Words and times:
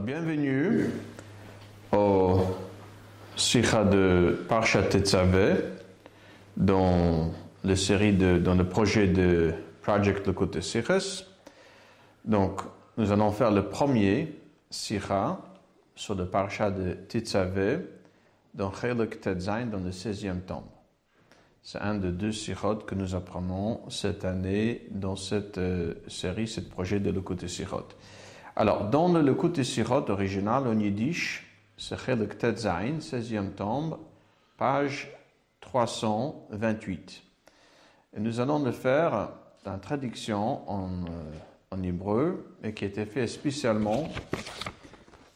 bienvenue 0.00 0.86
au 1.92 2.40
Sikha 3.36 3.84
de 3.84 4.44
Parshat 4.48 4.84
Tetzaveh 4.84 5.56
dans 6.56 7.32
la 7.64 7.76
série 7.76 8.14
de, 8.14 8.38
dans 8.38 8.54
le 8.54 8.66
projet 8.66 9.08
de 9.08 9.52
Project 9.82 10.26
Lekute 10.26 10.60
Sikhs. 10.62 11.26
Donc, 12.24 12.62
nous 12.96 13.12
allons 13.12 13.30
faire 13.30 13.50
le 13.50 13.68
premier 13.68 14.34
Sikha 14.70 15.38
sur 15.94 16.14
le 16.14 16.26
Parshat 16.26 16.70
de 16.70 16.92
Tetzaveh 16.94 17.80
dans 18.54 18.70
Tetzain 18.70 19.66
dans 19.66 19.80
le 19.80 19.90
16e 19.90 20.40
tome. 20.40 20.64
C'est 21.62 21.80
un 21.80 21.94
de 21.94 22.10
deux 22.10 22.32
sikhot 22.32 22.76
que 22.76 22.94
nous 22.94 23.14
apprenons 23.14 23.82
cette 23.90 24.24
année 24.24 24.86
dans 24.90 25.14
cette 25.14 25.58
euh, 25.58 25.94
série, 26.08 26.48
ce 26.48 26.60
projet 26.60 27.00
de 27.00 27.10
Lekute 27.10 27.46
Sikhot. 27.46 27.86
Alors, 28.56 28.90
dans 28.90 29.12
le 29.12 29.22
Lekute 29.22 29.62
Sirot 29.62 30.10
original 30.10 30.66
en 30.66 30.78
yiddish, 30.78 31.46
c'est 31.76 31.96
Chelek 31.96 32.36
Tetzain, 32.36 32.98
16e 32.98 33.52
tombe, 33.52 33.98
page 34.58 35.08
328. 35.60 37.22
Et 38.16 38.20
nous 38.20 38.40
allons 38.40 38.58
le 38.62 38.72
faire 38.72 39.30
dans 39.64 39.74
une 39.74 39.80
traduction 39.80 40.68
en, 40.68 40.88
euh, 41.72 41.82
hébreu, 41.82 42.56
et 42.64 42.74
qui 42.74 42.84
a 42.84 42.88
été 42.88 43.06
fait 43.06 43.28
spécialement 43.28 44.08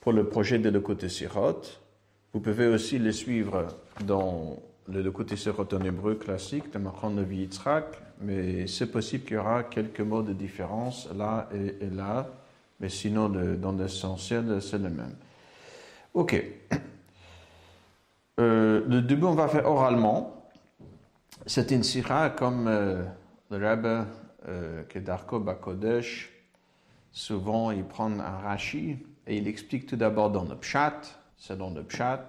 pour 0.00 0.12
le 0.12 0.28
projet 0.28 0.58
de 0.58 0.68
Lekute 0.68 1.08
Sirot. 1.08 1.62
Vous 2.32 2.40
pouvez 2.40 2.66
aussi 2.66 2.98
le 2.98 3.12
suivre 3.12 3.68
dans 4.04 4.58
le 4.88 5.02
Lekute 5.02 5.36
Sirot 5.36 5.72
en 5.72 5.84
hébreu 5.84 6.16
classique 6.16 6.72
de 6.72 6.78
Machon 6.78 7.10
Nevi 7.10 7.42
Yitzhak, 7.42 7.84
mais 8.20 8.66
c'est 8.66 8.90
possible 8.90 9.24
qu'il 9.24 9.36
y 9.36 9.38
aura 9.38 9.62
quelques 9.62 10.00
mots 10.00 10.22
de 10.22 10.32
différence 10.32 11.08
là 11.16 11.48
et 11.54 11.88
là 11.90 12.28
mais 12.80 12.88
sinon, 12.88 13.28
dans 13.28 13.72
l'essentiel, 13.72 14.60
c'est 14.60 14.78
le 14.78 14.90
même. 14.90 15.14
Ok. 16.12 16.42
Euh, 18.40 18.84
le 18.88 19.00
début, 19.00 19.26
on 19.26 19.34
va 19.34 19.46
faire 19.46 19.64
oralement. 19.70 20.44
C'est 21.46 21.70
une 21.70 21.84
sira 21.84 22.30
comme 22.30 22.66
euh, 22.66 23.04
le 23.50 23.56
Rebbe 23.56 24.06
euh, 24.48 24.82
Kedarko 24.88 25.38
Bakodesh. 25.38 26.32
Souvent, 27.12 27.70
il 27.70 27.84
prend 27.84 28.10
un 28.10 28.38
rashi 28.38 28.98
et 29.26 29.36
il 29.36 29.46
explique 29.46 29.86
tout 29.86 29.96
d'abord 29.96 30.30
dans 30.30 30.44
le 30.44 30.56
pshat, 30.56 31.00
c'est 31.38 31.56
dans 31.56 31.70
le 31.70 31.84
pshat, 31.84 32.28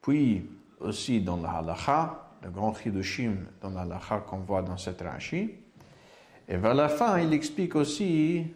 puis 0.00 0.48
aussi 0.80 1.20
dans 1.20 1.36
la 1.36 1.50
halacha, 1.50 2.30
le 2.42 2.50
grand 2.50 2.74
chidushim 2.74 3.36
dans 3.60 3.70
la 3.70 3.82
halacha 3.82 4.20
qu'on 4.20 4.38
voit 4.38 4.62
dans 4.62 4.78
cette 4.78 5.02
rashi. 5.02 5.50
Et 6.48 6.56
vers 6.56 6.74
la 6.74 6.88
fin, 6.88 7.18
il 7.18 7.34
explique 7.34 7.76
aussi 7.76 8.46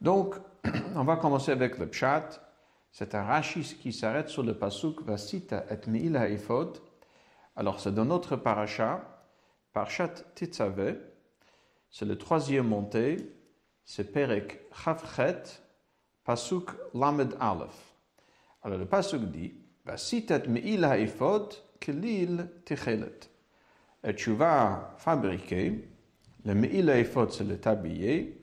donc, 0.00 0.34
on 0.96 1.04
va 1.04 1.16
commencer 1.16 1.52
avec 1.52 1.78
le 1.78 1.86
pshat. 1.86 2.40
C'est 2.90 3.14
un 3.14 3.22
rachis 3.22 3.76
qui 3.80 3.92
s'arrête 3.92 4.28
sur 4.28 4.42
le 4.42 4.54
pasuk 4.54 5.02
Vasita 5.02 5.64
et 5.70 5.88
Me'il 5.88 6.16
ha'ifod. 6.16 6.78
Alors, 7.56 7.80
c'est 7.80 7.94
dans 7.94 8.04
notre 8.04 8.36
parasha, 8.36 9.02
Parashat 9.72 10.14
Titzaveh. 10.34 10.96
C'est 11.90 12.04
le 12.04 12.18
troisième 12.18 12.68
monté. 12.68 13.16
C'est 13.84 14.12
Perek 14.12 14.60
Chavchet, 14.72 15.42
pasuk 16.24 16.70
Lamed 16.94 17.36
Aleph. 17.38 17.94
Alors, 18.62 18.78
le 18.78 18.86
pasuk 18.86 19.22
dit 19.30 19.54
Vasita 19.84 20.36
et 20.36 20.48
Me'il 20.48 20.84
ha'ifod, 20.84 21.54
Kelil 21.80 22.48
Tichelet 22.64 23.33
et 24.04 24.14
tu 24.14 24.32
vas 24.32 24.94
fabriquer 24.98 25.88
le 26.44 26.54
Me'il 26.54 26.90
Ephod, 26.90 27.32
c'est 27.32 27.44
le 27.44 27.56
tablier, 27.58 28.38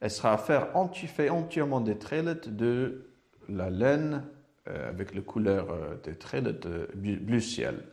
elle 0.00 0.10
sera 0.10 0.38
fait 0.38 1.28
entièrement 1.28 1.80
des 1.80 1.98
trailettes 1.98 2.48
de 2.48 3.06
la 3.48 3.68
laine 3.68 4.24
euh, 4.68 4.88
avec 4.88 5.14
la 5.14 5.20
couleur 5.20 5.70
euh, 5.70 5.96
des 6.02 6.14
trailettes 6.14 6.66
de 6.66 6.88
bleu 6.94 7.40
ciel. 7.40 7.84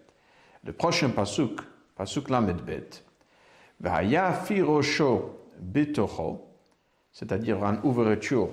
Le 0.63 0.71
prochain 0.71 1.09
pasuk, 1.09 1.59
pasuk 1.95 2.29
lamedbet, 2.29 3.03
Vaya 3.79 4.33
firosho 4.33 5.39
betocho, 5.59 6.47
c'est-à-dire 7.11 7.63
une 7.63 7.79
ouverture 7.83 8.49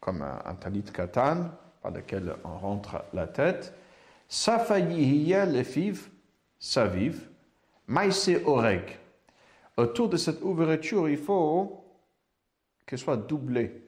comme 0.00 0.22
un, 0.22 0.42
un 0.44 0.54
talit 0.54 0.82
katan 0.82 1.50
par 1.80 1.92
lequel 1.92 2.34
on 2.44 2.58
rentre 2.58 3.04
la 3.14 3.26
tête, 3.26 3.72
safayihiya 4.28 5.46
lefiv 5.46 6.10
Saviv, 6.64 7.28
Maïse 7.88 8.40
Oreg. 8.46 8.98
Autour 9.76 10.08
de 10.08 10.16
cette 10.16 10.40
ouverture, 10.40 11.10
il 11.10 11.18
faut 11.18 11.84
qu'elle 12.86 12.98
soit 12.98 13.18
doublée. 13.18 13.82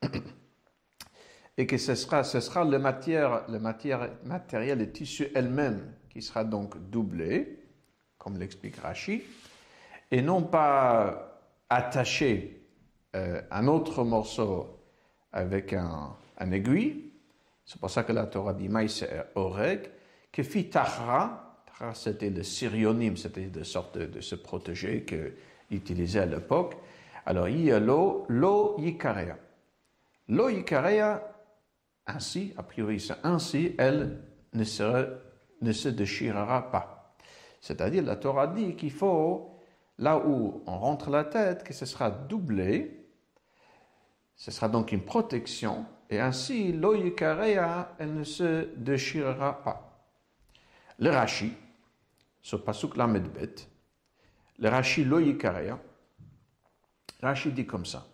Et 1.56 1.66
que 1.66 1.76
ce 1.76 1.96
sera, 1.96 2.22
le, 2.64 2.78
matière, 2.78 3.42
le 3.48 3.58
matériel, 3.58 4.78
le 4.78 4.92
tissu 4.92 5.26
elle-même 5.34 5.92
qui 6.08 6.22
sera 6.22 6.44
donc 6.44 6.78
doublé, 6.88 7.64
comme 8.16 8.38
l'explique 8.38 8.76
Rashi, 8.76 9.24
et 10.12 10.22
non 10.22 10.44
pas 10.44 11.42
attaché 11.68 12.64
euh, 13.16 13.42
un 13.50 13.66
autre 13.66 14.04
morceau 14.04 14.78
avec 15.32 15.72
un, 15.72 16.14
aiguille. 16.52 17.10
C'est 17.64 17.80
pour 17.80 17.90
ça 17.90 18.04
que 18.04 18.12
la 18.12 18.26
Torah 18.26 18.54
dit 18.54 18.68
Maïse 18.68 19.04
Oreg, 19.34 19.90
que 20.30 20.44
fit 20.44 20.70
c'était 21.94 22.30
le 22.30 22.42
syrionyme, 22.42 23.16
c'était 23.16 23.46
de 23.46 23.62
sorte 23.62 23.96
de, 23.96 24.20
se 24.20 24.34
protéger 24.34 25.04
qu'il 25.04 25.32
utilisait 25.70 26.20
à 26.20 26.26
l'époque. 26.26 26.76
Alors, 27.26 27.48
il 27.48 27.64
y 27.64 27.72
a 27.72 27.80
l'eau, 27.80 28.26
l'eau 28.28 28.76
yikarea. 28.78 29.38
L'eau 30.28 30.48
yikarea, 30.48 31.22
ainsi, 32.06 32.52
a 32.56 32.62
priori 32.62 33.06
ainsi, 33.22 33.74
elle 33.78 34.20
ne 34.52 34.64
se, 34.64 35.16
ne 35.60 35.72
se 35.72 35.88
déchirera 35.88 36.70
pas. 36.70 37.14
C'est-à-dire, 37.60 38.02
la 38.02 38.16
Torah 38.16 38.46
dit 38.46 38.76
qu'il 38.76 38.92
faut, 38.92 39.58
là 39.98 40.18
où 40.18 40.62
on 40.66 40.78
rentre 40.78 41.10
la 41.10 41.24
tête, 41.24 41.64
que 41.64 41.72
ce 41.72 41.86
sera 41.86 42.10
doublé, 42.10 43.06
ce 44.36 44.50
sera 44.50 44.68
donc 44.68 44.92
une 44.92 45.04
protection, 45.04 45.84
et 46.08 46.18
ainsi, 46.18 46.72
l'eau 46.72 46.94
yikarea, 46.94 47.94
elle 47.98 48.14
ne 48.14 48.24
se 48.24 48.68
déchirera 48.76 49.62
pas. 49.62 50.08
Le 50.98 51.10
Rashi, 51.10 51.54
sur 52.42 52.64
Pasuk 52.64 52.96
Lamedbet, 52.96 53.54
le 54.58 54.68
Rashi 54.68 55.04
Lo 55.04 55.18
Yikareya, 55.18 55.78
Rashi 57.22 57.52
dit 57.52 57.66
comme 57.66 57.86
ça. 57.86 58.06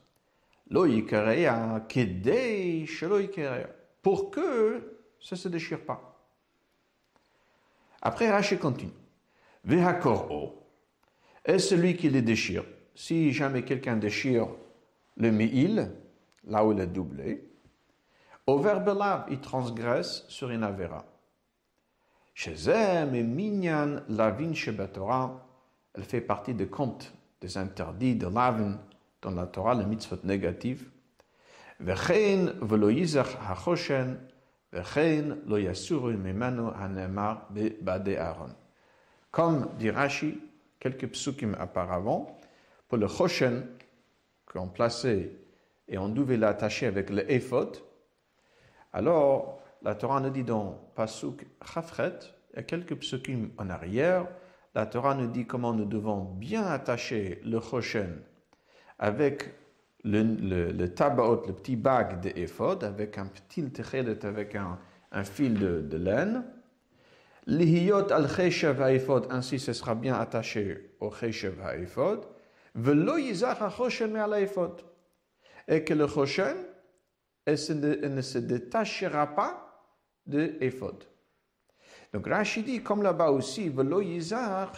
Lo 0.71 0.87
Yikareya 0.87 1.87
Kedei 1.89 2.87
Shelo 2.87 3.21
Yikareya. 3.21 3.69
Pour 4.03 4.31
que 4.31 4.99
ça 5.21 5.37
ne 5.37 5.41
se 5.41 5.49
déchire 5.49 5.85
pas. 5.85 6.17
Après, 8.03 8.31
Rashi 8.31 8.59
continue. 8.59 8.93
Vehakoro 9.65 10.65
est 11.45 11.59
celui 11.59 11.97
qui 11.97 12.09
les 12.09 12.23
déchire? 12.23 12.65
Si 12.95 13.33
jamais 13.33 13.65
quelqu'un 13.65 13.97
déchire 13.97 14.49
le 15.17 15.31
mi'il, 15.31 15.91
là 16.45 16.65
où 16.65 16.73
il 16.73 16.81
est 16.81 16.87
doublé, 16.87 17.49
au 18.47 18.59
verbe 18.59 18.97
lave, 18.97 19.27
il 19.31 19.41
transgresse 19.41 20.25
sur 20.29 20.51
une 20.51 20.63
avéra. 20.63 21.05
Shezem 22.37 23.15
et 23.15 23.23
Minyan 23.23 24.03
Lavin 24.11 24.53
Shebatora, 24.53 25.43
elle 25.95 26.03
fait 26.03 26.21
partie 26.21 26.53
des 26.53 26.67
comptes 26.67 27.11
des 27.41 27.57
interdits 27.57 28.15
de 28.15 28.27
Lavin 28.27 28.79
dans 29.23 29.31
la 29.31 29.47
Torah, 29.47 29.75
les 29.75 29.87
mitzvot 29.87 30.19
négatives. 30.23 30.87
Vechein 31.81 32.53
velo 32.61 32.91
hachoshen, 32.91 34.19
vechein 34.71 35.39
lo 35.47 35.57
yasuru 35.57 36.15
memano 36.19 36.75
hanemar 36.79 37.49
bade 37.81 38.17
Aaron. 38.19 38.55
Comme 39.31 39.71
dit 39.79 39.91
Rashi, 39.91 40.39
quelques 40.79 41.07
psukim 41.07 41.57
auparavant, 41.59 42.39
pour 42.87 42.99
le 42.99 43.09
choshen 43.09 43.67
qu'on 44.45 44.69
plaçait 44.69 45.33
et 45.89 45.97
on 45.97 46.11
devait 46.11 46.37
l'attacher 46.37 46.85
avec 46.85 47.09
le 47.09 47.31
ephod, 47.33 47.79
alors 48.93 49.63
la 49.83 49.95
Torah 49.95 50.21
nous 50.21 50.31
dit 50.31 50.45
dans 50.45 50.91
Pasuk 50.95 51.47
Chafret, 51.65 52.19
il 52.53 52.57
y 52.57 52.59
a 52.61 52.63
quelques 52.63 52.97
psukim 52.97 53.51
en 53.59 53.71
arrière, 53.71 54.27
la 54.75 54.87
Torah 54.87 55.15
nous 55.15 55.27
dit 55.27 55.47
comment 55.47 55.73
nous 55.73 55.85
devons 55.85 56.25
bien 56.25 56.67
attacher 56.67 57.41
le 57.45 57.61
choshen 57.61 58.21
avec 58.99 59.55
le, 60.05 60.23
le, 60.71 60.95
tabaot, 60.95 61.47
le 61.47 61.53
petit 61.53 61.77
bague 61.77 62.21
de 62.21 62.29
ephod, 62.39 62.85
avec 62.85 63.19
un 63.19 63.27
petit 63.27 63.69
techelet, 63.71 64.25
avec 64.25 64.55
un, 64.55 64.79
fil 65.25 65.55
de, 65.55 65.97
laine. 65.97 66.45
Lihiyot 67.47 68.13
al 68.13 68.29
cheshev 68.29 68.81
ha'iphod, 68.83 69.29
ainsi 69.31 69.59
ce 69.59 69.73
sera 69.73 69.95
bien 69.95 70.15
attaché 70.15 70.97
au 71.01 71.11
cheshev 71.11 71.61
ha'iphod. 71.61 72.27
Velo 72.75 73.17
yizach 73.17 73.61
ha-choshen 73.61 74.09
me 74.09 74.21
al 74.21 74.49
Et 75.69 75.85
que 75.85 75.95
le 75.95 76.07
choshen, 76.07 76.57
ne 77.47 78.23
se 78.23 78.39
détachera 78.39 79.35
pas 79.35 79.66
de 80.27 80.57
Ephod. 80.61 81.05
Donc 82.13 82.27
Rashi 82.27 82.63
dit, 82.63 82.83
comme 82.83 83.03
là-bas 83.03 83.31
aussi, 83.31 83.69
Velo 83.69 84.01
Yizar, 84.01 84.73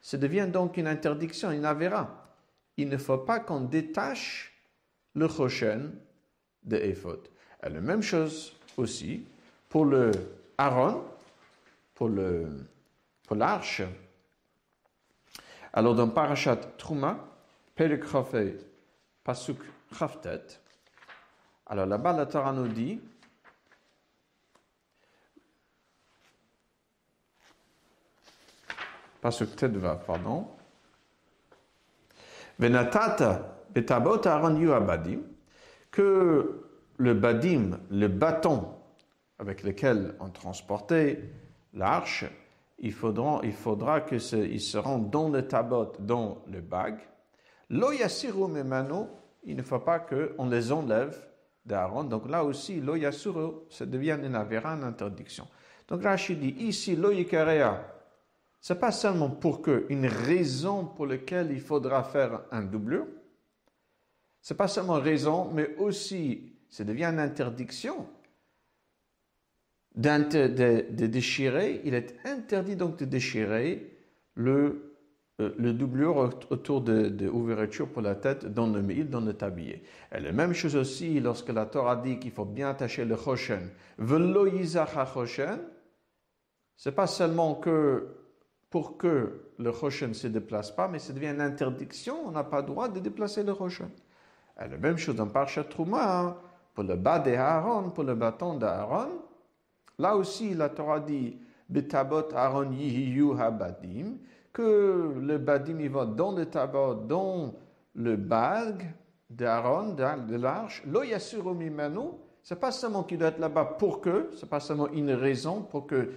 ça 0.00 0.16
devient 0.16 0.48
donc 0.50 0.76
une 0.76 0.86
interdiction, 0.86 1.50
une 1.50 1.64
avéra. 1.64 2.26
il 2.76 2.88
ne 2.88 2.96
faut 2.96 3.18
pas 3.18 3.40
qu'on 3.40 3.62
détache 3.62 4.52
le 5.14 5.28
Choshen 5.28 5.92
de 6.62 6.76
Ephod. 6.76 7.28
Et 7.64 7.68
la 7.68 7.80
même 7.80 8.02
chose 8.02 8.54
aussi 8.76 9.24
pour 9.68 9.84
le 9.84 10.12
Aaron, 10.56 11.04
pour 11.94 12.08
le 12.08 12.46
pour 13.26 13.36
l'arche. 13.36 13.82
Alors 15.72 15.94
dans 15.94 16.08
Parashat 16.08 16.56
Truma, 16.78 17.18
Perek 17.74 18.04
Pasuk 19.22 19.58
Chaftet, 19.96 20.60
alors 21.66 21.86
là-bas 21.86 22.14
la 22.14 22.26
Torah 22.26 22.52
nous 22.52 22.68
dit 22.68 23.00
Pasuk 29.20 29.56
Tedva, 29.56 29.96
pardon. 29.96 30.46
Venatata 32.58 33.64
betabot 33.72 34.26
Aaron 34.26 34.56
yu 34.56 34.72
abadim, 34.72 35.20
que 35.90 36.64
le 36.98 37.14
badim, 37.14 37.78
le 37.90 38.08
bâton 38.08 38.74
avec 39.38 39.62
lequel 39.62 40.14
on 40.20 40.30
transportait 40.30 41.22
l'arche, 41.74 42.24
il 42.80 42.92
faudra, 42.92 43.40
il 43.42 43.52
faudra 43.52 44.00
que 44.00 44.16
dans 45.10 45.28
le 45.28 45.46
tabot, 45.46 45.92
dans 45.98 46.42
le 46.50 46.60
bag. 46.60 46.98
Lo 47.70 47.92
yasiru 47.92 48.48
memano, 48.48 49.08
il 49.44 49.56
ne 49.56 49.62
faut 49.62 49.80
pas 49.80 49.98
qu'on 49.98 50.48
les 50.48 50.72
enlève 50.72 51.16
d'Aaron. 51.64 52.04
Donc 52.04 52.28
là 52.28 52.44
aussi, 52.44 52.80
lo 52.80 52.96
yasiru, 52.96 53.66
ça 53.68 53.84
devient 53.84 54.18
une 54.22 54.34
avéra, 54.34 54.70
une 54.70 54.84
interdiction. 54.84 55.46
Donc 55.88 56.02
Rachid 56.02 56.40
dit 56.40 56.54
ici, 56.58 56.96
lo 56.96 57.10
yikarea, 57.10 57.84
c'est 58.60 58.78
pas 58.78 58.92
seulement 58.92 59.30
pour 59.30 59.62
que, 59.62 59.86
une 59.88 60.06
raison 60.06 60.84
pour 60.84 61.06
laquelle 61.06 61.50
il 61.52 61.60
faudra 61.60 62.02
faire 62.02 62.42
un 62.50 62.62
doublure. 62.62 63.06
C'est 64.40 64.56
pas 64.56 64.68
seulement 64.68 65.00
raison, 65.00 65.50
mais 65.52 65.76
aussi, 65.76 66.52
ça 66.68 66.84
devient 66.84 67.06
une 67.06 67.20
interdiction 67.20 68.06
de, 69.98 71.06
déchirer, 71.06 71.80
il 71.84 71.94
est 71.94 72.14
interdit 72.24 72.76
donc 72.76 72.98
de 72.98 73.04
déchirer 73.04 73.96
le, 74.34 74.94
euh, 75.40 75.54
le 75.58 75.72
doublure 75.72 76.16
autour 76.50 76.82
de, 76.82 77.08
de 77.08 77.84
pour 77.84 78.02
la 78.02 78.14
tête 78.14 78.46
dans 78.46 78.66
le 78.66 78.80
mille, 78.80 79.10
dans 79.10 79.20
le 79.20 79.34
tablier. 79.34 79.82
Et 80.14 80.20
la 80.20 80.32
même 80.32 80.52
chose 80.52 80.76
aussi 80.76 81.18
lorsque 81.20 81.48
la 81.48 81.66
Torah 81.66 81.96
dit 81.96 82.18
qu'il 82.18 82.30
faut 82.30 82.44
bien 82.44 82.70
attacher 82.70 83.04
le 83.04 83.16
choshen. 83.16 83.70
Velo 83.98 84.48
choshen, 85.12 85.58
c'est 86.76 86.94
pas 86.94 87.08
seulement 87.08 87.56
que 87.56 88.06
pour 88.70 88.98
que 88.98 89.50
le 89.58 89.72
choshen 89.72 90.08
ne 90.08 90.14
se 90.14 90.26
déplace 90.26 90.70
pas, 90.70 90.88
mais 90.88 90.98
ça 90.98 91.12
devient 91.12 91.28
une 91.28 91.40
interdiction, 91.40 92.26
on 92.26 92.30
n'a 92.30 92.44
pas 92.44 92.60
le 92.60 92.66
droit 92.66 92.88
de 92.88 93.00
déplacer 93.00 93.42
le 93.42 93.54
choshen. 93.54 93.88
Et 94.60 94.68
la 94.68 94.76
même 94.76 94.98
chose 94.98 95.16
dans 95.16 95.26
Parchat 95.26 95.64
Trouma, 95.64 96.20
hein. 96.20 96.36
pour 96.74 96.84
le 96.84 96.96
bas 96.96 97.18
d'Aaron, 97.18 97.90
pour 97.90 98.04
le 98.04 98.14
bâton 98.14 98.54
d'Aaron, 98.54 99.22
Là 99.98 100.14
aussi, 100.14 100.54
la 100.54 100.68
Torah 100.68 101.00
dit 101.00 101.36
Betabot 101.68 102.32
Aaron 102.32 102.70
Yihiyu 102.70 103.32
Habadim, 103.38 104.18
que 104.52 105.12
le 105.20 105.38
Badim 105.38 105.80
il 105.80 105.90
va 105.90 106.06
dans 106.06 106.32
le 106.32 106.46
tabac, 106.46 107.00
dans 107.06 107.54
le 107.94 108.16
bag 108.16 108.94
d'Aaron, 109.28 109.94
de 109.94 110.36
l'arche. 110.36 110.84
Lo 110.86 111.02
Yasuru 111.02 111.54
Mimanu, 111.54 112.10
c'est 112.44 112.60
pas 112.60 112.70
seulement 112.70 113.02
qu'il 113.02 113.18
doit 113.18 113.28
être 113.28 113.40
là-bas 113.40 113.64
pour 113.64 114.00
que, 114.00 114.30
c'est 114.36 114.48
pas 114.48 114.60
seulement 114.60 114.88
une 114.90 115.10
raison 115.10 115.62
pour 115.62 115.88
qu'il 115.88 116.10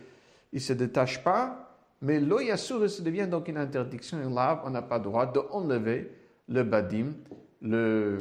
ne 0.54 0.60
se 0.60 0.74
détache 0.74 1.24
pas, 1.24 1.61
mais 2.02 2.20
lo 2.20 2.40
Yasuru, 2.40 2.90
ça 2.90 3.04
devient 3.04 3.28
donc 3.28 3.48
une 3.48 3.58
interdiction, 3.58 4.22
une 4.22 4.34
lave, 4.34 4.62
on 4.66 4.72
n'a 4.72 4.82
pas 4.82 4.98
le 4.98 5.04
droit 5.04 5.26
d'enlever 5.26 6.12
le 6.50 6.64
Badim, 6.64 7.14
le, 7.62 8.20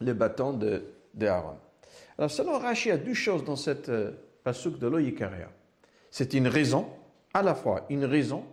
bâton 0.00 0.58
d'Aaron. 1.14 1.56
Alors, 2.18 2.30
selon 2.30 2.58
Rashi, 2.58 2.88
il 2.88 2.92
y 2.92 2.94
a 2.94 2.98
deux 2.98 3.14
choses 3.14 3.44
dans 3.44 3.56
cette 3.56 3.88
euh, 3.88 4.12
de 4.44 5.04
C'est 6.10 6.34
une 6.34 6.48
raison, 6.48 6.86
à 7.34 7.42
la 7.42 7.54
fois 7.54 7.84
une 7.90 8.04
raison, 8.04 8.44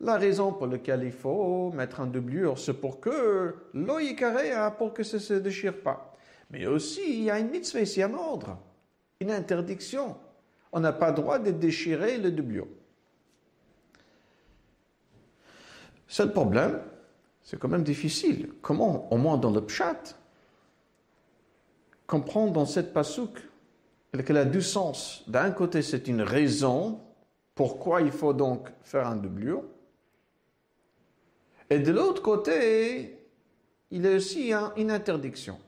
la 0.00 0.16
raison 0.16 0.52
pour 0.52 0.66
laquelle 0.66 1.04
il 1.04 1.12
faut 1.12 1.70
mettre 1.72 2.00
un 2.00 2.06
doublure, 2.06 2.58
c'est 2.58 2.74
pour 2.74 2.98
que 2.98 3.54
l'oïkarea, 3.72 4.70
pour 4.72 4.92
que 4.92 5.04
ça 5.04 5.18
ne 5.18 5.22
se 5.22 5.34
déchire 5.34 5.80
pas. 5.80 6.16
Mais 6.50 6.66
aussi, 6.66 7.02
il 7.06 7.22
y 7.24 7.30
a 7.30 7.38
une 7.38 7.50
mitzvah 7.50 7.80
ici, 7.80 8.02
un 8.02 8.12
ordre, 8.14 8.58
une 9.20 9.30
interdiction. 9.30 10.16
On 10.72 10.80
n'a 10.80 10.92
pas 10.92 11.10
le 11.10 11.16
droit 11.16 11.38
de 11.38 11.52
déchirer 11.52 12.18
le 12.18 12.32
doublure. 12.32 12.66
Seul 16.12 16.30
problème, 16.30 16.78
c'est 17.40 17.58
quand 17.58 17.68
même 17.68 17.84
difficile. 17.84 18.52
Comment, 18.60 19.10
au 19.10 19.16
moins 19.16 19.38
dans 19.38 19.50
le 19.50 19.64
pshat, 19.64 20.14
comprendre 22.06 22.52
dans 22.52 22.66
cette 22.66 22.92
pasouk 22.92 23.40
qu'elle 24.12 24.36
a 24.36 24.44
du 24.44 24.60
sens. 24.60 25.24
D'un 25.26 25.50
côté, 25.52 25.80
c'est 25.80 26.08
une 26.08 26.20
raison 26.20 27.00
pourquoi 27.54 28.02
il 28.02 28.12
faut 28.12 28.34
donc 28.34 28.68
faire 28.82 29.06
un 29.06 29.16
doublure. 29.16 29.64
Et 31.70 31.78
de 31.78 31.90
l'autre 31.90 32.20
côté, 32.20 33.26
il 33.90 34.02
y 34.02 34.06
a 34.06 34.16
aussi 34.16 34.52
une 34.76 34.90
interdiction. 34.90 35.58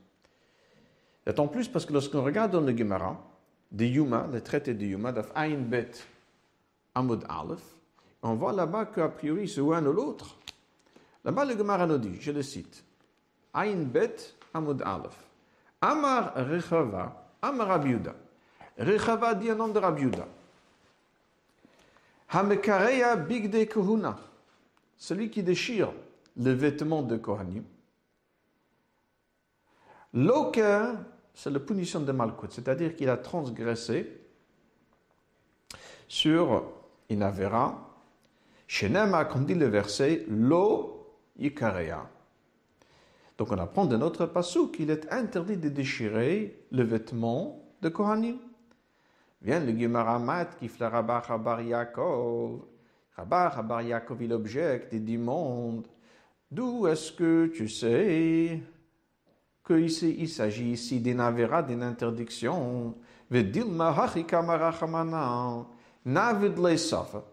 D'autant 1.25 1.47
plus 1.47 1.67
parce 1.67 1.87
que 1.87 1.93
lorsqu'on 1.93 2.23
regarde 2.23 2.51
dans 2.51 2.61
le 2.61 2.77
Gemara, 2.77 3.19
de 3.71 3.85
Yuma, 3.85 4.29
le 4.31 4.41
traité 4.41 4.75
de 4.75 4.85
Yuma, 4.85 5.11
d'Af 5.11 5.31
Ayin 5.33 5.61
Bet 5.61 5.89
Amud 6.93 7.23
Aleph, 7.27 7.74
on 8.25 8.35
voit 8.35 8.53
là-bas 8.53 8.85
qu'a 8.85 9.09
priori 9.09 9.47
c'est 9.47 9.61
l'un 9.61 9.85
ou 9.85 9.93
l'autre. 9.93 10.35
Là-bas, 11.23 11.45
le 11.45 11.57
Gemara 11.57 11.87
nous 11.87 11.97
dit, 11.97 12.19
je 12.19 12.31
le 12.31 12.41
cite, 12.41 12.83
Ayin 13.53 13.83
Bet 13.83 14.15
Amud 14.53 14.81
Aleph, 14.81 15.17
Amar 15.81 16.33
Rechava, 16.35 17.31
Amar 17.41 17.71
Abiuda. 17.71 18.15
Rechava 18.77 19.33
dit 19.35 19.49
un 19.49 19.55
nom 19.55 19.67
de 19.69 19.79
Rabbi 19.79 20.09
Hamekareya 22.29 23.15
bigde 23.15 23.69
kohuna. 23.69 24.17
Celui 24.97 25.29
qui 25.29 25.43
déchire 25.43 25.91
le 26.37 26.51
vêtement 26.51 27.03
de 27.03 27.17
Kohanim. 27.17 27.63
Loker, 30.13 30.93
c'est 31.33 31.49
la 31.49 31.59
punition 31.59 31.99
de 31.99 32.11
Malkut, 32.11 32.47
c'est-à-dire 32.49 32.95
qu'il 32.95 33.09
a 33.09 33.17
transgressé 33.17 34.21
sur 36.07 36.63
Inavera. 37.09 37.84
Shenema, 38.67 39.25
comme 39.25 39.45
dit 39.45 39.55
le 39.55 39.67
verset, 39.67 40.25
Lo 40.27 41.13
Yikareya. 41.37 42.09
Donc 43.37 43.51
on 43.51 43.57
apprend 43.57 43.85
de 43.85 43.97
notre 43.97 44.25
passou 44.25 44.69
qu'il 44.69 44.89
est 44.89 45.11
interdit 45.11 45.57
de 45.57 45.69
déchirer 45.69 46.65
le 46.71 46.83
vêtement 46.83 47.61
de 47.81 47.89
Kohanim. 47.89 48.37
Vient 49.41 49.59
le 49.59 49.77
Gemara 49.77 50.45
qui 50.59 50.67
fait 50.67 50.87
Rabba 50.87 51.21
Chabar 51.27 51.61
Yaakov. 51.61 52.61
Rabba 53.15 53.51
Chabar 53.53 53.81
Yaakov, 53.81 54.23
il 54.23 54.33
objecte 54.33 54.93
et 54.93 54.99
dit 54.99 55.17
Monde, 55.17 55.87
d'où 56.49 56.87
est-ce 56.87 57.11
que 57.11 57.47
tu 57.47 57.67
sais 57.67 58.61
qu'il 59.65 60.19
il 60.19 60.29
s'agit 60.29 60.71
ici 60.71 60.99
d'une 60.99 61.19
avéra, 61.19 61.61
d'une 61.61 61.83
interdiction 61.83 62.95
Vedilma 63.29 63.89
hachika 63.89 64.41
marachamana, 64.41 65.65
navid 66.05 66.57
leisafa, 66.57 67.23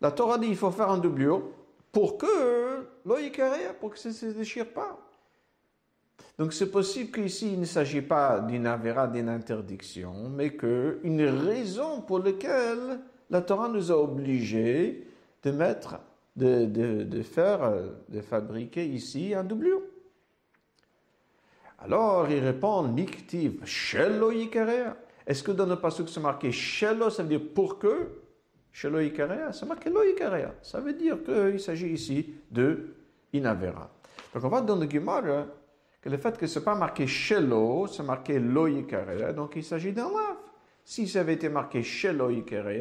La 0.00 0.10
Torah 0.10 0.38
dit 0.38 0.48
il 0.48 0.56
faut 0.56 0.70
faire 0.70 0.90
un 0.90 0.98
doublure 0.98 1.42
pour 1.90 2.18
que 2.18 2.86
l'oikerea, 3.04 3.74
pour 3.80 3.90
que 3.90 3.98
ça 3.98 4.08
ne 4.10 4.14
se 4.14 4.26
déchire 4.26 4.72
pas. 4.72 4.98
Donc 6.38 6.52
c'est 6.52 6.70
possible 6.70 7.10
qu'ici 7.10 7.52
il 7.52 7.60
ne 7.60 7.64
s'agit 7.64 8.02
pas 8.02 8.40
d'une 8.40 8.66
avéra, 8.66 9.06
d'une 9.06 9.28
interdiction, 9.28 10.30
mais 10.30 10.56
qu'une 10.56 11.22
raison 11.22 12.00
pour 12.00 12.20
laquelle 12.20 13.00
la 13.28 13.42
Torah 13.42 13.68
nous 13.68 13.90
a 13.90 13.96
obligés 13.96 15.06
de 15.42 15.50
mettre, 15.50 15.96
de, 16.36 16.64
de, 16.64 17.22
faire, 17.22 17.72
de 18.08 18.20
fabriquer 18.20 18.86
ici 18.86 19.34
un 19.34 19.44
doublure. 19.44 19.82
Alors 21.78 22.30
il 22.30 22.38
répond 22.38 22.82
Miktiv, 22.84 23.64
Shelo 23.64 24.30
Est-ce 25.26 25.42
que 25.42 25.52
dans 25.52 25.66
le 25.66 25.76
passage 25.76 26.08
c'est 26.08 26.20
marqué 26.20 26.50
Shelo, 26.50 27.10
ça 27.10 27.22
veut 27.22 27.28
dire 27.28 27.54
pour 27.54 27.78
que? 27.78 28.22
Shelo 28.72 29.00
Yikarea, 29.00 29.52
c'est 29.52 29.66
marqué 29.66 29.90
Lo 29.90 30.00
Ça 30.62 30.80
veut 30.80 30.94
dire 30.94 31.22
qu'il 31.22 31.60
s'agit 31.60 31.88
ici 31.88 32.34
de 32.50 32.94
Inavera. 33.32 33.90
Donc 34.34 34.44
on 34.44 34.48
va 34.48 34.60
dans 34.62 34.76
le 34.76 34.88
Gemara 34.88 35.46
que 36.00 36.08
le 36.08 36.16
fait 36.16 36.36
que 36.36 36.46
ce 36.46 36.58
n'est 36.58 36.64
pas 36.64 36.74
marqué 36.74 37.06
Shelo, 37.06 37.86
c'est 37.86 38.02
marqué 38.02 38.38
Lo 38.38 38.68
donc 39.32 39.52
il 39.56 39.64
s'agit 39.64 39.92
d'un 39.92 40.08
lave. 40.08 40.38
Si 40.84 41.06
ça 41.06 41.20
avait 41.20 41.34
été 41.34 41.48
marqué 41.48 41.82
Shelo 41.82 42.30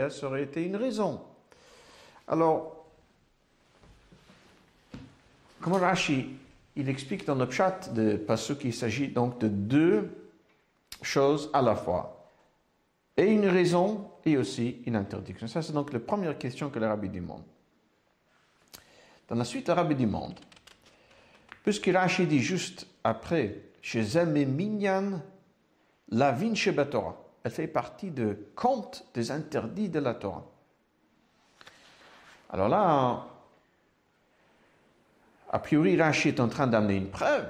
ça 0.10 0.27
aurait 0.27 0.43
été 0.43 0.63
une 0.63 0.77
raison. 0.77 1.21
Alors, 2.27 2.86
comment 5.60 5.77
Rashi, 5.77 6.29
il 6.75 6.88
explique 6.88 7.25
dans 7.25 7.36
le 7.36 7.50
chat 7.51 7.93
de 7.93 8.15
Pasuk 8.15 8.60
qu'il 8.60 8.74
s'agit 8.74 9.10
donc 9.10 9.39
de 9.39 9.50
deux 9.50 10.10
choses 11.01 11.50
à 11.53 11.62
la 11.62 11.75
fois. 11.75 12.20
Et 13.21 13.33
une 13.33 13.47
raison 13.47 14.09
et 14.25 14.35
aussi 14.35 14.81
une 14.87 14.95
interdiction. 14.95 15.45
Ça, 15.45 15.61
c'est 15.61 15.73
donc 15.73 15.93
la 15.93 15.99
première 15.99 16.39
question 16.39 16.71
que 16.71 16.79
le 16.79 16.87
rabbi 16.87 17.07
demande. 17.07 17.43
Dans 19.27 19.35
la 19.35 19.45
suite, 19.45 19.67
le 19.67 19.75
rabbi 19.75 19.93
demande, 19.93 20.39
puisque 21.61 21.85
Rashi 21.85 22.25
dit 22.25 22.39
juste 22.39 22.87
après, 23.03 23.57
chez 23.79 24.03
Minyan, 24.25 25.21
la 26.09 26.31
Vinche 26.31 26.67
Torah, 26.89 27.15
elle 27.43 27.51
fait 27.51 27.67
partie 27.67 28.09
de 28.09 28.47
compte 28.55 29.05
des 29.13 29.29
interdits 29.29 29.89
de 29.89 29.99
la 29.99 30.15
Torah. 30.15 30.47
Alors 32.49 32.69
là, 32.69 33.27
a 35.51 35.59
priori, 35.59 35.95
Rashi 35.95 36.29
est 36.29 36.39
en 36.39 36.47
train 36.47 36.65
d'amener 36.65 36.95
une 36.95 37.11
preuve 37.11 37.45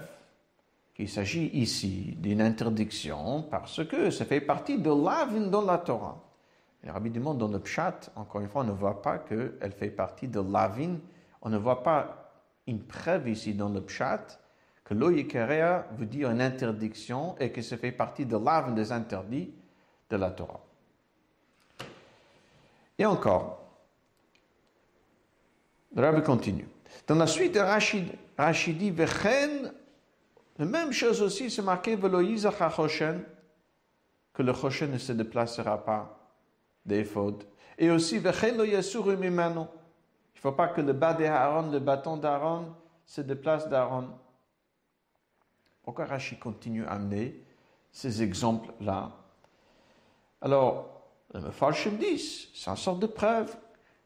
qu'il 0.96 1.10
s'agit 1.10 1.48
ici 1.54 2.16
d'une 2.18 2.42
interdiction 2.42 3.44
parce 3.44 3.86
que 3.86 4.10
ça 4.10 4.26
fait 4.26 4.42
partie 4.42 4.78
de 4.78 4.90
l'avin 4.90 5.48
dans 5.48 5.62
la 5.62 5.78
Torah. 5.78 6.22
Et 6.84 6.90
Rabbi 6.90 7.12
demande 7.12 7.38
dans 7.38 7.48
le 7.48 7.60
pshat, 7.60 8.12
encore 8.16 8.42
une 8.42 8.50
fois, 8.50 8.62
on 8.62 8.68
ne 8.68 8.72
voit 8.72 9.02
pas 9.02 9.20
qu'elle 9.20 9.72
fait 9.78 9.92
partie 9.92 10.28
de 10.28 10.40
l'avin. 10.40 10.98
On 11.42 11.50
ne 11.50 11.58
voit 11.58 11.84
pas 11.84 12.32
une 12.68 12.82
preuve 12.82 13.30
ici 13.30 13.54
dans 13.54 13.70
le 13.70 13.82
pshat 13.82 14.40
que 14.84 14.94
l'oyikarea 14.94 15.88
veut 15.98 16.06
dire 16.06 16.32
une 16.32 16.42
interdiction 16.42 17.36
et 17.40 17.52
que 17.52 17.62
ça 17.62 17.78
fait 17.78 17.92
partie 17.92 18.26
de 18.26 18.36
l'avin 18.36 18.72
des 18.72 18.92
interdits 18.92 19.52
de 20.10 20.18
la 20.18 20.32
Torah. 20.32 20.60
Et 22.98 23.06
encore, 23.06 23.62
le 25.96 26.02
Rabbi 26.02 26.22
continue. 26.22 26.68
Dans 27.08 27.16
la 27.16 27.28
suite 27.28 27.58
Rachid, 27.58 28.08
Rachid 28.38 28.78
dit 28.78 28.92
Vechen, 28.92 29.72
la 30.58 30.66
même 30.66 30.92
chose 30.92 31.22
aussi, 31.22 31.50
c'est 31.50 31.62
marqué 31.62 31.98
que 31.98 32.08
le 34.44 34.54
Choshen 34.54 34.92
ne 34.92 34.98
se 34.98 35.14
déplacera 35.14 35.82
pas 35.84 36.18
des. 36.86 37.10
Et 37.78 37.90
aussi. 37.90 38.18
Il 38.18 38.24
ne 38.24 38.32
faut 40.36 40.52
pas 40.52 40.68
que 40.70 40.82
le 40.82 40.94
bas 40.94 41.14
d'Aaron, 41.14 41.72
le 41.72 41.80
bâton 41.80 42.18
d'Aaron, 42.18 42.74
se 43.06 43.22
déplace 43.22 43.70
d'Aaron. 43.70 44.10
Pourquoi 45.84 46.06
Rachid 46.06 46.40
continue 46.40 46.86
à 46.86 46.94
amener 46.94 47.44
ces 47.92 48.22
exemples-là? 48.22 49.12
Alors, 50.42 51.02
le 51.34 51.42
Mefarshim 51.42 51.98
dit, 51.98 52.20
c'est 52.54 52.70
une 52.70 52.78
sorte 52.78 53.00
de 53.00 53.08
preuve 53.08 53.58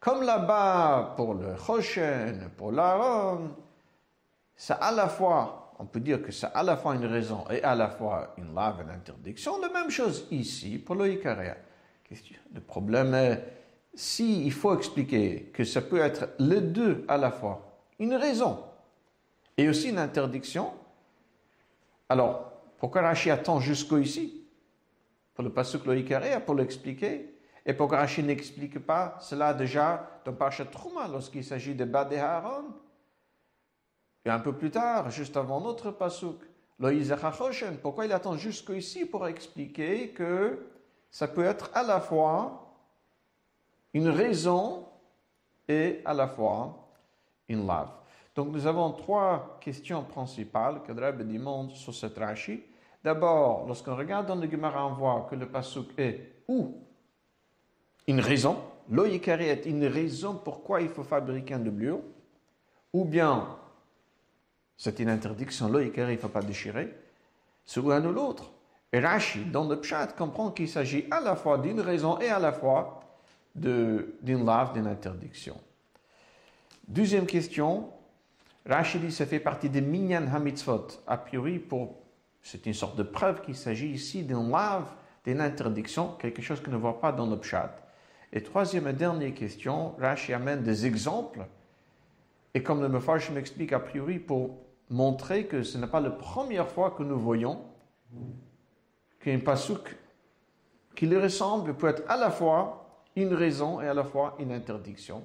comme 0.06 0.22
là-bas, 0.22 1.14
pour 1.16 1.34
le 1.34 1.58
Choshen, 1.58 2.52
pour 2.56 2.72
l'Aaron, 2.72 3.56
c'est 4.56 4.78
à 4.80 4.92
la 4.92 5.10
fois, 5.10 5.64
on 5.79 5.86
peut 5.86 6.00
dire 6.00 6.22
que 6.22 6.32
c'est 6.32 6.48
à 6.53 6.63
la 6.63 6.77
fois 6.77 6.96
une 6.96 7.05
raison 7.05 7.44
et 7.50 7.62
à 7.63 7.75
la 7.75 7.89
fois 7.89 8.34
une 8.38 8.53
lave, 8.53 8.82
une 8.82 8.89
interdiction. 8.89 9.60
La 9.60 9.70
même 9.70 9.89
chose 9.89 10.27
ici 10.32 10.77
pour 10.77 10.96
le 10.96 11.12
Ikaria. 11.12 11.58
Le 12.53 12.62
problème 12.62 13.13
est, 13.13 13.44
si 13.94 14.46
il 14.46 14.53
faut 14.53 14.75
expliquer 14.75 15.51
que 15.53 15.63
ça 15.63 15.82
peut 15.82 16.00
être 16.00 16.29
les 16.39 16.62
deux 16.62 17.03
à 17.08 17.17
la 17.17 17.32
fois, 17.32 17.79
une 18.00 18.13
raison 18.13 18.63
et 19.58 19.67
aussi 19.67 19.89
une 19.89 19.98
interdiction, 19.98 20.72
alors 22.08 22.51
pourquoi 22.77 23.01
Rashi 23.01 23.32
attend 23.32 23.60
jusqu'au-ici 23.60 24.46
Pour 25.34 25.44
le 25.44 25.51
Pasuk 25.51 25.86
Ikaria, 25.88 26.39
pour 26.39 26.55
l'expliquer 26.55 27.36
et 27.65 27.74
pourquoi 27.74 27.98
Rachid 27.98 28.25
n'explique 28.25 28.79
pas 28.79 29.17
cela 29.20 29.53
déjà 29.53 30.22
dans 30.24 30.34
Parashat 30.34 30.65
Trouma 30.65 31.08
lorsqu'il 31.08 31.44
s'agit 31.44 31.74
de 31.74 31.84
Badé 31.84 32.17
Aaron 32.17 32.65
Et 34.25 34.29
un 34.29 34.39
peu 34.39 34.53
plus 34.53 34.72
tard, 34.72 35.12
juste 35.12 35.38
avant 35.38 35.62
notre 35.62 35.91
pasuk, 35.91 36.38
pourquoi 37.82 38.05
il 38.05 38.12
attend 38.12 38.36
jusqu'ici 38.36 39.05
pour 39.05 39.27
expliquer 39.27 40.10
que 40.10 40.67
ça 41.10 41.27
peut 41.27 41.46
être 41.46 41.70
à 41.74 41.84
la 41.84 42.01
fois 42.01 42.75
une 43.94 44.10
raison 44.10 44.86
et 45.70 46.01
à 46.03 46.13
la 46.13 46.27
fois 46.27 46.89
une 47.48 47.65
lave. 47.65 47.91
Donc 48.36 48.50
nous 48.50 48.67
avons 48.67 48.91
trois 48.91 49.58
questions 49.62 50.03
principales 50.03 50.84
que 50.84 50.91
Rabbi 50.91 51.24
demande 51.24 51.72
sur 51.72 51.94
cette 51.94 52.17
Rashi. 52.17 52.62
D'abord, 53.01 53.65
lorsqu'on 53.67 53.96
regarde 53.96 54.27
dans 54.27 54.36
le 54.36 54.50
Gemara, 54.50 54.86
on 54.86 54.94
voit 54.96 55.27
que 55.29 55.36
le 55.36 55.48
pasuk 55.48 55.98
est 55.98 56.44
où? 56.50 56.82
Une 58.08 58.20
raison, 58.20 58.58
l'oïkari 58.89 59.46
est 59.46 59.65
une 59.65 59.86
raison 59.86 60.41
pourquoi 60.44 60.82
il 60.82 60.89
faut 60.89 61.03
fabriquer 61.03 61.53
un 61.53 61.60
doublure, 61.60 62.01
ou 62.91 63.05
bien 63.05 63.58
c'est 64.77 65.00
une 65.00 65.10
interdiction, 65.10 65.70
l'oïkari 65.70 66.13
il 66.13 66.15
ne 66.15 66.22
faut 66.22 66.27
pas 66.27 66.41
déchirer, 66.41 66.94
c'est 67.65 67.84
l'un 67.84 68.05
ou 68.05 68.12
l'autre. 68.12 68.51
Et 68.91 69.00
Rashi, 69.00 69.44
dans 69.46 69.67
le 69.67 69.79
Pshat, 69.79 70.08
comprend 70.17 70.51
qu'il 70.51 70.70
s'agit 70.70 71.05
à 71.12 71.20
la 71.20 71.36
fois 71.36 71.58
d'une 71.58 71.82
raison 71.82 72.20
et 72.20 72.29
à 72.29 72.39
la 72.39 72.53
fois 72.53 73.01
d'une 73.53 74.46
lave, 74.46 74.74
d'une 74.74 74.88
interdiction. 74.88 75.58
Deuxième 76.88 77.25
question, 77.25 77.89
Rashi 78.65 79.00
dit 79.00 79.12
ça 79.12 79.25
fait 79.25 79.39
partie 79.39 79.70
des 79.70 79.82
Minyan 79.82 80.27
Hamitzvot. 80.34 80.88
A 81.08 81.17
priori, 81.17 81.60
pour, 81.60 81.98
c'est 82.41 82.65
une 82.65 82.74
sorte 82.74 82.96
de 82.96 83.03
preuve 83.03 83.41
qu'il 83.41 83.55
s'agit 83.55 83.89
ici 83.89 84.24
d'une 84.24 84.50
lave, 84.50 84.88
d'une 85.25 85.41
interdiction, 85.41 86.13
quelque 86.20 86.41
chose 86.41 86.62
qu'on 86.62 86.72
ne 86.72 86.77
voit 86.77 87.00
pas 87.00 87.12
dans 87.12 87.25
le 87.25 87.38
Pshat. 87.38 87.75
Et 88.32 88.44
troisième 88.44 88.88
et 88.88 88.94
dernière 88.94 89.34
question, 89.34 89.96
Rashi 90.00 90.34
amène 90.34 90.62
des 90.62 90.86
exemples. 90.86 91.46
Et 92.53 92.63
comme 92.63 92.82
le 92.82 92.89
Mefarsh 92.89 93.32
m'explique 93.32 93.74
a 93.74 93.79
priori 93.79 94.20
pour 94.20 94.64
montrer 94.89 95.46
que 95.46 95.63
ce 95.63 95.77
n'est 95.77 95.88
pas 95.88 96.00
la 96.00 96.12
première 96.12 96.68
fois 96.68 96.92
que 96.92 97.04
nous 97.04 97.20
voyons 97.20 97.60
qu'un 99.20 99.39
pasouk 99.39 99.96
qui 100.96 101.08
lui 101.08 101.18
ressemble 101.18 101.74
peut 101.75 101.88
être 101.88 102.04
à 102.08 102.18
la 102.18 102.30
fois 102.30 103.01
une 103.15 103.34
raison 103.34 103.82
et 103.82 103.88
à 103.88 103.94
la 103.94 104.04
fois 104.04 104.36
une 104.39 104.51
interdiction. 104.51 105.24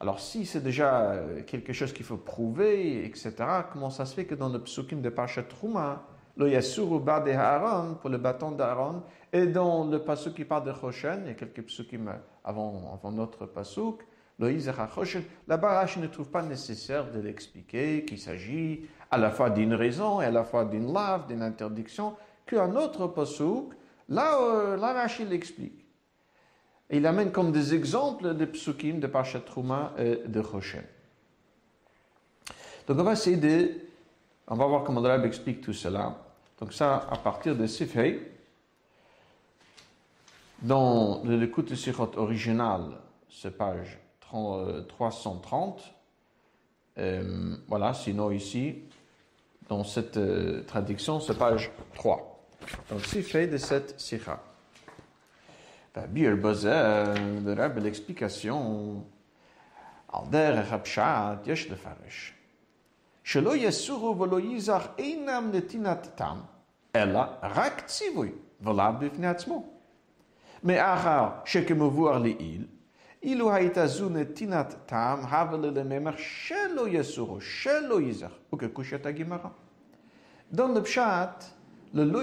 Alors 0.00 0.20
si 0.20 0.44
c'est 0.44 0.62
déjà 0.62 1.14
quelque 1.46 1.72
chose 1.72 1.92
qu'il 1.92 2.04
faut 2.04 2.16
prouver, 2.16 3.04
etc., 3.04 3.34
comment 3.72 3.90
ça 3.90 4.04
se 4.04 4.14
fait 4.14 4.26
que 4.26 4.34
dans 4.34 4.48
le 4.48 4.58
psukim 4.60 5.00
de 5.00 5.08
Parashat 5.08 5.44
Trouma, 5.44 6.02
le 6.36 6.50
Yasuru 6.50 7.00
de 7.00 7.30
Aaron, 7.30 7.94
pour 7.94 8.10
le 8.10 8.18
bâton 8.18 8.50
d'Aaron, 8.50 9.02
et 9.32 9.46
dans 9.46 9.84
le 9.84 10.00
pasuk 10.00 10.34
qui 10.34 10.44
parle 10.44 10.64
de 10.64 10.72
Choshen, 10.72 11.28
a 11.28 11.34
quelques 11.34 11.62
psukim 11.62 12.12
avant, 12.44 12.92
avant 12.92 13.12
notre 13.12 13.46
pasuk, 13.46 14.04
Choshen, 14.40 15.22
là-bas, 15.46 15.86
ne 15.96 16.06
trouve 16.06 16.28
pas 16.28 16.42
nécessaire 16.42 17.10
de 17.10 17.20
l'expliquer, 17.20 18.04
qu'il 18.04 18.18
s'agit 18.18 18.86
à 19.10 19.18
la 19.18 19.30
fois 19.30 19.50
d'une 19.50 19.74
raison 19.74 20.20
et 20.20 20.24
à 20.24 20.30
la 20.30 20.44
fois 20.44 20.64
d'une 20.64 20.92
lave, 20.92 21.28
d'une 21.28 21.42
interdiction, 21.42 22.16
qu'un 22.46 22.74
autre 22.74 23.06
pasuk, 23.06 23.74
là, 24.08 24.36
euh, 24.40 24.76
Rashi 24.76 25.24
l'explique. 25.24 25.86
Il 26.90 27.06
amène 27.06 27.30
comme 27.30 27.52
des 27.52 27.74
exemples 27.74 28.34
de 28.34 28.44
psukim 28.44 29.00
de 29.00 29.06
Trouma 29.38 29.92
et 29.98 30.16
de 30.26 30.42
Choshen. 30.42 30.84
Donc 32.86 32.98
on 32.98 33.02
va 33.02 33.12
essayer 33.12 33.36
de, 33.36 33.70
on 34.48 34.56
va 34.56 34.66
voir 34.66 34.84
comment 34.84 35.00
le 35.00 35.08
Rabbi 35.08 35.26
explique 35.26 35.62
tout 35.62 35.72
cela. 35.72 36.18
Donc 36.60 36.72
ça, 36.72 37.06
à 37.10 37.16
partir 37.16 37.56
de 37.56 37.66
Sifhei, 37.66 38.30
dans 40.60 41.22
l'écoute 41.24 41.70
de 41.70 41.74
Sichot 41.74 42.10
original, 42.16 42.98
c'est 43.30 43.56
page 43.56 43.98
330. 44.33 45.81
Euh, 46.97 47.23
euh, 47.23 47.55
voilà, 47.67 47.93
sinon 47.93 48.31
ici, 48.31 48.75
dans 49.67 49.83
cette 49.83 50.17
euh, 50.17 50.63
traduction, 50.65 51.19
c'est 51.19 51.37
page 51.37 51.71
3. 51.95 52.39
Donc, 52.89 53.05
Sifhei 53.05 53.47
de 53.47 53.57
cette 53.57 53.99
Sikha. 53.99 54.39
Bir 56.09 56.37
Bozer, 56.37 57.13
le 57.43 57.53
Rebbe, 57.53 57.79
l'explication, 57.79 59.03
על 60.11 60.25
דרך 60.29 60.73
הפשט 60.73 61.47
יש 61.47 61.71
לפרש, 61.71 62.33
שלא 63.23 63.55
יסורו 63.55 64.19
ולא 64.19 64.39
ייזך 64.39 64.87
אינם 64.97 65.49
נתינת 65.53 66.07
תם, 66.15 66.37
אלא 66.95 67.19
רק 67.41 67.81
ציווי, 67.85 68.31
ולאו 68.61 68.93
בפני 68.99 69.27
עצמו. 69.27 69.65
מאחר 70.63 71.29
שכמבואר 71.45 72.17
לעיל, 72.17 72.65
dans 80.52 80.68
le 80.68 80.82
pshat, 80.82 81.38
le 81.94 82.04
lo 82.04 82.20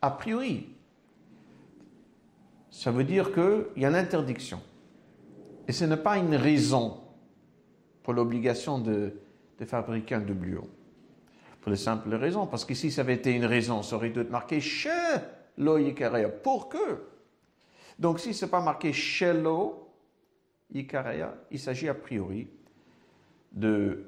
a 0.00 0.10
priori, 0.10 0.68
ça 2.70 2.90
veut 2.90 3.04
dire 3.04 3.30
qu'il 3.32 3.82
y 3.82 3.84
a 3.84 3.90
une 3.90 3.94
interdiction. 3.94 4.60
Et 5.68 5.72
ce 5.72 5.84
n'est 5.84 5.98
pas 5.98 6.16
une 6.16 6.34
raison 6.34 7.00
pour 8.02 8.14
l'obligation 8.14 8.78
de, 8.78 9.12
de 9.58 9.64
fabriquer 9.64 10.14
un 10.14 10.20
doublure. 10.20 10.66
Pour 11.60 11.70
la 11.70 11.76
simple 11.76 12.14
raison, 12.14 12.46
parce 12.46 12.64
que 12.64 12.74
si 12.74 12.90
ça 12.90 13.02
avait 13.02 13.14
été 13.14 13.32
une 13.32 13.44
raison, 13.44 13.82
ça 13.82 13.96
aurait 13.96 14.10
dû 14.10 14.20
être 14.20 14.30
marqué 14.30 14.60
chez 14.60 14.90
lo 15.58 15.78
pour 16.42 16.70
que. 16.70 17.13
Donc 17.97 18.19
si 18.19 18.33
ce 18.33 18.45
n'est 18.45 18.51
pas 18.51 18.61
marqué 18.61 18.93
chez 18.93 19.33
lo 19.33 19.85
il 20.71 21.59
s'agit 21.59 21.89
a 21.89 21.93
priori 21.93 22.47
de 23.51 24.05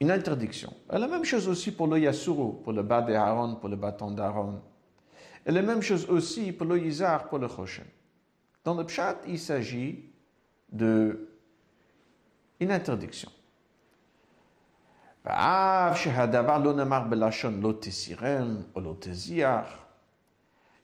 une 0.00 0.10
interdiction. 0.10 0.72
Et 0.92 0.98
la 0.98 1.06
même 1.06 1.24
chose 1.24 1.48
aussi 1.48 1.70
pour 1.70 1.86
le 1.86 1.98
yasuru, 1.98 2.62
pour 2.62 2.72
le 2.72 2.82
bas 2.82 3.02
d'Aaron, 3.02 3.56
pour 3.56 3.68
le 3.68 3.76
bâton 3.76 4.10
d'Aaron. 4.10 4.60
Et 5.46 5.52
la 5.52 5.62
même 5.62 5.82
chose 5.82 6.08
aussi 6.08 6.52
pour 6.52 6.66
le 6.66 6.78
yizar, 6.78 7.28
pour 7.28 7.38
le 7.38 7.48
choshen. 7.48 7.84
Dans 8.64 8.74
le 8.74 8.84
pshat, 8.84 9.18
il 9.26 9.38
s'agit 9.38 10.10
de 10.72 11.28
une 12.60 12.70
interdiction. 12.70 13.30
ואף 15.24 15.96
שהדבר 15.96 16.58
לא 16.58 16.72
נאמר 16.72 17.00
בלשון 17.08 17.60
לא 17.60 17.74
תסירם 17.80 18.62
או 18.74 18.80
לא 18.80 18.94
תזיח, 18.98 19.84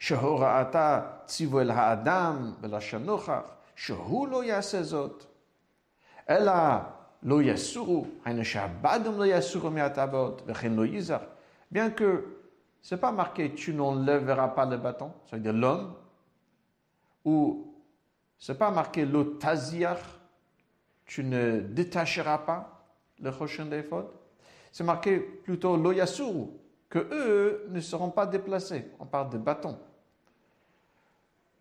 שהוראתה 0.05 1.01
ציוו 1.25 1.61
אל 1.61 1.71
האדם 1.71 2.53
בלשון 2.61 3.05
נוכח, 3.05 3.43
שהוא 3.77 4.29
לא 4.29 4.45
יעשה 4.45 4.83
זאת, 4.83 5.25
אלא 6.31 6.53
לא 7.23 7.43
יסורו, 7.43 8.07
היינו 8.25 8.45
שהבדם 8.45 9.19
לא 9.19 9.27
יסורו 9.27 9.71
מהטבעות, 9.71 10.43
וכן 10.47 10.73
לא 10.73 10.85
ייזך. 10.85 11.23
Bien 11.73 11.91
que 11.91 12.25
c'est 12.83 13.01
pas 13.01 13.13
marqué 13.13 13.55
tu 13.55 13.73
n'enlèveras 13.75 14.49
pas 14.49 14.65
le 14.65 14.77
bâton, 14.77 15.13
ça 15.27 15.37
veut 15.37 15.43
dire 15.43 15.53
l'homme, 15.53 15.95
ou 17.25 17.75
c'est 18.39 18.59
pas 18.59 18.71
marqué 18.71 19.05
l'otaziach, 19.05 20.03
tu 21.05 21.23
ne 21.23 21.61
détacheras 21.61 22.39
pas 22.39 22.85
le 23.21 23.31
Choshen 23.31 23.69
d'Ephod. 23.69 24.07
C'est 24.73 24.85
marqué 24.85 25.19
plutôt 25.19 25.77
l'oyasuru, 25.77 26.47
que 26.89 26.99
eux 26.99 27.67
ne 27.69 27.81
seront 27.81 28.11
pas 28.11 28.27
déplacés. 28.27 28.91
On 28.99 29.07
parle 29.07 29.31
de 29.31 29.39
bâtons. 29.39 29.79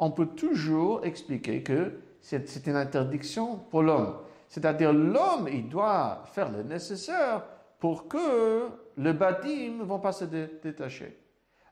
On 0.00 0.10
peut 0.10 0.26
toujours 0.26 1.04
expliquer 1.04 1.62
que 1.62 2.00
c'est 2.22 2.66
une 2.66 2.76
interdiction 2.76 3.56
pour 3.70 3.82
l'homme. 3.82 4.16
C'est-à-dire 4.48 4.92
l'homme, 4.92 5.46
il 5.52 5.68
doit 5.68 6.22
faire 6.32 6.50
le 6.50 6.62
nécessaire 6.62 7.44
pour 7.78 8.08
que 8.08 8.68
le 8.96 9.12
badim 9.12 9.76
ne 9.78 9.84
vont 9.84 10.00
pas 10.00 10.12
se 10.12 10.24
détacher. 10.24 11.18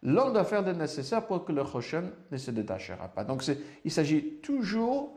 L'homme 0.03 0.35
doit 0.35 0.45
faire 0.45 0.63
le 0.63 0.73
nécessaire 0.73 1.27
pour 1.27 1.45
que 1.45 1.53
le 1.53 1.65
Choshen 1.65 2.13
ne 2.31 2.37
se 2.37 2.51
détachera 2.51 3.09
pas. 3.09 3.25
Donc 3.25 3.43
il 3.85 3.91
s'agit 3.91 4.37
toujours 4.43 5.17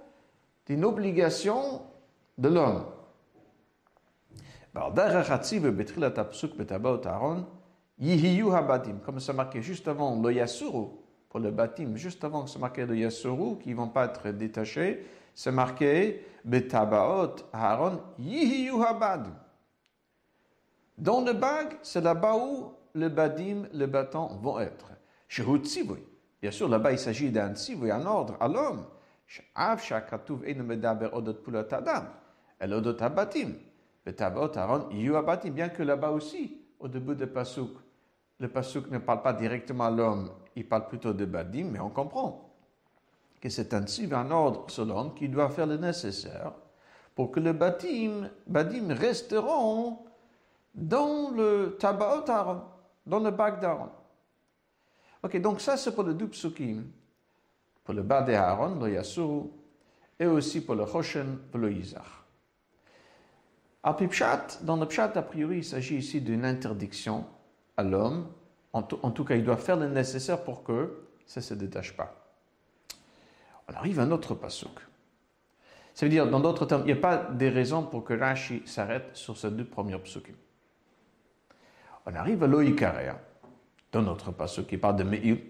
d'une 0.66 0.86
obligation 0.86 1.82
de 2.38 2.48
l'homme. 2.48 2.86
Comme 9.06 9.20
c'est 9.20 9.34
marqué 9.34 9.62
juste 9.62 9.88
le 9.88 10.32
Yasuru, 10.32 10.88
pour 11.32 11.40
le 11.40 11.50
batim, 11.50 11.96
juste 11.96 12.22
avant 12.26 12.44
que 12.44 12.50
c'est 12.50 12.60
marqué 12.60 12.86
le 12.86 12.98
Yasuru, 12.98 13.58
qui 13.58 13.70
ne 13.70 13.76
vont 13.76 13.88
pas 13.88 14.04
être 14.06 14.32
détachés, 14.32 15.06
c'est 15.34 15.52
marqué 15.52 16.26
Betabaot 16.44 17.36
Aaron 17.54 18.02
Habadim. 18.86 19.34
Dans 20.98 21.22
le 21.22 21.32
bag, 21.32 21.78
c'est 21.84 22.02
là-bas 22.02 22.36
où 22.36 22.74
le 22.94 23.08
badim, 23.08 23.64
le 23.74 23.86
bâton 23.86 24.28
vont 24.42 24.60
être. 24.60 24.92
Bien 26.42 26.52
sûr, 26.52 26.68
là-bas, 26.68 26.92
il 26.92 27.00
s'agit 27.00 27.32
d'un 27.32 27.56
tzivui, 27.56 27.92
un 27.92 28.06
ordre 28.06 28.36
à 28.38 28.50
l'homme. 28.50 28.86
Aaron. 34.58 34.90
Bien 35.54 35.70
que 35.70 35.84
là-bas 35.84 36.10
aussi, 36.10 36.58
au 36.78 36.90
début 36.90 37.16
de 37.16 37.24
Pasuk, 37.24 37.72
le 38.38 38.50
Pasuk 38.50 38.92
ne 38.92 38.98
parle 38.98 39.22
pas 39.22 39.32
directement 39.32 39.86
à 39.86 39.92
l'homme, 39.92 40.30
il 40.56 40.68
parle 40.68 40.88
plutôt 40.88 41.14
de 41.14 41.26
badim, 41.26 41.70
mais 41.72 41.80
on 41.80 41.90
comprend 41.90 42.50
que 43.40 43.50
c'est 43.50 43.74
tzivui, 43.82 44.14
un 44.14 44.30
ordre 44.30 44.66
l'homme 44.86 45.14
qui 45.16 45.28
doit 45.28 45.50
faire 45.50 45.66
le 45.66 45.78
nécessaire 45.78 46.54
pour 47.16 47.32
que 47.32 47.40
le 47.40 47.54
badim, 47.54 48.30
badim 48.48 48.94
resteront 48.94 50.00
dans 50.76 51.32
le 51.32 51.76
tabaot 51.80 52.30
Aaron 52.30 52.62
dans 53.06 53.20
le 53.20 53.32
bac 53.32 53.60
d'Aaron. 53.60 53.90
Ok, 55.24 55.40
donc 55.42 55.62
ça 55.62 55.78
c'est 55.78 55.94
pour 55.94 56.04
le 56.04 56.14
deux 56.14 56.30
pour 57.84 57.94
le 57.94 58.02
bas 58.02 58.22
d'Aaron, 58.22 58.80
le 58.80 58.94
Yassou, 58.94 59.52
et 60.20 60.26
aussi 60.26 60.62
pour 60.62 60.76
le 60.76 60.86
Choshen, 60.86 61.38
pour 61.52 61.60
le. 61.60 61.74
À 63.84 63.94
Pipchat, 63.94 64.60
dans 64.62 64.78
le 64.78 64.86
Pshat, 64.86 65.14
a 65.16 65.22
priori, 65.24 65.58
il 65.58 65.64
s'agit 65.64 65.98
ici 65.98 66.22
d'une 66.22 66.46
interdiction 66.46 67.26
à 67.76 67.84
l'homme. 67.84 68.28
En, 68.74 68.84
tout 68.84 69.26
cas, 69.26 69.36
il 69.36 69.44
doit 69.44 69.58
faire 69.58 69.76
le 69.76 69.90
nécessaire 69.90 70.44
pour 70.44 70.64
que 70.64 71.08
ça 71.26 71.42
ne 71.42 71.44
se 71.44 71.54
détache 71.54 71.96
pas. 71.96 72.16
On 73.68 73.74
arrive 73.74 74.00
à 74.00 74.04
un 74.04 74.12
autre 74.12 74.34
pasuk. 74.34 74.80
Ça 75.94 76.06
veut 76.06 76.10
dire, 76.10 76.30
dans 76.30 76.40
d'autres 76.40 76.66
termes, 76.66 76.84
il 76.84 76.86
n'y 76.86 76.92
a 76.94 76.96
pas 77.02 77.18
des 77.18 77.50
raisons 77.50 77.84
pour 77.84 78.06
que 78.06 78.14
Rashi 78.14 78.64
s'arrête 78.66 79.10
sur 79.14 79.38
ces 79.38 79.52
deux 79.52 79.66
premiers 79.66 79.98
psukim. 80.00 80.36
On 82.06 82.16
arrive 82.16 82.44
à 82.44 82.48
l'oïkaria, 82.48 83.20
dans 83.92 84.02
notre 84.02 84.32
pasuk, 84.32 84.68
qui 84.68 84.78
parle 84.78 84.96
de 84.96 85.04
Me'il. 85.04 85.42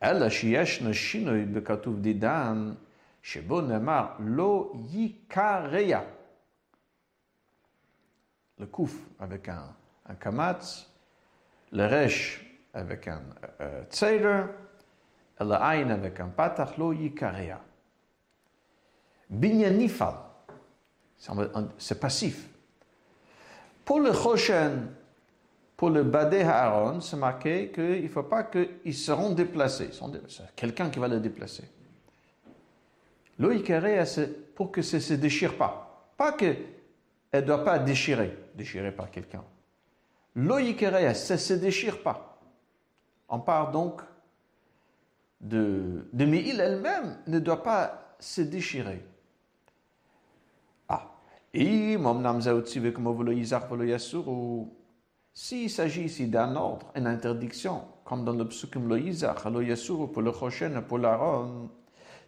Elle, 0.00 0.28
shiyesh 0.28 0.80
no 0.80 0.92
shinoi 0.92 1.44
bekatuv 1.44 2.00
didan, 2.00 2.74
shebo 3.22 3.62
nemar 3.62 4.16
lo. 4.20 4.72
Le 8.58 8.66
kouf 8.66 8.94
avec 9.20 9.48
un, 9.48 9.74
un 10.06 10.14
kamatz, 10.14 10.91
le 11.72 11.86
resh 11.86 12.44
avec 12.74 13.08
un 13.08 13.22
euh, 13.60 13.82
et 14.02 14.18
le 14.18 15.54
ayn 15.54 15.90
avec 15.90 16.20
un 16.20 16.28
patach, 16.28 16.76
lo 16.78 16.92
yikarea. 16.92 17.60
Binyanifal, 19.28 20.14
c'est 21.78 21.98
passif. 21.98 22.48
Pour 23.84 24.00
le 24.00 24.12
choshen, 24.12 24.88
pour 25.76 25.90
le 25.90 26.04
Badé 26.04 26.42
Aaron, 26.42 27.00
c'est 27.00 27.16
marqué 27.16 27.72
qu'il 27.72 28.04
ne 28.04 28.08
faut 28.08 28.22
pas 28.22 28.44
qu'ils 28.44 28.94
seront 28.94 29.30
déplacés. 29.30 29.90
C'est 30.28 30.54
quelqu'un 30.54 30.90
qui 30.90 30.98
va 30.98 31.08
le 31.08 31.18
déplacer. 31.18 31.64
Loïkere, 33.38 34.06
c'est 34.06 34.54
pour 34.54 34.70
que 34.70 34.82
ça 34.82 34.98
ne 34.98 35.02
se 35.02 35.14
déchire 35.14 35.56
pas. 35.56 36.12
Pas 36.16 36.32
qu'elle 36.32 36.58
ne 37.34 37.40
doit 37.40 37.64
pas 37.64 37.78
déchirer, 37.78 38.36
déchirer 38.54 38.92
par 38.92 39.10
quelqu'un. 39.10 39.42
Loïkere, 40.34 41.14
ça 41.14 41.34
ne 41.34 41.38
se 41.38 41.54
déchire 41.54 42.02
pas. 42.02 42.40
On 43.28 43.40
parle 43.40 43.72
donc 43.72 44.02
de, 45.40 46.08
de 46.12 46.24
il 46.24 46.60
elle-même 46.60 47.18
ne 47.26 47.38
doit 47.38 47.62
pas 47.62 48.16
se 48.18 48.40
déchirer. 48.40 49.04
Ah. 50.88 51.10
S'il 55.34 55.70
s'agit 55.70 56.04
ici 56.04 56.26
d'un 56.28 56.56
ordre, 56.56 56.92
une 56.94 57.06
interdiction, 57.06 57.82
comme 58.04 58.24
dans 58.24 58.32
le 58.32 58.46
psukim 58.46 58.88
lo 58.88 58.96
yizach, 58.96 59.44
lo 59.46 59.60
yasuru 59.60 60.12
pour 60.12 60.22
le 60.22 60.32
choshen, 60.32 60.82
pour 60.86 60.98
l'aaron, 60.98 61.70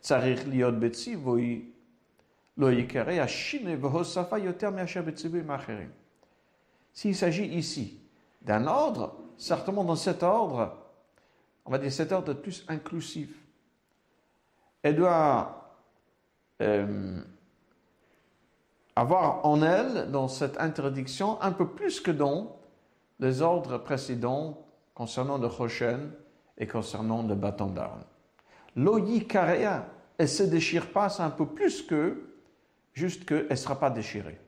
tzarich 0.02 0.46
liot 0.46 0.72
betzivui, 0.72 1.74
lo 2.56 2.70
yikere 2.70 3.20
ashine 3.20 3.76
v'hosafa 3.76 4.38
yoter 4.38 4.70
me'asher 4.70 5.02
betzivui 5.02 5.42
macherim. 5.42 5.90
S'il 6.94 7.16
s'agit 7.16 7.46
ici 7.46 8.00
d'un 8.40 8.66
ordre, 8.66 9.16
certainement 9.36 9.84
dans 9.84 9.96
cet 9.96 10.22
ordre, 10.22 10.76
on 11.66 11.70
va 11.70 11.78
dire 11.78 11.92
cet 11.92 12.12
ordre 12.12 12.32
plus 12.34 12.64
inclusif, 12.68 13.36
elle 14.82 14.96
doit 14.96 15.76
euh, 16.62 17.20
avoir 18.94 19.44
en 19.44 19.62
elle, 19.62 20.10
dans 20.12 20.28
cette 20.28 20.58
interdiction, 20.60 21.40
un 21.42 21.52
peu 21.52 21.66
plus 21.66 22.00
que 22.00 22.12
dans 22.12 22.56
les 23.18 23.42
ordres 23.42 23.78
précédents 23.78 24.64
concernant 24.94 25.38
le 25.38 25.48
Choshen 25.48 26.12
et 26.58 26.66
concernant 26.66 27.22
le 27.22 27.34
bâton 27.34 27.66
d'armes. 27.66 28.04
L'Oyikarea, 28.76 29.88
elle 30.18 30.28
se 30.28 30.44
déchire 30.44 30.92
pas, 30.92 31.08
c'est 31.08 31.22
un 31.22 31.30
peu 31.30 31.46
plus 31.46 31.82
que 31.82 32.30
juste 32.92 33.24
qu'elle 33.24 33.48
ne 33.50 33.54
sera 33.56 33.80
pas 33.80 33.90
déchirée. 33.90 34.38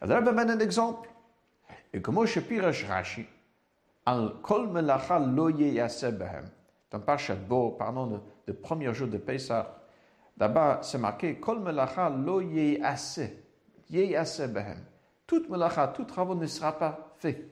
Alors, 0.00 0.20
je 0.20 0.24
donne 0.24 0.38
un 0.38 0.58
exemple. 0.60 1.08
Et 1.92 2.00
comme 2.00 2.24
je 2.26 2.40
pirache 2.40 2.84
Rashi, 2.84 3.26
al 4.06 4.40
kol 4.42 4.68
melacha 4.68 5.18
lo 5.18 5.50
behem. 5.50 6.50
Dans 6.90 7.00
Parashat 7.00 7.34
Bo, 7.34 7.72
pardon, 7.72 8.22
le, 8.46 8.54
premier 8.54 8.92
jour 8.94 9.08
de 9.08 9.18
Pesach, 9.18 9.66
là-bas, 10.38 10.80
c'est 10.82 10.98
marqué 10.98 11.38
kol 11.38 11.60
melacha 11.60 12.08
lo 12.10 12.40
yeyase 12.40 13.30
behem 14.48 14.84
toute 15.28 15.48
melacha, 15.50 15.88
tout 15.88 16.04
travaux 16.04 16.34
ne 16.34 16.46
sera 16.46 16.76
pas 16.76 17.12
fait. 17.18 17.46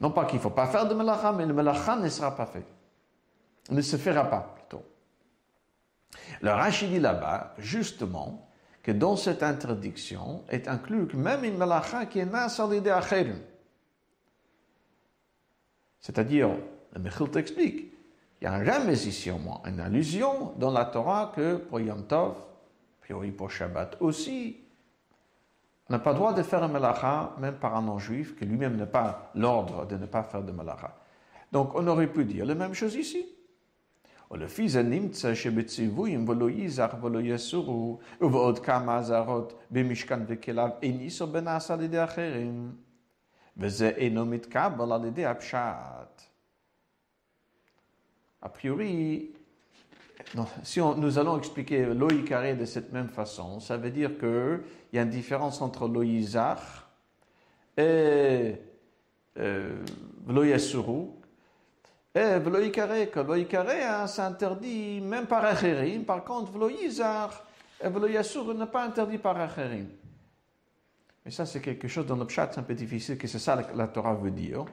Non 0.00 0.10
pas 0.10 0.26
qu'il 0.26 0.36
ne 0.36 0.42
faut 0.42 0.50
pas 0.50 0.66
faire 0.66 0.86
de 0.86 0.94
melacha, 0.94 1.32
mais 1.32 1.46
le 1.46 1.54
melacha 1.54 1.96
ne 1.96 2.08
sera 2.08 2.34
pas 2.34 2.46
fait. 2.46 2.66
Ne 3.70 3.80
se 3.80 3.96
fera 3.96 4.24
pas, 4.24 4.52
plutôt. 4.56 4.84
Le 6.42 6.50
Rachid 6.50 6.90
dit 6.90 6.98
là-bas, 6.98 7.54
justement, 7.56 8.43
que 8.84 8.92
dans 8.92 9.16
cette 9.16 9.42
interdiction 9.42 10.44
est 10.50 10.68
inclus 10.68 11.08
même 11.14 11.42
une 11.42 11.56
malacha 11.56 12.04
qui 12.04 12.18
est 12.18 12.26
nasalide 12.26 12.86
acherim. 12.86 13.38
C'est-à-dire, 16.00 16.50
le 16.92 17.00
Mechil 17.00 17.30
t'explique, 17.30 17.92
il 18.40 18.44
y 18.44 18.46
a 18.46 18.52
un 18.52 18.58
remez 18.58 19.06
ici 19.06 19.30
au 19.30 19.38
moins, 19.38 19.62
une 19.64 19.80
allusion 19.80 20.52
dans 20.58 20.70
la 20.70 20.84
Torah 20.84 21.32
que 21.34 21.56
pour 21.56 21.80
Yom 21.80 22.06
Tov, 22.06 22.36
priori 23.00 23.32
pour 23.32 23.50
Shabbat 23.50 23.96
aussi, 24.00 24.60
on 25.88 25.94
n'a 25.94 25.98
pas 25.98 26.12
le 26.12 26.18
droit 26.18 26.34
de 26.34 26.42
faire 26.42 26.62
un 26.62 26.68
malacha, 26.68 27.34
même 27.38 27.56
par 27.56 27.74
un 27.76 27.82
non-juif, 27.82 28.36
qui 28.36 28.44
lui-même 28.44 28.76
n'a 28.76 28.86
pas 28.86 29.30
l'ordre 29.34 29.86
de 29.86 29.96
ne 29.96 30.04
pas 30.04 30.22
faire 30.22 30.42
de 30.42 30.52
malacha. 30.52 30.94
Donc 31.50 31.74
on 31.74 31.86
aurait 31.86 32.06
pu 32.06 32.26
dire 32.26 32.44
la 32.44 32.54
même 32.54 32.74
chose 32.74 32.94
ici. 32.96 33.24
ולפי 34.31 34.69
זה 34.69 34.83
נמצא 34.83 35.35
שבציוויים 35.35 36.29
ולא 36.29 36.49
ייזך 36.49 36.95
ולא 37.01 37.19
יסורו, 37.19 37.99
ובעוד 38.21 38.59
כמה 38.59 38.97
אזהרות 38.97 39.53
במשכן 39.71 40.19
וכליו 40.27 40.69
אין 40.81 40.99
איסור 40.99 41.27
בנעשה 41.27 41.73
על 41.73 41.81
ידי 41.81 42.03
אחרים, 42.03 42.71
וזה 43.57 43.89
אינו 43.89 44.25
מתקבל 44.25 44.91
על 44.91 45.05
ידי 45.05 45.25
הפשט. 45.25 46.21
A 48.41 48.47
priori, 48.47 49.33
non, 50.33 50.47
si 50.63 50.79
on, 50.79 50.95
nous 50.95 51.17
allons 51.17 51.37
expliquer 51.37 51.87
l'oïkaré 51.87 52.55
de 52.55 52.63
cette 52.63 52.93
même 52.93 53.09
façon, 53.09 53.59
ça 53.59 53.75
veut 53.75 53.91
dire 53.91 54.17
qu'il 54.17 54.61
y 54.93 54.97
a 54.97 55.01
une 55.01 55.09
différence 55.09 55.61
entre 55.61 55.89
l'oïzach 55.89 56.87
et 57.77 58.55
euh, 59.37 59.83
l'oïasuru, 60.25 61.09
v'lo 62.14 62.70
que 62.70 63.20
v'lo 63.20 64.06
c'est 64.06 64.22
interdit 64.22 65.00
même 65.00 65.26
par 65.26 65.44
acherim. 65.44 66.04
Par 66.04 66.22
contre, 66.24 66.52
et 66.52 67.88
v'lo 67.88 68.06
yasur 68.06 68.54
n'est 68.54 68.66
pas 68.66 68.84
interdit 68.84 69.18
par 69.18 69.38
acherim. 69.40 69.88
Mais 71.24 71.30
ça, 71.30 71.46
c'est 71.46 71.60
quelque 71.60 71.88
chose 71.88 72.06
dans 72.06 72.16
le 72.16 72.26
c'est 72.28 72.58
un 72.58 72.62
peu 72.62 72.74
difficile, 72.74 73.16
que 73.16 73.26
c'est 73.26 73.38
ça 73.38 73.56
que 73.62 73.76
la 73.76 73.88
Torah 73.88 74.14
veut 74.14 74.30
dire. 74.30 74.64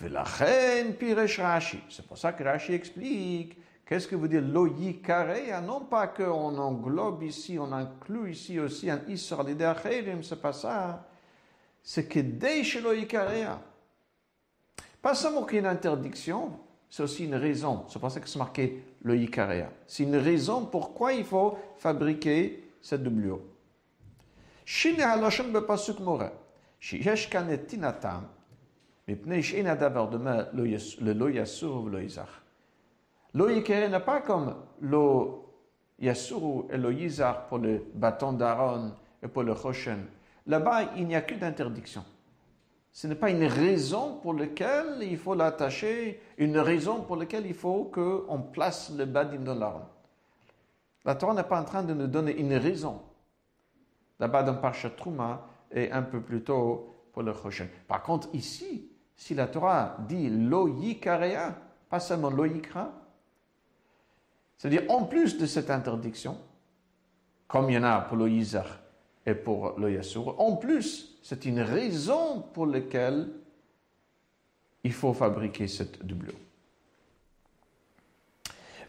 V'lachen 0.00 0.94
piresh 0.94 1.38
Rashi. 1.38 1.80
C'est 1.90 2.06
pour 2.06 2.18
ça 2.18 2.32
que 2.32 2.42
Rashi 2.42 2.72
explique 2.72 3.58
qu'est-ce 3.86 4.08
que 4.08 4.16
veut 4.16 4.28
dire 4.28 4.42
lo 4.42 4.66
yikarea. 4.66 5.60
Non 5.60 5.82
pas 5.82 6.08
qu'on 6.08 6.56
englobe 6.58 7.22
ici, 7.22 7.58
on 7.60 7.70
inclut 7.70 8.32
ici 8.32 8.58
aussi 8.58 8.90
un 8.90 9.00
isra 9.06 9.44
l'idée 9.44 9.64
acherim, 9.64 10.22
c'est 10.22 10.40
pas 10.40 10.52
ça. 10.52 11.06
C'est 11.82 12.08
que 12.08 12.18
dès 12.18 12.62
lo 12.82 12.92
yikarea. 12.92 13.60
Pas 15.00 15.14
seulement 15.14 15.44
qu'il 15.44 15.56
y 15.56 15.58
a 15.58 15.60
une 15.60 15.66
interdiction, 15.66 16.58
c'est 16.94 17.02
aussi 17.02 17.24
une 17.24 17.34
raison. 17.34 17.84
C'est 17.88 17.98
pour 17.98 18.08
ça 18.08 18.20
que 18.20 18.28
c'est 18.28 18.38
marqué 18.38 18.84
le 19.02 19.16
Icaria. 19.16 19.68
C'est 19.84 20.04
une 20.04 20.14
raison 20.14 20.64
pourquoi 20.64 21.12
il 21.12 21.24
faut 21.24 21.58
fabriquer 21.76 22.70
cette 22.80 23.02
doublure. 23.02 23.40
Shine 24.64 25.04
mora. 25.98 26.30
Tinatam. 27.66 28.28
Mipnei 29.08 29.42
shein 29.42 29.66
adavar 29.66 30.08
dema 30.08 30.46
le 30.52 31.12
lo 31.12 31.28
yasur 31.28 31.82
ou 31.82 31.98
yizach. 31.98 32.28
Lo 33.34 33.48
n'est 33.48 34.00
pas 34.04 34.20
comme 34.20 34.54
lo 34.80 35.52
yasur 35.98 36.66
et 36.70 36.76
lo 36.78 36.92
yizach 36.92 37.48
pour 37.48 37.58
le 37.58 37.86
bâton 37.92 38.34
d'Aaron 38.34 38.92
et 39.20 39.26
pour 39.26 39.42
le 39.42 39.56
choshen. 39.56 40.06
Là-bas, 40.46 40.92
il 40.96 41.08
n'y 41.08 41.16
a 41.16 41.22
que 41.22 41.34
d'interdiction. 41.34 42.04
Ce 42.94 43.08
n'est 43.08 43.16
pas 43.16 43.30
une 43.30 43.44
raison 43.44 44.18
pour 44.22 44.34
laquelle 44.34 44.98
il 45.02 45.18
faut 45.18 45.34
l'attacher, 45.34 46.22
une 46.38 46.56
raison 46.58 47.02
pour 47.02 47.16
laquelle 47.16 47.44
il 47.44 47.54
faut 47.54 47.90
qu'on 47.92 48.40
place 48.40 48.92
le 48.96 49.04
badim 49.04 49.40
dans 49.40 49.56
l'arme. 49.56 49.84
La 51.04 51.16
Torah 51.16 51.34
n'est 51.34 51.42
pas 51.42 51.60
en 51.60 51.64
train 51.64 51.82
de 51.82 51.92
nous 51.92 52.06
donner 52.06 52.36
une 52.38 52.54
raison. 52.54 53.02
Là-bas 54.20 54.44
dans 54.44 54.54
Parshat 54.54 54.90
Trouma 54.90 55.44
et 55.72 55.90
un 55.90 56.02
peu 56.02 56.20
plus 56.20 56.44
tôt 56.44 56.94
pour 57.12 57.24
le 57.24 57.32
Choshen. 57.32 57.68
Par 57.88 58.00
contre, 58.00 58.28
ici, 58.32 58.88
si 59.16 59.34
la 59.34 59.48
Torah 59.48 59.96
dit 60.06 60.30
lo 60.30 60.72
pas 61.88 61.98
seulement 61.98 62.30
lo 62.30 62.44
yikra, 62.44 62.92
c'est-à-dire 64.56 64.84
en 64.88 65.02
plus 65.02 65.36
de 65.36 65.46
cette 65.46 65.68
interdiction, 65.68 66.38
comme 67.48 67.70
il 67.70 67.74
y 67.74 67.78
en 67.78 67.82
a 67.82 68.02
pour 68.02 68.16
lo 68.16 68.28
yizar 68.28 68.83
et 69.25 69.35
pour 69.35 69.79
lo 69.79 69.87
yasur, 69.87 70.39
en 70.39 70.55
plus, 70.55 71.17
c'est 71.21 71.45
une 71.45 71.61
raison 71.61 72.41
pour 72.53 72.65
laquelle 72.65 73.29
il 74.83 74.93
faut 74.93 75.13
fabriquer 75.13 75.67
cette 75.67 76.05
doublure. 76.05 76.33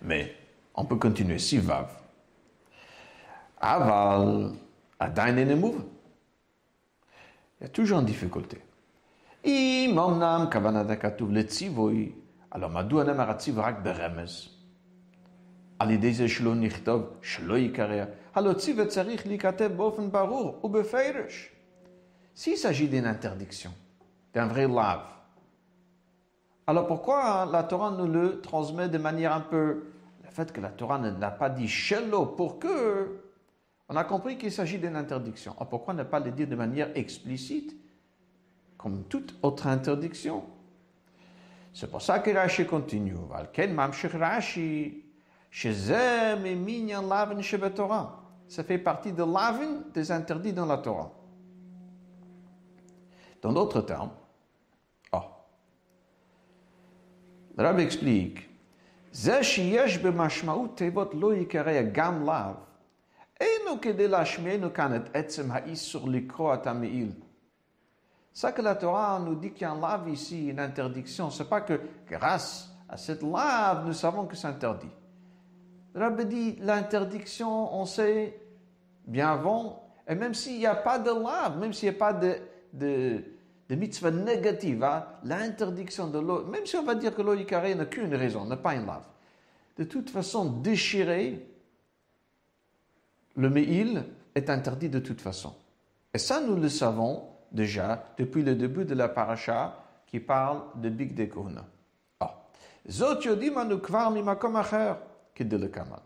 Mais 0.02 0.34
on 0.74 0.84
peut 0.84 0.96
continuer. 0.96 1.38
Si 1.38 1.58
vav. 1.58 1.88
Aval, 3.60 4.52
adain 4.98 5.36
Il 5.36 5.84
y 7.60 7.64
a 7.64 7.68
toujours 7.68 8.00
une 8.00 8.06
difficulté. 8.06 8.58
אם 9.44 9.98
אמנם 9.98 10.46
כוונת 10.52 10.90
הכתוב 10.90 11.32
לציווי, 11.32 12.12
הלא 12.52 12.68
מדוע 12.68 13.04
נאמר 13.04 13.30
הציווי 13.30 13.62
רק 13.62 13.74
ברמז? 13.82 14.48
על 15.78 15.90
ידי 15.90 16.14
זה 16.14 16.28
שלא 16.28 16.54
נכתוב, 16.54 17.02
שלא 17.22 17.58
יקרא, 17.58 18.04
s'il 22.33 22.57
s'agit 22.57 22.87
d'une 22.89 23.05
interdiction, 23.05 23.71
d'un 24.33 24.47
vrai 24.47 24.67
lave, 24.67 25.05
alors 26.67 26.87
pourquoi 26.87 27.47
la 27.51 27.63
Torah 27.63 27.91
nous 27.91 28.07
le 28.07 28.41
transmet 28.41 28.89
de 28.89 28.97
manière 28.97 29.31
un 29.33 29.41
peu... 29.41 29.83
Le 30.23 30.29
fait 30.31 30.51
que 30.51 30.59
la 30.59 30.69
Torah 30.69 30.97
ne 30.97 31.17
l'a 31.17 31.31
pas 31.31 31.49
dit 31.49 31.67
shello 31.67 32.25
pour 32.25 32.59
que... 32.59 33.21
On 33.87 33.95
a 33.95 34.03
compris 34.03 34.37
qu'il 34.37 34.51
s'agit 34.51 34.79
d'une 34.79 34.95
interdiction? 34.95 35.53
Alors 35.53 35.69
pourquoi 35.69 35.93
ne 35.93 36.03
pas 36.03 36.19
le 36.19 36.31
dire 36.31 36.47
de 36.47 36.55
manière 36.55 36.89
explicite, 36.95 37.75
comme 38.77 39.03
toute 39.03 39.35
autre 39.43 39.67
interdiction? 39.67 40.43
C'est 41.71 41.89
pour 41.89 42.01
ça 42.01 42.19
que 42.19 42.31
Rashi 42.31 42.65
continue. 42.65 43.15
Rashi, 43.31 45.03
Shezem 45.51 46.45
et 46.45 46.55
Minyan 46.55 47.07
Laven 47.07 47.41
ça 48.47 48.63
fait 48.63 48.77
partie 48.77 49.11
de 49.11 49.23
l'aven 49.23 49.83
des 49.93 50.11
interdits 50.11 50.53
dans 50.53 50.65
la 50.65 50.77
Torah. 50.77 51.11
Dans 53.41 53.53
d'autres 53.53 53.81
termes, 53.81 54.11
oh, 55.11 55.21
le 57.57 57.63
Rabbi 57.63 57.83
explique 57.83 58.49
ça 68.35 68.51
que 68.51 68.61
la 68.61 68.75
Torah 68.75 69.19
nous 69.23 69.35
dit 69.35 69.51
qu'il 69.51 69.61
y 69.61 69.65
a 69.65 69.71
un 69.71 69.79
lave 69.79 70.09
ici, 70.09 70.47
une 70.47 70.59
interdiction, 70.59 71.29
c'est 71.29 71.47
pas 71.47 71.61
que 71.61 71.79
grâce 72.05 72.69
à 72.89 72.97
cette 72.97 73.23
lave, 73.23 73.85
nous 73.85 73.93
savons 73.93 74.25
que 74.25 74.35
c'est 74.35 74.47
interdit. 74.47 74.91
Rabbi 75.95 76.25
dit, 76.25 76.55
l'interdiction, 76.61 77.73
on 77.73 77.85
sait 77.85 78.37
bien 79.07 79.31
avant, 79.31 79.87
et 80.07 80.15
même 80.15 80.33
s'il 80.33 80.57
n'y 80.57 80.65
a 80.65 80.75
pas 80.75 80.99
de 80.99 81.09
lave, 81.09 81.57
même 81.57 81.73
s'il 81.73 81.89
n'y 81.89 81.95
a 81.95 81.99
pas 81.99 82.13
de, 82.13 82.35
de, 82.73 83.23
de 83.69 83.75
mitzvah 83.75 84.11
négative, 84.11 84.83
hein, 84.83 85.05
l'interdiction 85.23 86.07
de 86.07 86.19
l'eau, 86.19 86.45
même 86.45 86.65
si 86.65 86.75
on 86.75 86.83
va 86.83 86.95
dire 86.95 87.15
que 87.15 87.21
l'eau 87.21 87.35
carré 87.45 87.75
n'a 87.75 87.85
qu'une 87.85 88.13
raison, 88.13 88.45
n'a 88.45 88.57
pas 88.57 88.75
une 88.75 88.85
lave. 88.85 89.05
De 89.77 89.85
toute 89.85 90.09
façon, 90.09 90.45
déchirer 90.45 91.47
le 93.35 93.49
meil 93.49 94.03
est 94.33 94.49
interdit 94.49 94.89
de 94.89 94.99
toute 94.99 95.21
façon. 95.21 95.53
Et 96.13 96.17
ça, 96.17 96.41
nous 96.41 96.55
le 96.55 96.69
savons 96.69 97.27
déjà 97.51 98.05
depuis 98.17 98.43
le 98.43 98.55
début 98.55 98.85
de 98.85 98.95
la 98.95 99.09
paracha 99.09 99.83
qui 100.05 100.19
parle 100.19 100.61
de 100.75 100.89
Big 100.89 101.13
Dekuna. 101.13 101.65
Ah. 102.19 102.45
Zot 102.89 103.21
yodimanu 103.21 103.79
kvar 103.79 104.11
mimakom 104.11 104.55
acher, 104.55 104.93
le 105.40 105.68
kamal. 105.68 106.00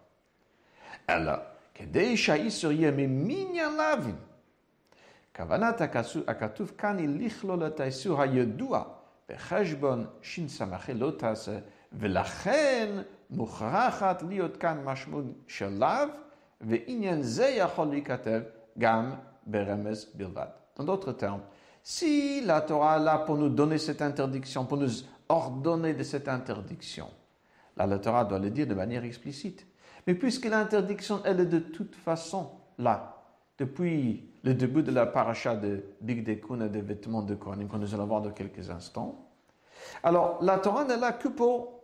Alors, 1.08 1.40
כדי 1.74 2.16
שהאיסור 2.16 2.72
יהיה 2.72 2.90
ממניין 2.90 3.76
להבין 3.76 4.16
כוונת 5.36 5.80
הכתוב 6.26 6.72
כאן 6.78 6.98
היא 6.98 7.08
לכלול 7.08 7.66
את 7.66 7.80
האיסור 7.80 8.22
הידוע 8.22 8.82
בחשבון 9.28 10.06
שס"ה 10.22 10.66
לא 10.94 11.10
תעשה, 11.10 11.58
ולכן 11.92 13.02
מוכרחת 13.30 14.22
להיות 14.22 14.56
כאן 14.56 14.84
משמעות 14.84 15.24
של 15.46 15.68
לאו, 15.68 16.08
ועניין 16.60 17.22
זה 17.22 17.46
יכול 17.46 17.86
להיכתב 17.86 18.40
גם 18.78 19.14
ברמז 19.46 20.06
בלבד. 20.14 20.46
En 20.78 20.84
d'autres 20.84 21.12
termes, 21.12 21.42
si 21.84 22.40
la 22.40 22.60
Torah 22.60 22.98
est 22.98 23.04
là 23.04 23.18
pour 23.18 23.36
nous 23.36 23.48
donner 23.48 23.78
cette 23.78 24.02
interdiction, 24.02 24.64
pour 24.64 24.78
nous 24.78 25.04
ordonner 25.28 25.94
de 25.94 26.02
cette 26.02 26.28
interdiction, 26.28 27.08
la 27.85 27.99
Torah 27.99 28.25
doit 28.25 28.39
le 28.39 28.49
dire 28.49 28.67
de 28.67 28.73
manière 28.73 29.03
explicite. 29.03 29.65
Mais 30.07 30.15
puisque 30.15 30.45
l'interdiction, 30.45 31.21
elle 31.25 31.39
est 31.41 31.45
de 31.45 31.59
toute 31.59 31.95
façon 31.95 32.51
là, 32.77 33.23
depuis 33.57 34.29
le 34.43 34.53
début 34.53 34.83
de 34.83 34.91
la 34.91 35.05
paracha 35.05 35.55
de 35.55 35.83
Big 36.01 36.25
Dekun 36.25 36.61
et 36.61 36.69
des 36.69 36.81
vêtements 36.81 37.21
de 37.21 37.35
Kohanim, 37.35 37.67
que 37.67 37.77
nous 37.77 37.93
allons 37.93 38.05
voir 38.05 38.21
dans 38.21 38.31
quelques 38.31 38.69
instants. 38.69 39.29
Alors, 40.03 40.39
la 40.41 40.57
Torah 40.59 40.85
n'est 40.85 40.97
là 40.97 41.11
que 41.11 41.27
pour, 41.27 41.81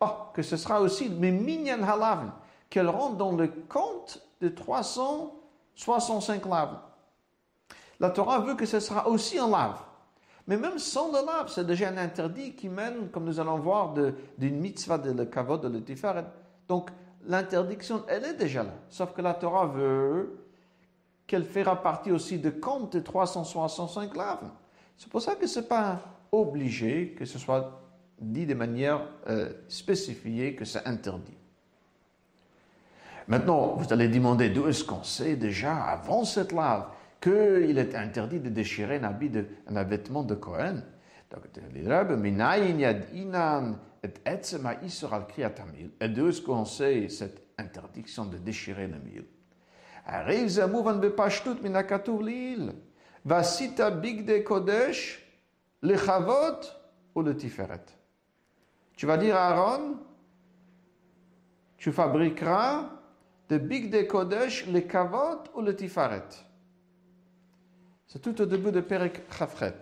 oh, 0.00 0.06
que 0.34 0.42
ce 0.42 0.56
sera 0.56 0.80
aussi, 0.80 1.08
mais 1.08 1.30
minyan 1.30 1.82
halav, 1.82 2.30
qu'elle 2.68 2.88
rentre 2.88 3.16
dans 3.16 3.32
le 3.32 3.48
compte 3.68 4.22
de 4.40 4.48
300 4.48 5.34
65 5.78 6.44
laves. 6.46 6.76
La 8.00 8.10
Torah 8.10 8.40
veut 8.40 8.54
que 8.54 8.66
ce 8.66 8.80
sera 8.80 9.08
aussi 9.08 9.38
en 9.38 9.48
lave. 9.48 9.80
Mais 10.48 10.56
même 10.56 10.78
sans 10.78 11.08
le 11.08 11.24
lave, 11.26 11.48
c'est 11.48 11.66
déjà 11.66 11.90
un 11.90 11.98
interdit 11.98 12.54
qui 12.54 12.70
mène, 12.70 13.10
comme 13.12 13.26
nous 13.26 13.38
allons 13.38 13.58
voir, 13.58 13.92
d'une 14.38 14.58
mitzvah 14.58 14.96
de 14.96 15.12
le 15.12 15.26
kavod, 15.26 15.60
de 15.60 15.68
le. 15.68 15.84
Donc, 16.66 16.88
l'interdiction, 17.26 18.02
elle 18.08 18.24
est 18.24 18.34
déjà 18.34 18.62
là. 18.62 18.72
Sauf 18.88 19.12
que 19.12 19.20
la 19.20 19.34
Torah 19.34 19.66
veut 19.66 20.46
qu'elle 21.26 21.44
fera 21.44 21.82
partie 21.82 22.10
aussi 22.10 22.38
de 22.38 22.48
compte 22.48 22.94
de 22.94 23.00
365 23.00 24.16
laves. 24.16 24.48
C'est 24.96 25.10
pour 25.10 25.20
ça 25.20 25.34
que 25.34 25.46
ce 25.46 25.60
n'est 25.60 25.66
pas 25.66 26.00
obligé 26.32 27.14
que 27.16 27.26
ce 27.26 27.38
soit 27.38 27.82
dit 28.18 28.46
de 28.46 28.54
manière 28.54 29.02
euh, 29.28 29.50
spécifiée 29.68 30.54
que 30.54 30.64
c'est 30.64 30.86
interdit. 30.86 31.36
Maintenant, 33.26 33.74
vous 33.76 33.92
allez 33.92 34.08
demander 34.08 34.48
d'où 34.48 34.66
est-ce 34.66 34.82
qu'on 34.82 35.04
sait 35.04 35.36
déjà 35.36 35.76
avant 35.84 36.24
cette 36.24 36.52
lave 36.52 36.86
qu'il 37.20 37.78
est 37.78 37.94
interdit 37.94 38.40
de 38.40 38.48
déchirer 38.48 38.96
un, 38.96 39.04
habit 39.04 39.30
de, 39.30 39.46
un 39.66 39.82
vêtement 39.84 40.22
de 40.22 40.34
Cohen. 40.34 40.82
Donc, 41.30 41.42
les 41.74 41.86
rabbes, 41.86 42.24
inan 42.24 43.76
et 44.02 44.08
Et 46.00 46.08
de 46.08 46.30
ce 46.30 46.40
qu'on 46.40 46.64
sait, 46.64 47.08
cette 47.08 47.42
interdiction 47.58 48.24
de 48.24 48.38
déchirer 48.38 48.86
le 48.86 48.98
mil. 48.98 49.24
Arrive 50.06 50.48
Zamouvan 50.48 50.94
bepashtut 50.94 51.60
minakatuv 51.62 52.22
l'il. 52.22 52.72
Vasita 53.24 53.90
bigde 53.90 54.42
kodesh, 54.44 55.22
le 55.82 55.96
chavot 55.96 56.60
ou 57.14 57.22
le 57.22 57.36
tiferet. 57.36 57.84
Tu 58.96 59.04
vas 59.06 59.18
dire 59.18 59.36
à 59.36 59.48
Aaron, 59.48 59.98
tu 61.76 61.92
fabriqueras 61.92 62.90
de 63.50 63.58
bigde 63.58 64.06
kodesh, 64.06 64.66
le 64.68 64.80
chavot 64.90 65.44
ou 65.54 65.60
le 65.60 65.76
tiferet. 65.76 66.47
C'est 68.08 68.22
tout 68.22 68.40
au 68.40 68.46
début 68.46 68.72
de 68.72 68.80
Perek 68.80 69.20
Chafret. 69.30 69.78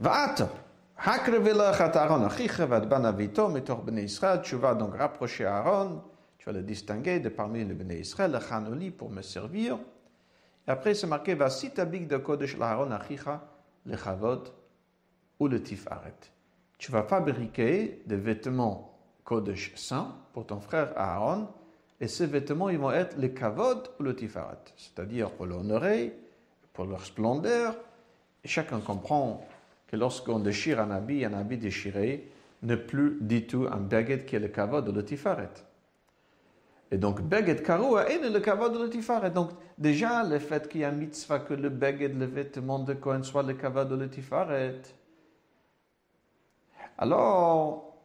Va'ata. 0.00 0.48
Tu 4.42 4.56
vas 4.56 4.74
donc 4.74 4.96
rapprocher 4.96 5.44
Aaron, 5.44 6.02
tu 6.38 6.46
vas 6.46 6.52
le 6.52 6.62
distinguer 6.62 7.20
de 7.20 7.28
parmi 7.28 7.62
les 7.66 7.74
Bnei 7.74 8.00
Israël, 8.00 8.32
le 8.32 8.40
Chanoli, 8.40 8.90
pour 8.90 9.10
me 9.10 9.20
servir. 9.20 9.78
Et 10.66 10.70
après, 10.70 10.94
c'est 10.94 11.06
marqué 11.06 11.34
Vasita 11.34 11.84
big 11.84 12.08
de 12.08 12.16
Kodesh 12.16 12.56
l'Aaron 12.56 12.90
achicha, 12.92 13.46
le 13.84 13.94
Chavod 13.98 14.48
ou 15.38 15.48
le 15.48 15.62
Tifaret. 15.62 16.14
Tu 16.78 16.90
vas 16.90 17.02
fabriquer 17.02 18.02
des 18.06 18.16
vêtements 18.16 18.98
Kodesh 19.22 19.74
saints 19.76 20.14
pour 20.32 20.46
ton 20.46 20.60
frère 20.60 20.94
Aaron, 20.96 21.48
et 22.00 22.08
ces 22.08 22.26
vêtements, 22.26 22.68
ils 22.68 22.78
vont 22.78 22.92
être 22.92 23.16
le 23.18 23.28
Kavod 23.28 23.88
ou 23.98 24.02
le 24.02 24.14
Tifaret, 24.14 24.58
c'est-à-dire 24.76 25.30
pour 25.30 25.46
l'honorer, 25.46 26.14
pour 26.72 26.84
leur 26.84 27.04
splendeur. 27.04 27.74
Chacun 28.44 28.80
comprend 28.80 29.46
que 29.86 29.96
lorsqu'on 29.96 30.38
déchire 30.38 30.80
un 30.80 30.90
habit, 30.90 31.24
un 31.24 31.32
habit 31.32 31.56
déchiré 31.56 32.30
n'est 32.62 32.76
plus 32.76 33.18
du 33.20 33.46
tout 33.46 33.66
un 33.70 33.78
baguette 33.78 34.26
qui 34.26 34.36
est 34.36 34.40
le 34.40 34.48
kavod 34.48 34.84
de 34.84 34.92
le 34.92 35.04
tifaret. 35.04 35.50
Et 36.90 36.98
donc, 36.98 37.20
baguette 37.22 37.62
karoua 37.62 38.08
est 38.08 38.28
le 38.28 38.40
kavod 38.40 38.72
de 38.74 38.78
le 38.84 38.90
tifaret. 38.90 39.30
Donc, 39.30 39.50
déjà, 39.78 40.22
le 40.22 40.38
fait 40.38 40.68
qu'il 40.68 40.82
y 40.82 40.84
a 40.84 40.90
mitzvah 40.90 41.40
que 41.40 41.54
le 41.54 41.70
baguette, 41.70 42.14
le 42.14 42.26
vêtement 42.26 42.78
de 42.78 42.94
Cohen 42.94 43.22
soit 43.22 43.42
le 43.42 43.54
kavod 43.54 43.88
de 43.88 43.96
le 43.96 44.08
tifaret. 44.08 44.82
Alors, 46.98 47.96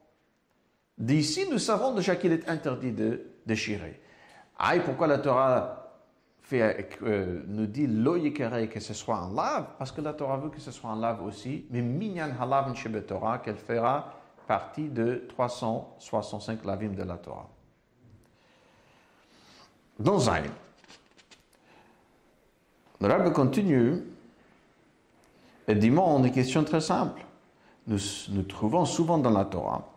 d'ici, 0.97 1.45
nous 1.49 1.59
savons 1.59 1.93
déjà 1.93 2.15
qu'il 2.15 2.31
est 2.31 2.49
interdit 2.49 2.91
de 2.91 3.30
déchirer. 3.45 3.99
Aïe, 4.57 4.81
pourquoi 4.85 5.07
la 5.07 5.17
Torah 5.17 5.81
euh, 6.53 7.43
nous 7.47 7.65
dit 7.65 7.87
loyikere 7.87 8.67
que 8.69 8.79
ce 8.79 8.93
soit 8.93 9.17
en 9.17 9.33
lave, 9.33 9.67
parce 9.77 9.91
que 9.91 10.01
la 10.01 10.13
Torah 10.13 10.37
veut 10.37 10.49
que 10.49 10.59
ce 10.59 10.71
soit 10.71 10.89
en 10.89 10.95
lave 10.95 11.23
aussi, 11.23 11.65
mais 11.69 11.81
minyan 11.81 12.31
halav 12.39 12.73
Torah, 13.07 13.37
qu'elle 13.39 13.57
fera 13.57 14.13
partie 14.47 14.89
de 14.89 15.25
365 15.29 16.65
lavim 16.65 16.89
de 16.89 17.03
la 17.03 17.17
Torah. 17.17 17.47
Dans 19.97 20.19
Zayn, 20.19 20.43
le 22.99 23.07
Rabbi 23.07 23.31
continue 23.31 24.03
et 25.67 25.75
demande 25.75 26.25
une 26.25 26.31
question 26.31 26.63
très 26.63 26.81
simple. 26.81 27.21
Nous, 27.87 27.99
nous 28.29 28.43
trouvons 28.43 28.85
souvent 28.85 29.17
dans 29.17 29.31
la 29.31 29.45
Torah 29.45 29.87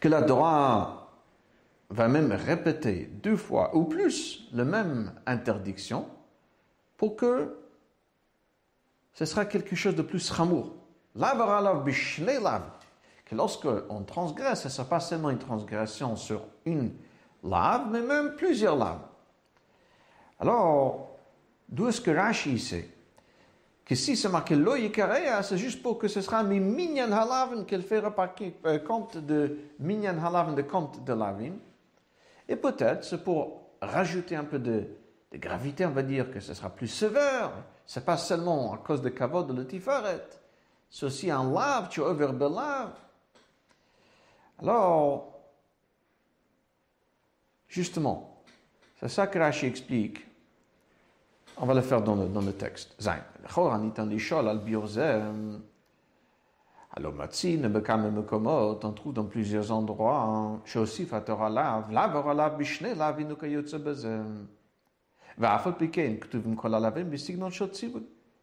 que 0.00 0.08
la 0.08 0.22
Torah 0.22 1.01
va 1.92 2.08
même 2.08 2.32
répéter 2.32 3.10
deux 3.22 3.36
fois 3.36 3.76
ou 3.76 3.84
plus 3.84 4.48
la 4.52 4.64
même 4.64 5.12
interdiction 5.26 6.06
pour 6.96 7.16
que 7.16 7.58
ce 9.12 9.24
sera 9.26 9.44
quelque 9.44 9.76
chose 9.76 9.94
de 9.94 10.02
plus 10.02 10.30
ramour. 10.30 10.74
Que 13.24 13.34
lorsque 13.34 13.68
on 13.90 14.02
transgresse, 14.04 14.62
ce 14.62 14.68
ne 14.68 14.72
sera 14.72 14.88
pas 14.88 15.00
seulement 15.00 15.28
une 15.30 15.38
transgression 15.38 16.16
sur 16.16 16.42
une 16.64 16.92
lave, 17.44 17.88
mais 17.90 18.00
même 18.00 18.36
plusieurs 18.36 18.76
laves. 18.76 19.06
Alors, 20.40 21.18
d'où 21.68 21.88
est-ce 21.88 22.00
que 22.00 22.10
Rashi 22.10 22.58
sait 22.58 22.88
que 23.84 23.94
si 23.94 24.16
c'est 24.16 24.28
marqué 24.28 24.54
lo 24.54 24.72
c'est 25.42 25.58
juste 25.58 25.82
pour 25.82 25.98
que 25.98 26.08
ce 26.08 26.22
sera 26.22 26.42
mi 26.42 26.60
minyan 26.60 27.12
halaven 27.12 27.66
qu'elle 27.66 27.82
fera 27.82 28.14
euh, 28.64 28.78
compte 28.78 29.18
de 29.18 29.58
minyan 29.78 30.16
halaven 30.24 30.54
de 30.54 30.62
compte 30.62 31.04
de 31.04 31.12
lavin. 31.12 31.52
Et 32.48 32.56
peut-être 32.56 33.16
pour 33.16 33.62
rajouter 33.80 34.36
un 34.36 34.44
peu 34.44 34.58
de, 34.58 34.86
gravité, 35.34 35.86
on 35.86 35.90
va 35.90 36.02
dire 36.02 36.30
que 36.30 36.40
ce 36.40 36.54
sera 36.54 36.70
plus 36.70 36.88
sévère. 36.88 37.52
C'est 37.86 38.04
pas 38.04 38.16
seulement 38.16 38.74
à 38.74 38.78
cause 38.78 39.02
de 39.02 39.08
kavod 39.08 39.48
de 39.48 39.52
le 39.52 39.66
tifaret. 39.66 40.24
C'est 40.90 41.06
aussi 41.06 41.30
un 41.30 41.50
lave, 41.50 41.88
tu 41.88 42.00
lave. 42.00 42.92
Alors, 44.60 45.40
justement, 47.66 48.42
c'est 49.00 49.08
ça 49.08 49.26
que 49.26 49.38
Rashi 49.38 49.66
explique. 49.66 50.26
On 51.56 51.66
va 51.66 51.74
le 51.74 51.82
faire 51.82 52.02
dans 52.02 52.14
le, 52.14 52.28
dans 52.28 52.40
le 52.40 52.52
texte. 52.52 52.94
Zain. 53.00 53.22
Alors, 56.95 57.13
Matzin, 57.13 57.69
Bekame 57.69 58.09
Mekomot, 58.11 58.79
on 58.83 58.91
trouve 58.91 59.13
dans 59.13 59.25
plusieurs 59.25 59.71
endroits, 59.71 60.59
שהוסיף 60.65 61.13
התורה 61.13 61.49
לאו, 61.49 61.91
לאו 61.91 62.29
עליו 62.29 62.51
בשני 62.57 62.95
לאווים 62.95 63.27
וכיוצא 63.29 63.77
בזה. 63.77 64.19
ואף 65.37 65.67
על 65.67 65.73
פי 65.77 65.87
כן 65.87 66.13
כתובים 66.21 66.55
כל 66.55 66.73
הלווים 66.73 67.11
בסגנון 67.11 67.51
של 67.51 67.67
ציווי. 67.67 68.01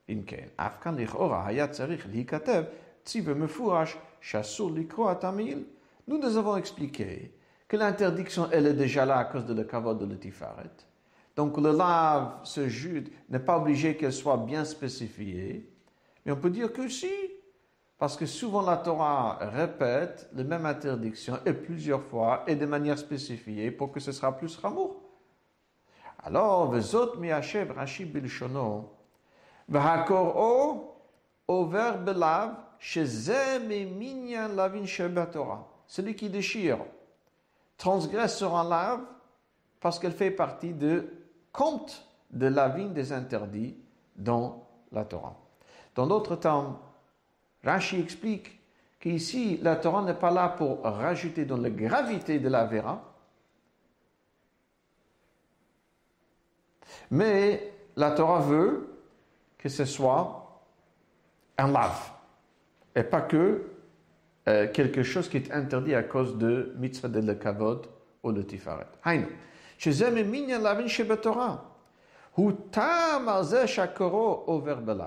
אם 0.08 0.22
כן, 0.26 0.46
אף 0.56 0.72
כאן 0.80 0.98
לכאורה 0.98 1.46
היה 1.46 1.68
צריך 1.68 2.06
להיכתב 2.10 2.62
ציווי 3.04 3.34
מפורש 3.34 3.96
שאסור 4.20 4.70
לקרוא 4.70 5.12
את 5.12 5.24
המיל. 5.24 5.64
Nous 6.06 6.18
nous 6.18 6.36
avons 6.36 6.56
expliqué 6.56 7.32
que 7.66 7.78
l'interdiction, 7.78 8.48
elle 8.52 8.66
est 8.66 8.74
déjà 8.74 9.06
là 9.06 9.16
à 9.16 9.24
cause 9.24 9.46
de 9.46 9.54
le 9.54 9.64
kavod 9.64 9.98
de 9.98 10.04
le 10.04 10.18
tifaret. 10.18 10.76
Donc 11.34 11.56
le 11.56 11.72
lave, 11.72 12.40
ce 12.44 12.68
jude, 12.68 13.08
n'est 13.30 13.38
pas 13.38 13.56
obligé 13.56 13.96
qu'elle 13.96 14.12
soit 14.12 14.36
bien 14.36 14.64
spécifiée. 14.66 15.66
Mais 16.24 16.32
on 16.32 16.36
peut 16.36 16.50
dire 16.50 16.72
que 16.72 16.88
si, 16.88 17.10
parce 17.99 18.15
que 18.15 18.25
souvent 18.25 18.61
la 18.61 18.77
Torah 18.77 19.37
répète 19.41 20.29
les 20.33 20.45
mêmes 20.45 20.65
interdictions 20.65 21.37
et 21.45 21.51
plusieurs 21.51 22.01
fois 22.01 22.43
et 22.47 22.55
de 22.55 22.65
manière 22.65 22.97
spécifiée 22.97 23.71
pour 23.71 23.91
que 23.91 23.99
ce 23.99 24.13
sera 24.13 24.35
plus 24.35 24.55
ramour. 24.55 25.01
Alors, 26.23 26.71
vezot 26.71 27.17
miashev 27.17 27.71
rashi 27.71 28.05
bilshono, 28.05 28.89
v'hakor'o 29.67 30.95
over 31.49 31.97
belav, 32.05 32.55
shezem 32.79 33.69
et 33.69 33.85
minyan 33.85 34.47
lavin 34.55 34.85
Torah. 35.25 35.67
Celui 35.85 36.15
qui 36.15 36.29
déchire, 36.29 36.79
transgresse 37.77 38.37
sur 38.37 38.55
un 38.55 38.67
lave 38.67 39.01
parce 39.81 39.99
qu'elle 39.99 40.13
fait 40.13 40.31
partie 40.31 40.73
de 40.73 41.11
compte 41.51 42.07
de 42.31 42.47
la 42.47 42.69
vigne 42.69 42.93
des 42.93 43.11
interdits 43.11 43.75
dans 44.15 44.67
la 44.93 45.03
Torah. 45.03 45.35
Dans 45.95 46.07
d'autres 46.07 46.35
termes, 46.37 46.77
Rashi 47.62 48.00
explique 48.00 48.60
qu'ici, 49.00 49.58
la 49.62 49.76
Torah 49.76 50.02
n'est 50.02 50.14
pas 50.14 50.30
là 50.30 50.48
pour 50.48 50.82
rajouter 50.82 51.44
dans 51.44 51.56
la 51.56 51.70
gravité 51.70 52.38
de 52.38 52.48
la 52.48 52.64
vera, 52.64 53.02
mais 57.10 57.72
la 57.96 58.10
Torah 58.12 58.40
veut 58.40 58.88
que 59.58 59.68
ce 59.68 59.84
soit 59.84 60.62
un 61.58 61.70
lave, 61.70 62.10
et 62.94 63.02
pas 63.02 63.22
que 63.22 63.66
euh, 64.46 64.68
quelque 64.72 65.02
chose 65.02 65.28
qui 65.28 65.38
est 65.38 65.52
interdit 65.52 65.94
à 65.94 66.02
cause 66.02 66.36
de 66.36 66.74
mitzvah 66.76 67.08
de 67.08 67.20
le 67.20 67.34
kavod 67.34 67.86
ou 68.22 68.30
le 68.30 68.44
tifaret. 68.44 68.86
Hainu. 69.04 69.26
שזה 69.78 70.10
ממניין 70.10 70.60
להבין 70.60 70.88
שבתורה 70.88 71.56
הוא 72.34 72.52
טעם 72.70 73.28
על 73.28 73.42
זה 73.42 73.66
שהקורו 73.66 74.42
עובר 74.46 74.74
בלאו. 74.74 75.06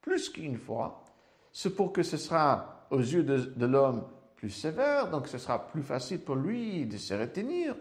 plus 0.00 0.28
qu'une 0.28 0.58
fois, 0.58 1.04
c'est 1.52 1.74
pour 1.74 1.92
que 1.92 2.02
ce 2.02 2.16
sera 2.16 2.86
aux 2.90 3.00
yeux 3.00 3.22
de, 3.22 3.66
l'homme 3.66 4.04
plus 4.36 4.50
sévère, 4.50 5.10
donc 5.10 5.28
ce 5.28 5.38
sera 5.38 5.66
plus 5.68 5.82
facile 5.82 6.20
pour 6.20 6.36
lui 6.36 6.86
de 6.86 6.96
se 6.96 7.14
retenir. 7.14 7.74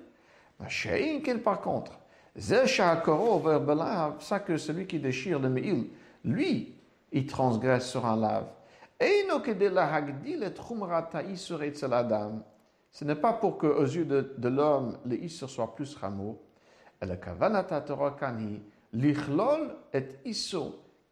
Par 1.44 1.62
contre, 1.62 2.00
ça 2.36 4.40
que 4.40 4.58
celui 4.58 4.88
qui 4.88 5.00
déchire 5.00 5.40
le 5.40 5.50
meil, 5.50 5.90
lui, 6.24 6.76
il 7.12 7.26
transgresse 7.26 7.90
sur 7.90 8.06
un 8.06 8.18
lave. 8.18 8.48
Ce 12.92 13.06
n'est 13.06 13.16
pas 13.16 13.34
pour 13.34 13.58
que 13.58 13.68
aux 13.68 13.86
yeux 13.86 14.06
de, 14.06 14.34
de 14.38 14.50
l'homme, 14.50 14.98
le 15.06 15.24
isur 15.24 15.50
soit 15.50 15.76
plus 15.76 15.96
rameau. 15.96 16.42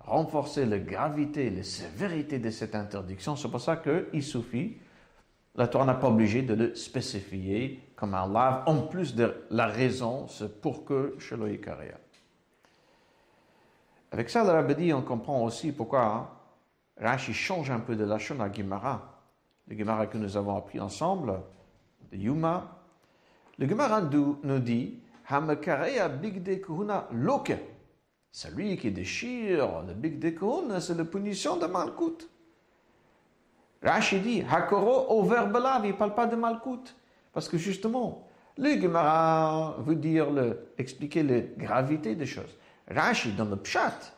renforcer 0.00 0.66
la 0.66 0.78
gravité, 0.78 1.50
la 1.50 1.62
sévérité 1.62 2.38
de 2.38 2.50
cette 2.50 2.74
interdiction, 2.74 3.36
c'est 3.36 3.48
pour 3.48 3.60
ça 3.60 3.76
qu'il 3.76 4.22
suffit, 4.22 4.76
la 5.56 5.68
Torah 5.68 5.84
n'a 5.84 5.94
pas 5.94 6.08
obligé 6.08 6.42
de 6.42 6.54
le 6.54 6.74
spécifier 6.74 7.80
comme 7.96 8.14
un 8.14 8.26
lave, 8.26 8.62
en 8.66 8.82
plus 8.82 9.14
de 9.14 9.44
la 9.50 9.66
raison, 9.66 10.26
c'est 10.28 10.60
pour 10.60 10.84
que 10.84 11.16
Shelo 11.18 11.46
Avec 14.12 14.30
ça, 14.30 14.42
le 14.42 14.50
Rabbi 14.50 14.74
dit, 14.74 14.92
on 14.92 15.02
comprend 15.02 15.44
aussi 15.44 15.72
pourquoi 15.72 16.04
hein, 16.04 16.28
Rashi 17.00 17.32
change 17.32 17.70
un 17.70 17.80
peu 17.80 17.96
de 17.96 18.04
la 18.04 18.16
à 18.16 18.52
Gemara, 18.52 19.22
le 19.68 19.76
Gemara 19.76 20.06
que 20.06 20.18
nous 20.18 20.36
avons 20.36 20.56
appris 20.56 20.80
ensemble, 20.80 21.40
de 22.10 22.16
Yuma. 22.16 22.78
Le 23.58 23.68
Gemara 23.68 24.00
nous 24.02 24.58
dit 24.58 24.98
Hamakareya 25.28 26.08
big 26.08 26.60
kuhuna 26.60 27.06
loke. 27.12 27.56
Celui 28.32 28.76
qui 28.76 28.90
déchire 28.90 29.82
le 29.86 29.94
big 29.94 30.18
de 30.18 30.80
c'est 30.80 30.96
la 30.96 31.04
punition 31.04 31.56
de 31.56 31.66
Malkut. 31.66 32.28
Rashi 33.82 34.20
dit 34.20 34.44
Hakoro 34.48 35.06
over 35.18 35.46
belav, 35.52 35.84
il 35.84 35.92
ne 35.92 35.96
parle 35.96 36.14
pas 36.14 36.26
de 36.26 36.36
Malkut. 36.36 36.94
Parce 37.32 37.48
que 37.48 37.58
justement, 37.58 38.28
le 38.56 38.80
Gemara 38.80 39.76
veut 39.80 39.96
dire 39.96 40.30
le, 40.30 40.72
expliquer 40.78 41.22
la 41.22 41.40
gravité 41.40 42.14
des 42.14 42.26
choses. 42.26 42.56
Rashi, 42.88 43.32
dans 43.32 43.44
le 43.44 43.56
Pshat, 43.56 44.12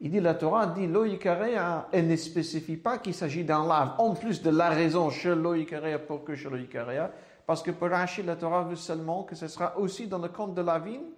il 0.00 0.10
dit 0.10 0.20
la 0.20 0.34
Torah 0.34 0.66
dit 0.66 0.86
loïkarea, 0.86 1.88
elle 1.90 2.08
ne 2.08 2.16
spécifie 2.16 2.76
pas 2.76 2.98
qu'il 2.98 3.14
s'agit 3.14 3.44
d'un 3.44 3.66
lave, 3.66 3.94
en 3.98 4.14
plus 4.14 4.42
de 4.42 4.50
la 4.50 4.68
raison 4.68 5.08
chez 5.10 5.34
loïkarea 5.34 5.98
pour 5.98 6.22
que 6.22 6.34
chez 6.34 6.50
loïkarea, 6.50 7.10
parce 7.46 7.62
que 7.62 7.70
pour 7.70 7.88
Rachid, 7.88 8.26
la 8.26 8.36
Torah 8.36 8.64
veut 8.64 8.76
seulement 8.76 9.22
que 9.22 9.34
ce 9.34 9.48
sera 9.48 9.78
aussi 9.78 10.06
dans 10.06 10.18
le 10.18 10.28
compte 10.28 10.54
de 10.54 10.62
la 10.62 10.78
vigne, 10.78 11.12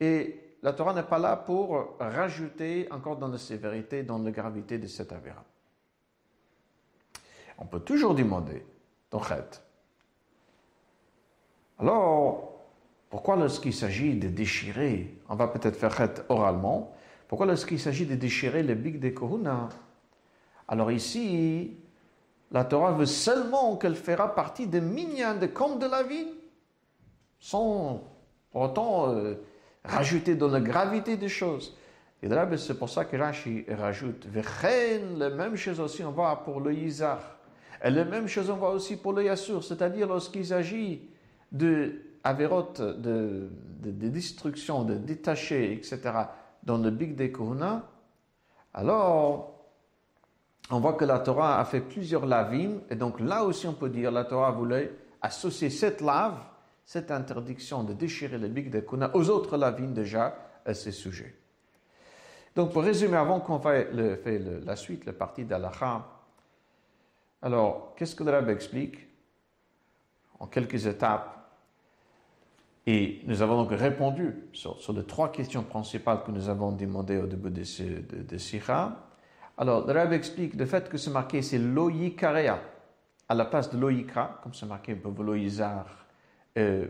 et 0.00 0.53
la 0.64 0.72
Torah 0.72 0.94
n'est 0.94 1.02
pas 1.02 1.18
là 1.18 1.36
pour 1.36 1.98
rajouter 2.00 2.88
encore 2.90 3.18
dans 3.18 3.28
la 3.28 3.36
sévérité, 3.36 4.02
dans 4.02 4.16
la 4.16 4.30
gravité 4.30 4.78
de 4.78 4.86
cette 4.86 5.12
avéra. 5.12 5.44
On 7.58 7.66
peut 7.66 7.80
toujours 7.80 8.14
demander, 8.14 8.64
dans 9.10 9.20
Alors, 11.78 12.64
pourquoi 13.10 13.36
lorsqu'il 13.36 13.74
s'agit 13.74 14.18
de 14.18 14.28
déchirer, 14.28 15.18
on 15.28 15.36
va 15.36 15.48
peut-être 15.48 15.76
faire 15.76 15.94
chet 15.94 16.22
oralement, 16.30 16.94
pourquoi 17.28 17.44
lorsqu'il 17.44 17.78
s'agit 17.78 18.06
de 18.06 18.14
déchirer 18.14 18.62
le 18.62 18.74
big 18.74 18.98
de 18.98 19.10
Kohuna? 19.10 19.68
Alors 20.66 20.90
ici, 20.90 21.76
la 22.50 22.64
Torah 22.64 22.92
veut 22.92 23.04
seulement 23.04 23.76
qu'elle 23.76 23.96
fera 23.96 24.34
partie 24.34 24.66
des 24.66 24.80
minyan, 24.80 25.34
des 25.34 25.50
comptes 25.50 25.78
de 25.78 25.86
la 25.86 26.04
vie, 26.04 26.32
sans 27.38 28.02
pour 28.50 28.62
autant 28.62 29.10
euh, 29.10 29.34
rajouter 29.84 30.34
dans 30.34 30.48
la 30.48 30.60
gravité 30.60 31.16
des 31.16 31.28
choses. 31.28 31.76
Et 32.22 32.28
là, 32.28 32.46
ben, 32.46 32.56
c'est 32.56 32.78
pour 32.78 32.88
ça 32.88 33.04
que 33.04 33.16
Rashi 33.16 33.66
rajoute 33.68 34.26
la 35.18 35.30
même 35.30 35.56
chose 35.56 35.78
aussi 35.80 36.02
on 36.02 36.10
voit 36.10 36.42
pour 36.42 36.60
le 36.60 36.72
Yizar. 36.72 37.20
Et 37.84 37.90
la 37.90 38.04
même 38.04 38.26
chose 38.26 38.48
on 38.48 38.56
voit 38.56 38.70
aussi 38.70 38.96
pour 38.96 39.12
le 39.12 39.24
Yassur, 39.24 39.62
c'est-à-dire 39.62 40.08
lorsqu'il 40.08 40.46
s'agit 40.46 41.02
de 41.52 42.00
avérotes, 42.24 42.80
de, 42.80 43.50
de, 43.82 43.90
de, 43.90 44.08
destruction, 44.08 44.84
de 44.84 44.94
détacher, 44.94 45.72
etc., 45.74 46.00
dans 46.62 46.78
le 46.78 46.90
Big 46.90 47.14
de 47.14 47.30
alors 48.72 49.54
on 50.70 50.80
voit 50.80 50.94
que 50.94 51.04
la 51.04 51.18
Torah 51.18 51.60
a 51.60 51.64
fait 51.66 51.80
plusieurs 51.80 52.24
lavines, 52.24 52.80
et 52.88 52.96
donc 52.96 53.20
là 53.20 53.44
aussi 53.44 53.66
on 53.66 53.74
peut 53.74 53.90
dire 53.90 54.10
la 54.10 54.24
Torah 54.24 54.50
voulait 54.50 54.92
associer 55.20 55.68
cette 55.68 56.00
lave, 56.00 56.38
cette 56.84 57.10
interdiction 57.10 57.82
de 57.82 57.92
déchirer 57.92 58.38
le 58.38 58.48
Big 58.48 58.70
de 58.70 58.84
aux 59.14 59.30
autres 59.30 59.56
lavines 59.56 59.94
déjà 59.94 60.36
à 60.64 60.74
ces 60.74 60.92
sujets. 60.92 61.34
Donc 62.54 62.72
pour 62.72 62.82
résumer, 62.82 63.16
avant 63.16 63.40
qu'on 63.40 63.58
fasse 63.58 63.86
la 63.92 64.76
suite, 64.76 65.06
la 65.06 65.12
partie 65.12 65.44
d'Alacha, 65.44 66.06
alors 67.42 67.94
qu'est-ce 67.96 68.14
que 68.14 68.24
le 68.24 68.30
Rabbi 68.30 68.52
explique 68.52 68.98
en 70.38 70.46
quelques 70.46 70.86
étapes? 70.86 71.30
Et 72.86 73.22
nous 73.26 73.40
avons 73.40 73.62
donc 73.62 73.72
répondu 73.72 74.34
sur, 74.52 74.78
les 74.94 75.04
trois 75.04 75.32
questions 75.32 75.62
principales 75.62 76.22
que 76.22 76.30
nous 76.30 76.48
avons 76.48 76.72
demandées 76.72 77.16
au 77.16 77.26
début 77.26 77.50
de, 77.50 77.62
de, 77.62 78.22
de 78.22 78.38
Alors, 79.56 79.86
le 79.86 79.92
Rabbi 79.92 80.14
explique 80.14 80.54
le 80.54 80.66
fait 80.66 80.88
que 80.88 80.98
c'est 80.98 81.10
marqué, 81.10 81.40
c'est 81.42 81.58
loïkarea, 81.58 82.60
à 83.28 83.34
la 83.34 83.46
place 83.46 83.70
de 83.70 83.78
loïka, 83.78 84.38
comme 84.42 84.52
c'est 84.52 84.66
marqué 84.66 84.94
pour 84.94 85.12
euh, 86.58 86.86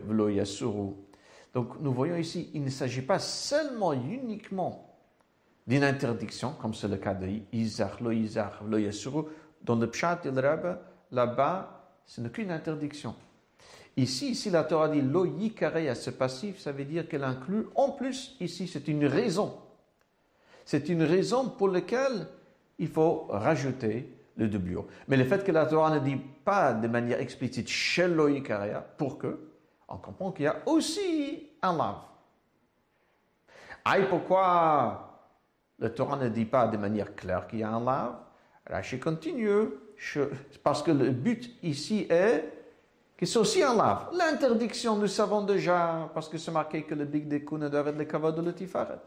Donc, 1.53 1.79
nous 1.79 1.93
voyons 1.93 2.15
ici, 2.15 2.49
il 2.53 2.63
ne 2.63 2.69
s'agit 2.69 3.01
pas 3.01 3.19
seulement, 3.19 3.93
uniquement 3.93 4.95
d'une 5.67 5.83
interdiction, 5.83 6.53
comme 6.61 6.73
c'est 6.73 6.87
le 6.87 6.97
cas 6.97 7.13
de 7.13 7.27
Izar, 7.51 8.01
loïzar, 8.01 8.63
loïasuru. 8.63 9.23
Dans 9.63 9.75
le 9.75 9.89
Pshat 9.89 10.21
et 10.25 10.31
le 10.31 10.39
Rabbi, 10.39 10.77
là-bas, 11.11 11.89
ce 12.05 12.21
n'est 12.21 12.29
qu'une 12.29 12.51
interdiction. 12.51 13.15
Ici, 13.97 14.35
si 14.35 14.49
la 14.49 14.63
Torah 14.63 14.89
dit 14.89 15.01
lo 15.01 15.25
ce 15.25 16.09
passif, 16.09 16.59
ça 16.59 16.71
veut 16.71 16.85
dire 16.85 17.07
qu'elle 17.07 17.23
inclut, 17.23 17.65
en 17.75 17.91
plus, 17.91 18.35
ici, 18.39 18.67
c'est 18.67 18.87
une 18.87 19.05
raison. 19.05 19.57
C'est 20.65 20.89
une 20.89 21.03
raison 21.03 21.49
pour 21.49 21.69
laquelle 21.69 22.27
il 22.77 22.89
faut 22.89 23.27
rajouter 23.29 24.09
le 24.35 24.47
doublure. 24.47 24.85
Mais 25.07 25.15
le 25.15 25.23
fait 25.23 25.43
que 25.43 25.51
la 25.51 25.65
Torah 25.65 25.97
ne 25.97 25.99
dit 25.99 26.17
pas 26.43 26.73
de 26.73 26.87
manière 26.87 27.21
explicite 27.21 27.69
chez 27.69 28.07
lo 28.07 28.29
pour 28.97 29.17
que, 29.17 29.39
on 29.87 29.97
comprend 29.97 30.31
qu'il 30.31 30.45
y 30.45 30.47
a 30.47 30.57
aussi 30.65 31.49
un 31.61 31.77
lave. 31.77 32.01
Aïe, 33.83 34.07
pourquoi 34.09 35.29
la 35.77 35.89
Torah 35.89 36.17
ne 36.17 36.29
dit 36.29 36.45
pas 36.45 36.67
de 36.67 36.77
manière 36.77 37.15
claire 37.15 37.47
qu'il 37.47 37.59
y 37.59 37.63
a 37.63 37.69
un 37.69 37.83
lave? 37.83 38.15
Rashi 38.67 38.99
continue, 38.99 39.69
parce 40.63 40.81
que 40.81 40.91
le 40.91 41.11
but 41.11 41.57
ici 41.61 42.07
est 42.09 42.51
que 43.15 43.25
c'est 43.25 43.37
aussi 43.37 43.61
un 43.61 43.75
lave. 43.75 44.09
L'interdiction, 44.13 44.95
nous 44.95 45.07
savons 45.07 45.43
déjà, 45.43 46.09
parce 46.13 46.27
que 46.27 46.37
c'est 46.37 46.51
marqué 46.51 46.83
que 46.83 46.95
le 46.95 47.05
big 47.05 47.31
ne 47.31 47.69
doit 47.69 47.81
être 47.81 47.97
le 47.97 48.05
kavod 48.05 48.35
de 48.35 48.41
l'utifaret. 48.41 48.99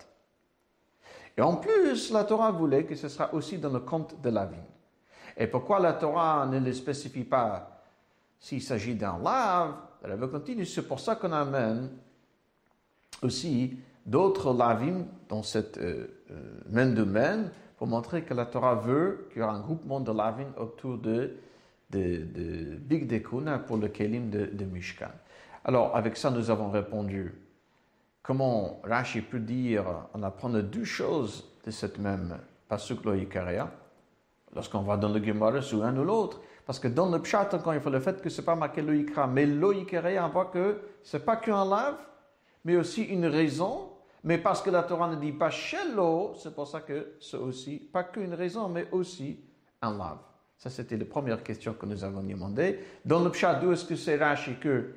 Et 1.37 1.43
en 1.43 1.57
plus, 1.57 2.11
la 2.13 2.25
Torah 2.25 2.51
voulait 2.51 2.85
que 2.85 2.95
ce 2.95 3.09
sera 3.09 3.33
aussi 3.35 3.59
dans 3.59 3.71
le 3.71 3.81
compte 3.81 4.21
de 4.21 4.31
la 4.31 4.47
vie. 4.47 4.57
Et 5.37 5.47
pourquoi 5.47 5.79
la 5.79 5.93
Torah 5.93 6.47
ne 6.47 6.59
le 6.59 6.73
spécifie 6.73 7.25
pas 7.25 7.83
s'il 8.39 8.63
s'agit 8.63 8.95
d'un 8.95 9.19
lave? 9.19 9.75
C'est 10.65 10.87
pour 10.89 11.01
ça 11.01 11.17
qu'on 11.17 11.33
amène 11.33 11.91
aussi 13.23 13.77
d'autres 14.07 14.55
lavim 14.55 15.05
dans 15.29 15.43
cette 15.43 15.79
euh, 15.79 16.07
euh, 16.31 16.35
même 16.71 16.95
domaine 16.95 17.51
pour 17.77 17.87
montrer 17.87 18.23
que 18.23 18.33
la 18.33 18.47
Torah 18.47 18.77
veut 18.77 19.29
qu'il 19.33 19.43
y 19.43 19.45
ait 19.45 19.49
un 19.49 19.61
groupement 19.61 20.01
de 20.01 20.13
lavim 20.13 20.49
autour 20.57 20.99
de 20.99 21.37
de, 21.91 22.77
Big 22.81 23.07
Dekuna 23.07 23.59
pour 23.59 23.77
le 23.77 23.89
Kelim 23.89 24.31
de, 24.31 24.47
de 24.47 24.65
Mishkan. 24.65 25.11
Alors, 25.65 25.95
avec 25.97 26.17
ça, 26.17 26.31
nous 26.31 26.51
avons 26.51 26.71
répondu. 26.71 27.35
Comment 28.23 28.81
Rashi 28.85 29.23
peut 29.23 29.41
dire, 29.41 29.85
on 30.15 30.23
apprend 30.23 30.51
deux 30.51 30.85
choses 30.85 31.45
de 31.65 31.71
cette 31.71 31.99
même 31.99 32.39
pasuk 32.69 33.05
loïkaria, 33.05 33.71
lorsqu'on 34.55 34.83
va 34.83 34.97
dans 34.97 35.09
le 35.09 35.23
Gemara 35.23 35.61
ou 35.73 35.83
un 35.83 35.97
ou 35.97 36.05
l'autre. 36.05 36.41
Parce 36.67 36.79
que 36.79 36.89
dans 36.89 37.09
le 37.09 37.21
pshat, 37.21 37.49
encore 37.55 37.75
il 37.75 37.81
faut 37.81 37.91
le 37.91 38.01
fait 38.01 38.21
que 38.21 38.29
c'est 38.29 38.45
pas 38.45 38.55
marqué 38.55 38.83
loïkra, 38.83 39.27
mais 39.27 39.47
loïkaria, 39.47 40.27
on 40.27 40.29
voit 40.29 40.47
que 40.47 40.81
c'est 41.03 41.25
pas 41.25 41.37
qu'un 41.37 41.65
lave, 41.65 41.97
mais 42.65 42.77
aussi 42.77 43.05
une 43.05 43.27
raison. 43.27 43.91
Mais 44.25 44.37
parce 44.37 44.61
que 44.61 44.69
la 44.69 44.83
Torah 44.83 45.09
ne 45.09 45.17
dit 45.17 45.33
pas 45.33 45.49
shello, 45.49 46.35
c'est 46.37 46.55
pour 46.55 46.67
ça 46.67 46.81
que 46.81 47.15
c'est 47.21 47.37
aussi 47.37 47.79
pas 47.79 48.05
qu'une 48.05 48.35
raison, 48.35 48.69
mais 48.69 48.89
aussi 48.93 49.41
un 49.81 49.97
lave. 49.97 50.19
Ça, 50.59 50.69
c'était 50.71 50.97
la 50.97 51.05
première 51.05 51.43
question 51.43 51.73
que 51.73 51.87
nous 51.87 52.03
avons 52.03 52.23
demandé. 52.23 52.81
Dans 53.05 53.21
le 53.21 53.31
pshat, 53.31 53.55
d'où 53.55 53.73
est-ce 53.73 53.85
que 53.85 53.95
c'est 53.95 54.17
Rashi 54.17 54.57
que 54.57 54.95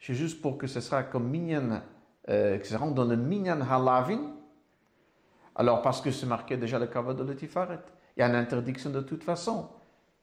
c'est 0.00 0.14
juste 0.14 0.40
pour 0.40 0.56
que 0.56 0.66
ce 0.66 0.80
sera 0.80 1.02
comme 1.02 1.28
minyan, 1.28 1.82
euh, 2.28 2.58
que 2.58 2.66
ça 2.66 2.78
rentre 2.78 2.94
dans 2.94 3.04
le 3.04 3.16
minyan 3.16 3.60
halavin? 3.60 4.32
Alors, 5.54 5.82
parce 5.82 6.00
que 6.00 6.10
c'est 6.10 6.26
marqué 6.26 6.56
déjà 6.56 6.78
le 6.78 6.86
kavod 6.86 7.16
de 7.16 7.24
l'etifaret. 7.24 7.78
Il 8.16 8.20
y 8.20 8.22
a 8.22 8.28
une 8.28 8.34
interdiction 8.34 8.90
de 8.90 9.00
toute 9.00 9.22
façon. 9.22 9.68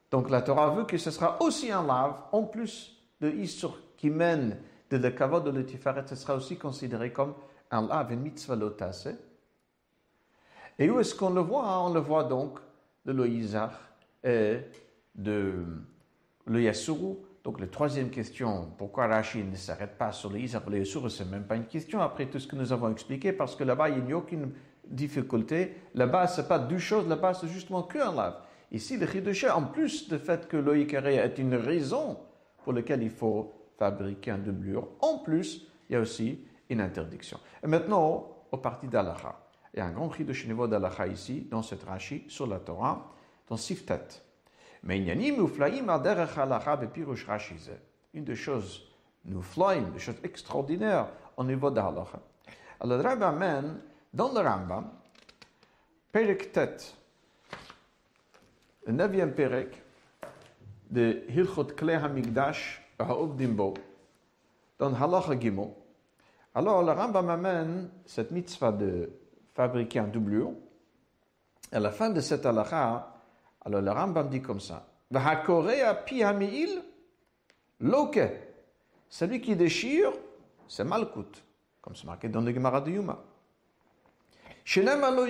Donc, 0.10 0.30
la 0.30 0.42
Torah 0.42 0.72
veut 0.72 0.86
que 0.86 0.98
ce 0.98 1.12
sera 1.12 1.42
aussi 1.42 1.72
un 1.72 1.84
lave, 1.84 2.16
en 2.32 2.44
plus 2.44 2.98
de 3.22 3.30
Isur 3.30 3.78
qui 3.98 4.10
mène 4.10 4.58
de 4.90 4.98
le 4.98 5.10
kavod 5.12 5.44
de 5.44 5.52
l'etifaret, 5.52 6.04
ce 6.08 6.16
sera 6.16 6.36
aussi 6.36 6.58
considéré 6.58 7.12
comme 7.12 7.34
un 7.72 7.88
lave, 7.88 8.12
une 8.12 8.22
mitzvah 8.22 8.56
lotase. 8.56 9.16
Et 10.78 10.90
où 10.90 11.00
est-ce 11.00 11.16
qu'on 11.16 11.30
le 11.30 11.42
voit? 11.42 11.84
On 11.84 11.94
le 11.94 12.00
voit 12.00 12.24
donc 12.24 12.60
de 13.06 13.12
l'Oïzar 13.12 13.72
et 14.24 14.60
de 15.16 15.66
le 16.46 16.62
Yasuru. 16.62 17.16
Donc, 17.44 17.60
la 17.60 17.68
troisième 17.68 18.10
question, 18.10 18.72
pourquoi 18.78 19.08
Rachid 19.08 19.50
ne 19.50 19.56
s'arrête 19.56 19.98
pas 19.98 20.12
sur 20.12 20.32
le 20.32 20.40
Isaac 20.40 20.64
le 20.68 20.80
Yasuru, 20.80 21.10
ce 21.10 21.24
n'est 21.24 21.30
même 21.30 21.44
pas 21.44 21.56
une 21.56 21.66
question 21.66 22.02
après 22.02 22.28
tout 22.28 22.40
ce 22.40 22.48
que 22.48 22.56
nous 22.56 22.72
avons 22.72 22.92
expliqué, 22.92 23.34
parce 23.34 23.56
que 23.56 23.64
là-bas, 23.64 23.90
il 23.90 24.04
n'y 24.04 24.14
a 24.14 24.18
aucune 24.18 24.52
difficulté. 24.86 25.76
Là-bas, 25.96 26.28
ce 26.28 26.42
n'est 26.42 26.48
pas 26.48 26.60
deux 26.60 26.78
choses, 26.78 27.08
là-bas, 27.08 27.34
c'est 27.34 27.48
justement 27.48 27.84
qu'un 27.84 28.14
lave. 28.14 28.36
Ici, 28.72 28.98
le 28.98 29.06
Chidoché, 29.06 29.50
en 29.50 29.64
plus 29.64 30.10
du 30.10 30.18
fait 30.18 30.48
que 30.48 30.58
l'Oïkaré 30.58 31.16
est 31.16 31.38
une 31.38 31.56
raison 31.56 32.18
pour 32.64 32.74
laquelle 32.74 33.04
il 33.04 33.12
faut 33.12 33.54
fabriquer 33.78 34.32
un 34.32 34.38
doublure, 34.38 34.88
en 35.02 35.20
plus, 35.20 35.68
il 35.90 35.94
y 35.94 35.96
a 35.96 36.00
aussi 36.00 36.46
une 36.70 36.82
interdiction. 36.82 37.40
Et 37.64 37.68
maintenant, 37.68 38.34
au 38.52 38.58
parti 38.58 38.88
d'Alaha. 38.88 39.40
Il 39.74 39.80
y 39.80 39.82
a 39.82 39.86
un 39.88 39.92
grand 39.92 40.12
Chidoché 40.12 40.48
niveau 40.48 40.68
d'Alaha 40.68 41.08
ici, 41.08 41.48
dans 41.50 41.64
cette 41.64 41.84
Rashi, 41.84 42.26
sur 42.28 42.48
la 42.48 42.60
Torah 42.60 43.12
dans 43.48 43.58
Siftet. 43.58 44.22
Mais 44.84 45.00
une 48.14 48.24
des 48.24 48.36
choses 48.36 48.88
nuflaim, 49.26 49.82
des 49.94 50.00
choses 50.00 50.20
extraordinaires 50.24 51.08
au 51.38 51.44
niveau 51.44 51.72
d'Halacha. 51.72 52.20
Alors 52.80 52.98
le 52.98 53.04
Rabbi 53.04 53.24
amène 53.24 53.82
dans 54.14 54.32
le 54.32 54.40
Rambam, 54.40 54.92
Perek 56.12 56.52
Tet, 56.52 56.78
le 58.86 58.94
neuvième 58.94 59.34
Perek 59.34 59.82
de 60.90 61.24
Hilchot 61.30 61.66
Klei 61.76 61.96
HaMikdash 61.96 62.82
Ha'obdimbo, 63.00 63.74
dans 64.78 64.94
Halacha 64.94 65.40
Gimel. 65.40 65.70
Alors 66.54 66.84
le 66.84 66.92
Rambam 66.92 67.30
amène 67.30 67.90
cette 68.06 68.30
mitzvah 68.32 68.72
de 68.72 69.10
fabriquer 69.56 70.00
un 70.00 70.08
doublure. 70.08 70.52
À 71.72 71.80
la 71.80 71.90
fin 71.90 72.12
de 72.12 72.22
cette 72.22 72.46
halakha, 72.46 73.12
alors 73.62 73.82
le 73.82 73.92
Rambam 73.92 74.30
dit 74.30 74.42
comme 74.42 74.60
ça. 74.60 74.86
loke. 77.80 78.20
Celui 79.10 79.42
qui 79.42 79.56
déchire, 79.56 80.12
c'est 80.68 80.84
malkout, 80.84 81.44
comme 81.82 81.96
c'est 81.96 82.06
marqué 82.06 82.30
dans 82.30 82.42
le 82.42 82.54
Gemara 82.54 82.82
de 82.82 82.92
Yuma. 82.92 83.24
Shelema 84.64 85.12
lo 85.12 85.26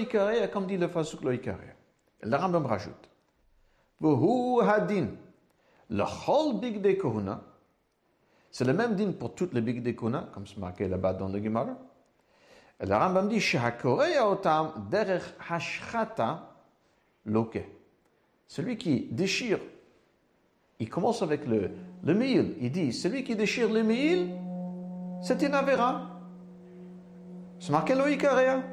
comme 0.52 0.68
dit 0.68 0.78
le 0.78 0.88
Fasuk 0.88 1.24
lo 1.24 1.32
Le 1.32 2.36
Rambam 2.38 2.66
rajoute. 2.66 3.10
Hadin. 4.02 5.08
Le 5.90 6.60
big 6.60 6.82
de 6.82 6.94
kohuna. 6.94 7.42
C'est 8.52 8.66
le 8.66 8.74
même 8.74 8.96
din 8.96 9.12
pour 9.14 9.34
toutes 9.34 9.54
les 9.54 9.62
big 9.62 9.82
de 9.82 9.92
kohuna, 9.92 10.30
comme 10.34 10.46
c'est 10.46 10.58
marqué 10.58 10.88
là-bas 10.88 11.14
dans 11.14 11.28
le 11.28 11.44
Gemara. 11.44 11.76
Le 12.80 12.94
Rambam 12.94 13.28
dit, 13.28 13.40
Shehakoreya 13.40 14.30
otam 14.30 14.88
derech 14.90 15.24
hashchata 15.50 16.50
loke. 17.26 17.64
Celui 18.48 18.78
qui 18.78 19.08
déchire, 19.12 19.60
il 20.80 20.90
commence 20.90 21.22
avec 21.22 21.48
le, 21.48 21.72
le 22.04 22.14
mille. 22.14 22.56
Il 22.60 22.72
dit, 22.72 22.94
celui 22.94 23.24
qui 23.24 23.36
déchire 23.36 23.72
le 23.72 23.82
mille, 23.84 24.30
c'est 25.22 25.42
une 25.42 25.54
avéra. 25.54 26.10
C'est 27.60 27.72
marqué 27.72 27.96
loïkaréa. 27.96 28.73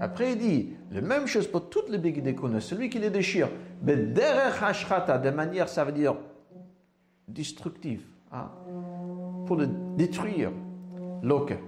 Après, 0.00 0.32
il 0.32 0.38
dit, 0.38 0.72
la 0.92 1.00
même 1.00 1.26
chose 1.26 1.46
pour 1.48 1.68
toutes 1.68 1.88
les 1.88 1.98
bigdékonas, 1.98 2.60
celui 2.60 2.88
qui 2.88 2.98
les 2.98 3.10
déchire, 3.10 3.48
mais 3.82 3.96
de 3.96 5.30
manière, 5.30 5.68
ça 5.68 5.84
veut 5.84 5.92
dire 5.92 6.16
destructive, 7.26 8.06
hein, 8.32 8.50
pour 9.46 9.56
détruire, 9.96 10.52
loke. 11.22 11.58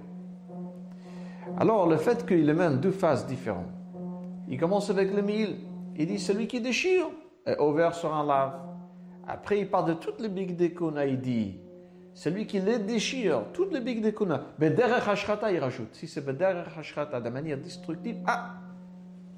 Alors, 1.58 1.88
le 1.88 1.96
fait 1.96 2.24
qu'il 2.24 2.52
mène 2.54 2.78
deux 2.78 2.92
phases 2.92 3.26
différentes, 3.26 3.66
il 4.48 4.58
commence 4.58 4.90
avec 4.90 5.12
le 5.14 5.22
mille, 5.22 5.56
il 5.96 6.06
dit, 6.06 6.18
celui 6.18 6.46
qui 6.46 6.60
déchire, 6.60 7.06
est 7.46 7.58
ouvert 7.58 7.94
sur 7.94 8.14
un 8.14 8.24
lave. 8.24 8.60
Après, 9.26 9.60
il 9.60 9.68
parle 9.68 9.88
de 9.88 9.94
toutes 9.94 10.20
les 10.20 10.28
big 10.28 10.56
dekuna, 10.56 11.06
il 11.06 11.20
dit, 11.20 11.59
celui 12.14 12.46
qui 12.46 12.60
les 12.60 12.78
déchire, 12.78 13.44
toutes 13.52 13.72
les 13.72 13.80
big 13.80 14.02
dekuna, 14.02 14.44
derrière 14.58 15.08
hashrata, 15.08 15.50
il 15.52 15.58
rajoute. 15.58 15.94
Si 15.94 16.08
c'est 16.08 16.24
derrière 16.36 16.78
hashrata, 16.78 17.20
de 17.20 17.28
manière 17.28 17.58
destructive, 17.58 18.16
ah, 18.26 18.54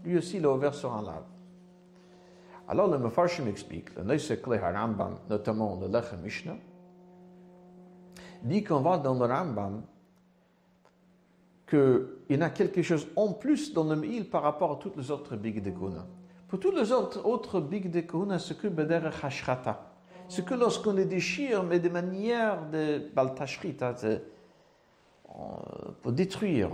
lui 0.05 0.19
aussi, 0.19 0.39
il 0.39 0.45
est 0.45 0.47
ouvert 0.47 0.75
sur 0.75 0.93
un 0.93 1.03
lave. 1.03 1.25
Alors, 2.69 2.89
le 2.89 2.99
Mefarshim 2.99 3.47
explique, 3.49 3.95
le 3.97 4.03
Neusekle 4.03 4.55
Harambam, 4.55 5.19
notamment 5.29 5.79
le 5.81 5.89
Lechem 5.89 6.21
Mishnah, 6.23 6.57
dit 8.43 8.65
qu'on 8.65 8.81
va 8.81 8.99
dans 8.99 9.15
le 9.15 9.27
Rambam 9.27 9.83
qu'il 11.69 12.07
y 12.29 12.43
a 12.43 12.51
quelque 12.51 12.83
chose 12.83 13.09
en 13.17 13.33
plus 13.33 13.73
dans 13.73 13.85
le 13.85 13.97
Mil 13.97 14.29
par 14.29 14.43
rapport 14.43 14.73
à 14.73 14.77
toutes 14.77 14.97
les 14.97 15.11
autres 15.11 15.37
big 15.37 15.63
dekuna. 15.63 16.07
Pour 16.49 16.61
tous 16.61 16.73
les 16.73 16.93
autres, 16.93 17.25
autres 17.25 17.61
big 17.61 17.91
de 17.91 18.03
Kohuna, 18.03 18.39
ce 18.39 18.53
que 18.53 18.69
Beder 18.69 19.01
Hashrata. 19.23 19.92
Ce 20.33 20.41
que 20.41 20.55
lorsqu'on 20.55 20.95
les 20.95 21.05
déchire, 21.05 21.63
mais 21.63 21.79
de 21.79 21.91
manière 21.91 22.67
de 22.71 23.03
Baltashrita, 23.15 23.95
euh, 24.03 24.19
pour 26.01 26.11
détruire. 26.11 26.71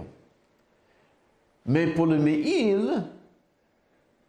Mais 1.66 1.92
pour 1.92 2.06
le 2.06 2.18
Meil, 2.18 3.02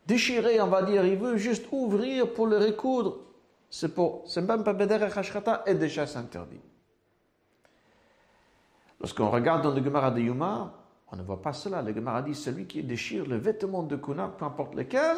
déchirer, 0.07 0.59
on 0.61 0.65
va 0.65 0.81
dire, 0.81 1.05
il 1.05 1.15
veut 1.15 1.37
juste 1.37 1.67
ouvrir 1.71 2.33
pour 2.33 2.47
le 2.47 2.57
recoudre. 2.57 3.19
C'est 3.69 3.93
pour, 3.93 4.23
c'est 4.25 4.41
même 4.41 4.63
pas 4.63 4.73
Beder 4.73 4.95
Hashrata, 4.95 5.61
et 5.67 5.75
déjà 5.75 6.07
s'interdit. 6.07 6.61
Lorsqu'on 8.99 9.29
regarde 9.29 9.61
dans 9.61 9.75
le 9.75 9.83
Gemara 9.83 10.09
de 10.09 10.21
Yuma, 10.21 10.73
on 11.11 11.15
ne 11.15 11.21
voit 11.21 11.43
pas 11.43 11.53
cela. 11.53 11.83
Le 11.83 11.93
Gemara 11.93 12.23
dit 12.23 12.33
celui 12.33 12.65
qui 12.65 12.81
déchire 12.81 13.27
le 13.27 13.37
vêtement 13.37 13.83
de 13.83 13.95
Kuna, 13.95 14.29
peu 14.29 14.45
importe 14.45 14.73
lequel, 14.73 15.17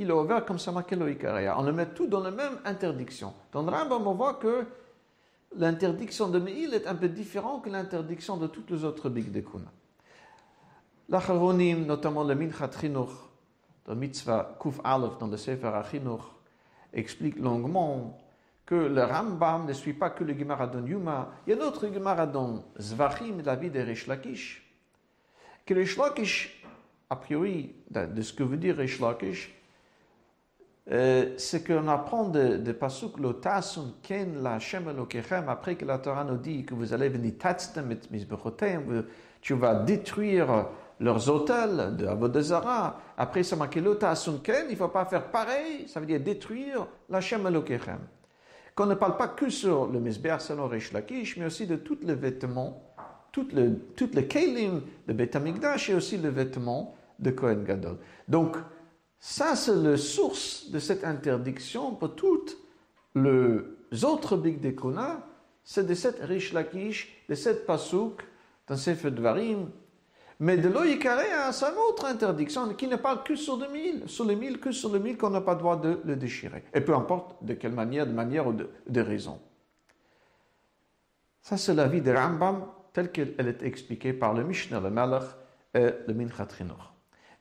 il 0.00 0.08
est 0.08 0.12
ouvert 0.12 0.44
comme 0.44 0.58
ça 0.58 0.72
On 0.72 1.62
le 1.62 1.72
met 1.72 1.86
tout 1.86 2.06
dans 2.06 2.20
la 2.20 2.30
même 2.30 2.58
interdiction. 2.64 3.34
Dans 3.52 3.62
le 3.62 3.68
Rambam, 3.68 4.06
on 4.06 4.14
voit 4.14 4.34
que 4.34 4.64
l'interdiction 5.56 6.28
de 6.28 6.38
Meil 6.38 6.74
est 6.74 6.86
un 6.86 6.94
peu 6.94 7.08
différente 7.08 7.64
que 7.64 7.70
l'interdiction 7.70 8.36
de 8.36 8.46
toutes 8.46 8.70
les 8.70 8.82
autres 8.84 9.10
big 9.10 9.30
de 9.30 9.40
Kuna. 9.40 9.70
L'Acharonim, 11.08 11.84
notamment 11.84 12.24
le 12.24 12.34
Minchat 12.34 12.70
Chinuch, 12.80 13.10
dans 13.84 13.94
Mitzvah 13.94 14.56
Kuf 14.60 14.80
Aleph, 14.82 15.18
dans 15.18 15.26
le 15.26 15.36
Sefer 15.36 15.68
Achinuch, 15.68 16.22
explique 16.92 17.36
longuement 17.36 18.18
que 18.64 18.74
le 18.74 19.04
Rambam 19.04 19.66
ne 19.66 19.72
suit 19.74 19.94
pas 19.94 20.10
que 20.10 20.24
le 20.24 20.36
Gemara 20.38 20.70
Yuma. 20.86 21.30
Il 21.46 21.50
y 21.50 21.52
a 21.52 21.56
d'autres 21.56 21.92
Gemara 21.92 22.26
Zvachim, 22.80 23.42
la 23.44 23.56
vie 23.56 23.70
de 23.70 23.80
Rish 23.80 24.06
Lakish 24.06 24.66
que 25.66 25.74
Rish 25.74 25.96
Lakish, 25.96 26.64
a 27.08 27.16
priori, 27.16 27.74
de 27.90 28.22
ce 28.22 28.32
que 28.32 28.42
veut 28.42 28.56
dire 28.56 28.76
Rish 28.76 28.98
Lakish, 28.98 29.59
euh, 30.92 31.34
c'est 31.36 31.64
qu'on 31.66 31.86
apprend 31.88 32.28
de, 32.28 32.72
Pasuk 32.72 33.18
lo 33.18 33.34
ken 34.02 34.42
la 34.42 34.58
après 35.46 35.76
que 35.76 35.84
la 35.84 35.98
Torah 35.98 36.24
nous 36.24 36.36
dit 36.36 36.64
que 36.64 36.74
vous 36.74 36.92
allez 36.92 37.08
venir 37.08 37.34
tatstem 37.38 37.92
et 37.92 37.98
misbechotem, 38.10 39.04
tu 39.40 39.54
vas 39.54 39.74
détruire 39.74 40.66
leurs 40.98 41.28
hôtels 41.30 41.96
de 41.96 42.06
Avodazara. 42.06 43.00
Après, 43.16 43.42
ça 43.42 43.56
marqué 43.56 43.80
lo 43.80 43.94
ken, 43.94 44.66
il 44.68 44.72
ne 44.72 44.76
faut 44.76 44.88
pas 44.88 45.04
faire 45.04 45.30
pareil, 45.30 45.86
ça 45.86 46.00
veut 46.00 46.06
dire 46.06 46.20
détruire 46.20 46.86
la 47.08 47.20
Shem 47.20 47.48
Qu'on 48.74 48.86
ne 48.86 48.94
parle 48.94 49.16
pas 49.16 49.28
que 49.28 49.48
sur 49.48 49.86
le 49.86 50.00
Misber 50.00 50.36
selon 50.40 50.66
Rish 50.66 50.92
Lakish, 50.92 51.36
mais 51.36 51.46
aussi 51.46 51.66
de 51.66 51.76
tous 51.76 51.98
les 52.02 52.14
vêtements 52.14 52.82
tout 53.32 53.46
le, 53.52 53.78
tout 53.96 54.10
le 54.12 54.22
kelim 54.22 54.82
de 55.06 55.12
Beth 55.12 55.36
et 55.88 55.94
aussi 55.94 56.18
le 56.18 56.28
vêtement 56.30 56.94
de 57.18 57.30
Kohen 57.30 57.64
Gadol. 57.64 57.96
Donc, 58.28 58.56
ça, 59.20 59.54
c'est 59.54 59.76
la 59.76 59.98
source 59.98 60.70
de 60.70 60.78
cette 60.78 61.04
interdiction 61.04 61.94
pour 61.94 62.16
toutes 62.16 62.56
les 63.14 64.04
autres 64.04 64.38
Big 64.38 64.60
Dekona, 64.60 65.26
c'est 65.62 65.86
de 65.86 65.92
cette 65.92 66.20
Rish 66.20 66.54
Lakish 66.54 67.24
les 67.28 67.36
sept 67.36 67.66
pasuk 67.66 68.22
dans 68.66 68.76
Sefer 68.76 69.10
Dvarim. 69.10 69.68
Mais 70.38 70.56
de 70.56 70.70
l'Oïkaré, 70.70 71.26
c'est 71.52 71.66
une 71.66 71.76
autre 71.90 72.06
interdiction 72.06 72.72
qui 72.72 72.88
ne 72.88 72.96
parle 72.96 73.22
que 73.22 73.36
sur 73.36 73.58
le 73.58 73.68
mille, 73.68 74.08
sur 74.08 74.24
les 74.24 74.36
mille, 74.36 74.58
que 74.58 74.72
sur 74.72 74.90
le 74.90 74.98
mille 74.98 75.18
qu'on 75.18 75.28
n'a 75.28 75.42
pas 75.42 75.52
le 75.52 75.58
droit 75.58 75.76
de 75.76 76.00
le 76.02 76.16
déchirer. 76.16 76.64
Et 76.72 76.80
peu 76.80 76.94
importe 76.94 77.44
de 77.44 77.52
quelle 77.52 77.72
manière, 77.72 78.06
de 78.06 78.12
manière 78.12 78.46
ou 78.46 78.54
de, 78.54 78.70
de 78.88 79.00
raison. 79.02 79.38
Ça, 81.42 81.58
c'est 81.58 81.74
la 81.74 81.86
vie 81.88 82.00
de 82.00 82.10
Rambam 82.10 82.64
telle 82.94 83.12
qu'elle 83.12 83.34
est 83.38 83.62
expliquée 83.62 84.14
par 84.14 84.32
le 84.32 84.44
Mishnah, 84.44 84.80
le 84.80 84.88
Malach 84.88 85.24
et 85.74 85.90
le 86.06 86.14
Minchat 86.14 86.48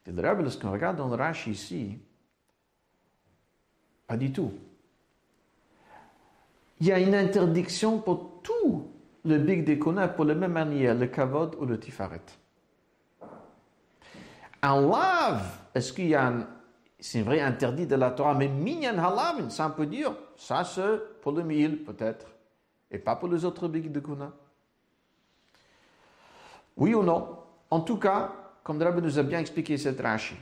Le 0.05 0.27
Rebbe, 0.27 0.41
lorsqu'on 0.41 0.71
regarde 0.71 0.97
dans 0.97 1.07
le 1.07 1.15
Rashi? 1.15 1.51
Ici, 1.51 1.99
pas 4.07 4.17
du 4.17 4.31
tout. 4.31 4.51
Il 6.79 6.87
y 6.87 6.91
a 6.91 6.99
une 6.99 7.13
interdiction 7.13 7.99
pour 7.99 8.41
tout 8.41 8.91
le 9.25 9.37
Big 9.37 9.65
Dekona 9.65 10.07
pour 10.07 10.25
la 10.25 10.33
même 10.33 10.53
manière, 10.53 10.95
le 10.95 11.07
Kavod 11.07 11.55
ou 11.59 11.65
le 11.65 11.79
Tifaret. 11.79 12.21
Un 14.61 14.81
lave, 14.81 15.59
est-ce 15.75 15.93
qu'il 15.93 16.07
y 16.07 16.15
a 16.15 16.27
un. 16.27 16.47
C'est 16.99 17.21
vrai 17.21 17.39
interdit 17.39 17.85
de 17.87 17.95
la 17.95 18.11
Torah, 18.11 18.33
mais 18.33 18.49
minyan 18.49 18.97
halavin, 18.97 19.49
ça 19.49 19.67
on 19.67 19.71
peut 19.71 19.85
dire, 19.85 20.13
ça 20.35 20.65
c'est 20.65 21.21
pour 21.21 21.31
le 21.31 21.43
mille 21.43 21.83
peut-être, 21.83 22.25
et 22.91 22.97
pas 22.97 23.15
pour 23.15 23.29
les 23.29 23.45
autres 23.45 23.69
Big 23.69 23.89
Dekona. 23.89 24.33
Oui 26.75 26.93
ou 26.93 27.03
non? 27.03 27.37
En 27.69 27.81
tout 27.81 27.97
cas, 27.97 28.33
comme 28.63 28.81
Rabbi 28.81 29.01
nous 29.01 29.17
a 29.19 29.23
bien 29.23 29.39
expliqué 29.39 29.77
cette 29.77 29.99
Rashi, 30.01 30.35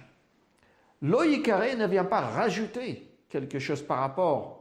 l'Oïkaré 1.01 1.75
ne 1.75 1.87
vient 1.87 2.05
pas 2.05 2.21
rajouter 2.21 3.07
quelque 3.29 3.59
chose 3.59 3.81
par 3.81 3.99
rapport 3.99 4.57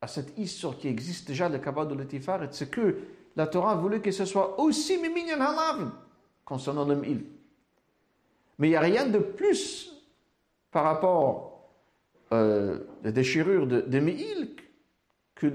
à 0.00 0.06
cette 0.06 0.36
histoire 0.38 0.76
qui 0.76 0.88
existe 0.88 1.28
déjà, 1.28 1.48
le 1.48 1.58
Kabbalah 1.58 1.86
de 1.86 1.94
l'Etifar, 1.94 2.40
c'est 2.50 2.70
que 2.70 2.96
la 3.34 3.46
Torah 3.46 3.74
voulait 3.74 4.00
que 4.00 4.10
ce 4.10 4.24
soit 4.24 4.58
aussi 4.60 4.98
Miminyan 4.98 5.40
Halav 5.40 5.90
concernant 6.44 6.84
le 6.84 6.96
Mil. 6.96 7.24
Mais 8.58 8.68
il 8.68 8.70
n'y 8.70 8.76
a 8.76 8.80
rien 8.80 9.06
de 9.06 9.18
plus 9.18 9.92
par 10.70 10.84
rapport 10.84 11.70
euh, 12.32 12.78
la 13.02 13.12
déchirure 13.12 13.66
de, 13.66 13.82
de 13.82 13.98
que, 15.34 15.46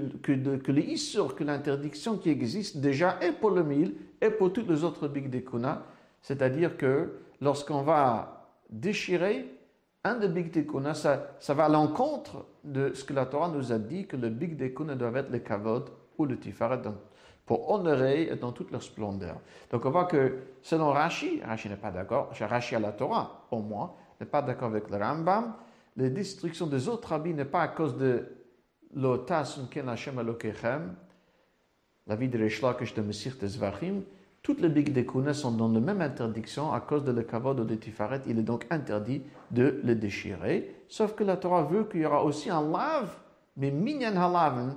que 0.56 0.72
les 0.72 0.94
que 1.36 1.44
l'interdiction 1.44 2.16
qui 2.16 2.30
existe 2.30 2.76
déjà 2.78 3.18
est 3.20 3.32
pour 3.32 3.50
le 3.50 3.64
Mil 3.64 3.94
et 4.20 4.30
pour 4.30 4.52
toutes 4.52 4.68
les 4.68 4.84
autres 4.84 5.08
Big 5.08 5.28
Dekuna. 5.28 5.84
C'est-à-dire 6.22 6.76
que 6.76 7.20
lorsqu'on 7.40 7.82
va 7.82 8.48
déchirer 8.70 9.58
un 10.04 10.16
des 10.16 10.28
Big 10.28 10.66
ça, 10.94 11.54
va 11.54 11.64
à 11.64 11.68
l'encontre 11.68 12.46
de 12.64 12.92
ce 12.94 13.04
que 13.04 13.12
la 13.12 13.26
Torah 13.26 13.48
nous 13.48 13.72
a 13.72 13.78
dit 13.78 14.06
que 14.06 14.16
le 14.16 14.30
Big 14.30 14.56
doit 14.56 15.12
être 15.14 15.30
le 15.30 15.38
Kavod 15.38 15.90
ou 16.18 16.24
le 16.24 16.38
Tifaret 16.38 16.82
pour 17.46 17.70
honorer 17.70 18.36
dans 18.36 18.52
toute 18.52 18.70
leur 18.70 18.82
splendeur. 18.82 19.40
Donc 19.70 19.84
on 19.84 19.90
voit 19.90 20.06
que 20.06 20.38
selon 20.62 20.90
Rashi, 20.90 21.40
Rashi 21.42 21.68
n'est 21.68 21.76
pas 21.76 21.90
d'accord, 21.90 22.30
Rashi 22.40 22.76
à 22.76 22.80
la 22.80 22.92
Torah 22.92 23.46
au 23.50 23.60
moins, 23.60 23.94
n'est 24.20 24.26
pas 24.26 24.42
d'accord 24.42 24.68
avec 24.68 24.88
le 24.90 24.96
Rambam, 24.96 25.54
la 25.96 26.08
destruction 26.08 26.66
des 26.66 26.88
autres 26.88 27.12
habits 27.12 27.34
n'est 27.34 27.44
pas 27.44 27.62
à 27.62 27.68
cause 27.68 27.96
de 27.96 28.26
l'otas 28.94 29.58
Hashem 29.88 30.20
la 32.06 32.16
vie 32.16 32.28
de 32.28 32.38
Reshlakish 32.38 32.94
de 32.94 33.02
Messir 33.02 33.34
Zvachim, 33.40 34.02
toutes 34.42 34.60
les 34.60 34.68
big 34.68 34.92
dekuna 34.92 35.34
sont 35.34 35.52
dans 35.52 35.68
la 35.68 35.78
même 35.78 36.00
interdiction 36.00 36.72
à 36.72 36.80
cause 36.80 37.04
de 37.04 37.12
le 37.12 37.22
kavod 37.22 37.60
ou 37.60 37.64
de 37.64 37.76
tifaret. 37.76 38.22
Il 38.26 38.40
est 38.40 38.42
donc 38.42 38.66
interdit 38.70 39.22
de 39.52 39.80
les 39.84 39.94
déchirer. 39.94 40.74
Sauf 40.88 41.14
que 41.14 41.22
la 41.22 41.36
Torah 41.36 41.62
veut 41.62 41.84
qu'il 41.84 42.00
y 42.00 42.06
aura 42.06 42.24
aussi 42.24 42.50
un 42.50 42.68
lave, 42.68 43.14
mais 43.56 43.70
minyan 43.70 44.16
halaven, 44.16 44.76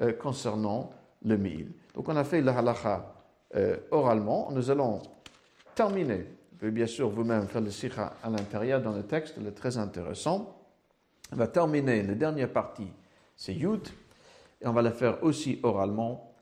euh, 0.00 0.12
concernant 0.14 0.90
le 1.24 1.36
mil. 1.36 1.72
Donc 1.94 2.08
on 2.08 2.16
a 2.16 2.24
fait 2.24 2.40
le 2.40 2.50
halacha 2.50 3.14
euh, 3.54 3.76
oralement. 3.90 4.50
Nous 4.50 4.70
allons 4.70 5.02
terminer. 5.74 6.26
Vous 6.52 6.58
pouvez 6.58 6.70
bien 6.70 6.86
sûr 6.86 7.10
vous-même 7.10 7.46
faire 7.48 7.60
le 7.60 7.70
sikha 7.70 8.14
à 8.22 8.30
l'intérieur 8.30 8.80
dans 8.80 8.92
le 8.92 9.02
texte, 9.02 9.34
il 9.38 9.46
est 9.46 9.52
très 9.52 9.76
intéressant. 9.76 10.56
On 11.32 11.36
va 11.36 11.48
terminer 11.48 12.02
la 12.02 12.14
dernière 12.14 12.50
partie, 12.50 12.88
c'est 13.36 13.54
Yud, 13.54 13.88
et 14.60 14.66
on 14.66 14.72
va 14.72 14.82
la 14.82 14.92
faire 14.92 15.22
aussi 15.22 15.60
oralement. 15.62 16.34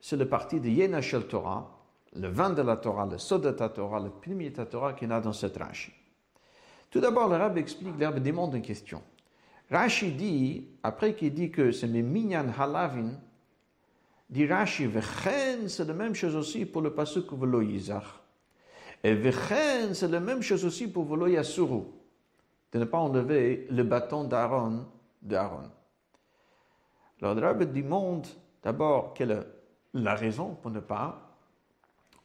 C'est 0.00 0.16
le 0.16 0.28
parti 0.28 0.60
de 0.60 0.68
Yena 0.68 1.00
Shel 1.00 1.26
Torah, 1.26 1.75
le 2.18 2.28
vin 2.28 2.50
de 2.50 2.62
la 2.62 2.76
Torah, 2.76 3.06
le 3.06 3.18
sod 3.18 3.42
de 3.42 3.56
la 3.58 3.68
Torah, 3.68 4.00
le 4.00 4.10
premier 4.10 4.50
de 4.50 4.58
la 4.58 4.66
Torah 4.66 4.92
qu'il 4.92 5.08
y 5.08 5.12
a 5.12 5.20
dans 5.20 5.32
cette 5.32 5.56
Rashi. 5.56 5.92
Tout 6.90 7.00
d'abord, 7.00 7.28
le 7.28 7.36
Rabbi 7.36 7.60
explique, 7.60 7.98
le 7.98 8.06
Rabbi 8.06 8.20
demande 8.20 8.54
une 8.54 8.62
question. 8.62 9.02
Rashi 9.70 10.12
dit, 10.12 10.68
après 10.82 11.14
qu'il 11.14 11.34
dit 11.34 11.50
que 11.50 11.72
c'est 11.72 11.88
mes 11.88 12.02
minyan 12.02 12.46
halavin, 12.56 13.12
dit 14.30 14.46
Rashi, 14.46 14.86
vechen, 14.86 15.68
c'est 15.68 15.84
la 15.84 15.94
même 15.94 16.14
chose 16.14 16.36
aussi 16.36 16.64
pour 16.64 16.82
le 16.82 16.94
pasuk 16.94 17.32
velo 17.32 17.60
yizach. 17.60 18.04
Et 19.02 19.14
vechen, 19.14 19.94
c'est 19.94 20.08
la 20.08 20.20
même 20.20 20.42
chose 20.42 20.64
aussi 20.64 20.90
pour 20.90 21.04
velo 21.04 21.26
yasuru, 21.26 21.82
de 22.72 22.78
ne 22.78 22.84
pas 22.84 22.98
enlever 22.98 23.66
le 23.70 23.82
bâton 23.82 24.24
d'Aaron, 24.24 24.86
d'Aaron. 25.20 25.70
Alors, 27.20 27.34
le 27.34 27.40
Rabbi 27.40 27.66
demande 27.66 28.26
d'abord 28.62 29.14
quelle 29.14 29.30
est 29.32 29.46
la 29.94 30.14
raison 30.14 30.54
pour 30.54 30.70
ne 30.70 30.80
pas 30.80 31.25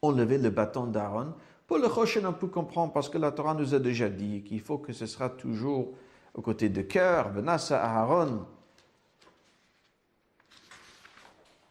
enlever 0.02 0.38
le 0.38 0.50
bâton 0.50 0.86
d'Aaron. 0.86 1.32
Pour 1.66 1.78
le 1.78 1.88
Choshen, 1.88 2.26
on 2.26 2.32
peut 2.32 2.48
comprendre 2.48 2.92
parce 2.92 3.08
que 3.08 3.18
la 3.18 3.30
Torah 3.30 3.54
nous 3.54 3.72
a 3.72 3.78
déjà 3.78 4.08
dit 4.08 4.42
qu'il 4.42 4.60
faut 4.60 4.78
que 4.78 4.92
ce 4.92 5.06
sera 5.06 5.30
toujours 5.30 5.92
aux 6.34 6.42
côtés 6.42 6.68
de 6.68 6.82
cœur, 6.82 7.30
Benassa 7.30 7.82
Aaron. 7.82 8.44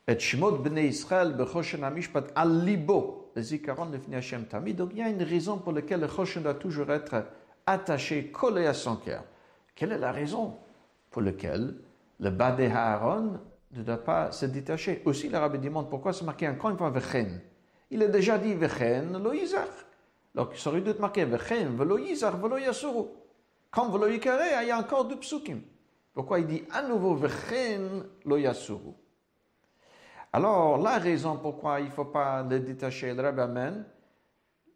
Et 0.08 0.16
Bnei 0.16 0.88
Israël, 0.88 1.34
Bechoshen 1.34 1.84
Amishpat, 1.84 2.28
Zikaron. 3.38 3.88
Donc 3.88 4.90
il 4.92 4.98
y 4.98 5.02
a 5.02 5.10
une 5.10 5.24
raison 5.24 5.58
pour 5.58 5.74
laquelle 5.74 6.00
le 6.00 6.08
Choshen 6.08 6.44
doit 6.44 6.54
toujours 6.54 6.90
être 6.92 7.26
attaché, 7.66 8.32
collé 8.32 8.66
à 8.66 8.74
son 8.74 8.96
cœur. 8.96 9.24
Quelle 9.76 9.92
est 9.92 9.98
la 9.98 10.12
raison 10.12 10.58
pour 11.10 11.22
laquelle 11.22 11.76
le 12.20 12.30
bas 12.30 12.52
de 12.52 12.64
Aaron 12.64 13.40
ne 13.74 13.84
doit 13.84 13.98
pas 13.98 14.32
se 14.32 14.46
détacher? 14.46 15.02
Aussi, 15.06 15.30
l'Arabe 15.30 15.62
demande 15.62 15.90
pourquoi 15.90 16.14
c'est 16.14 16.26
marqué 16.26 16.48
encore 16.48 16.72
une 16.72 16.78
fois 16.78 16.90
Vechen 16.90 17.42
il 17.92 18.02
a 18.02 18.08
déjà 18.08 18.38
dit 18.38 18.54
Vechen 18.54 19.22
lo. 19.22 19.34
Donc, 20.34 20.56
ça 20.56 20.70
aurait 20.70 20.82
dû 20.82 20.90
être 20.90 21.00
marqué 21.00 21.26
Vechen 21.26 21.76
velo 21.76 21.98
yizach 21.98 22.36
velo 22.36 22.58
yasuru. 22.58 23.10
Comme 23.70 23.92
velo 23.92 24.08
yikare, 24.08 24.62
il 24.62 24.68
y 24.70 24.72
a 24.72 24.80
encore 24.80 25.06
deux 25.06 25.18
psukim. 25.18 25.62
Pourquoi 26.14 26.40
il 26.40 26.48
dit 26.48 26.64
à 26.72 26.82
nouveau 26.82 27.16
Vechen 27.16 28.06
lo 28.26 28.38
yasuru? 28.38 28.94
Alors, 30.32 30.78
la 30.78 30.98
raison 30.98 31.36
pourquoi 31.36 31.82
il 31.82 31.88
ne 31.88 31.92
faut 31.92 32.06
pas 32.06 32.42
le 32.44 32.62
détacher, 32.62 33.14
le 33.14 33.22
Rabbi 33.22 33.42
amène 33.42 33.86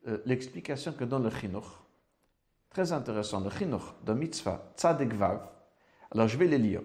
euh, 0.07 0.17
l'explication 0.25 0.91
que 0.91 1.05
donne 1.05 1.23
le 1.23 1.29
Chinuch. 1.29 1.63
Très 2.69 2.91
intéressant, 2.91 3.39
le 3.39 3.49
Chinuch 3.49 3.93
de 4.03 4.13
Mitzvah, 4.13 4.73
Tzadek 4.75 5.13
Vav. 5.13 5.39
Alors, 6.11 6.27
je 6.27 6.37
vais 6.37 6.47
les 6.47 6.57
lire. 6.57 6.81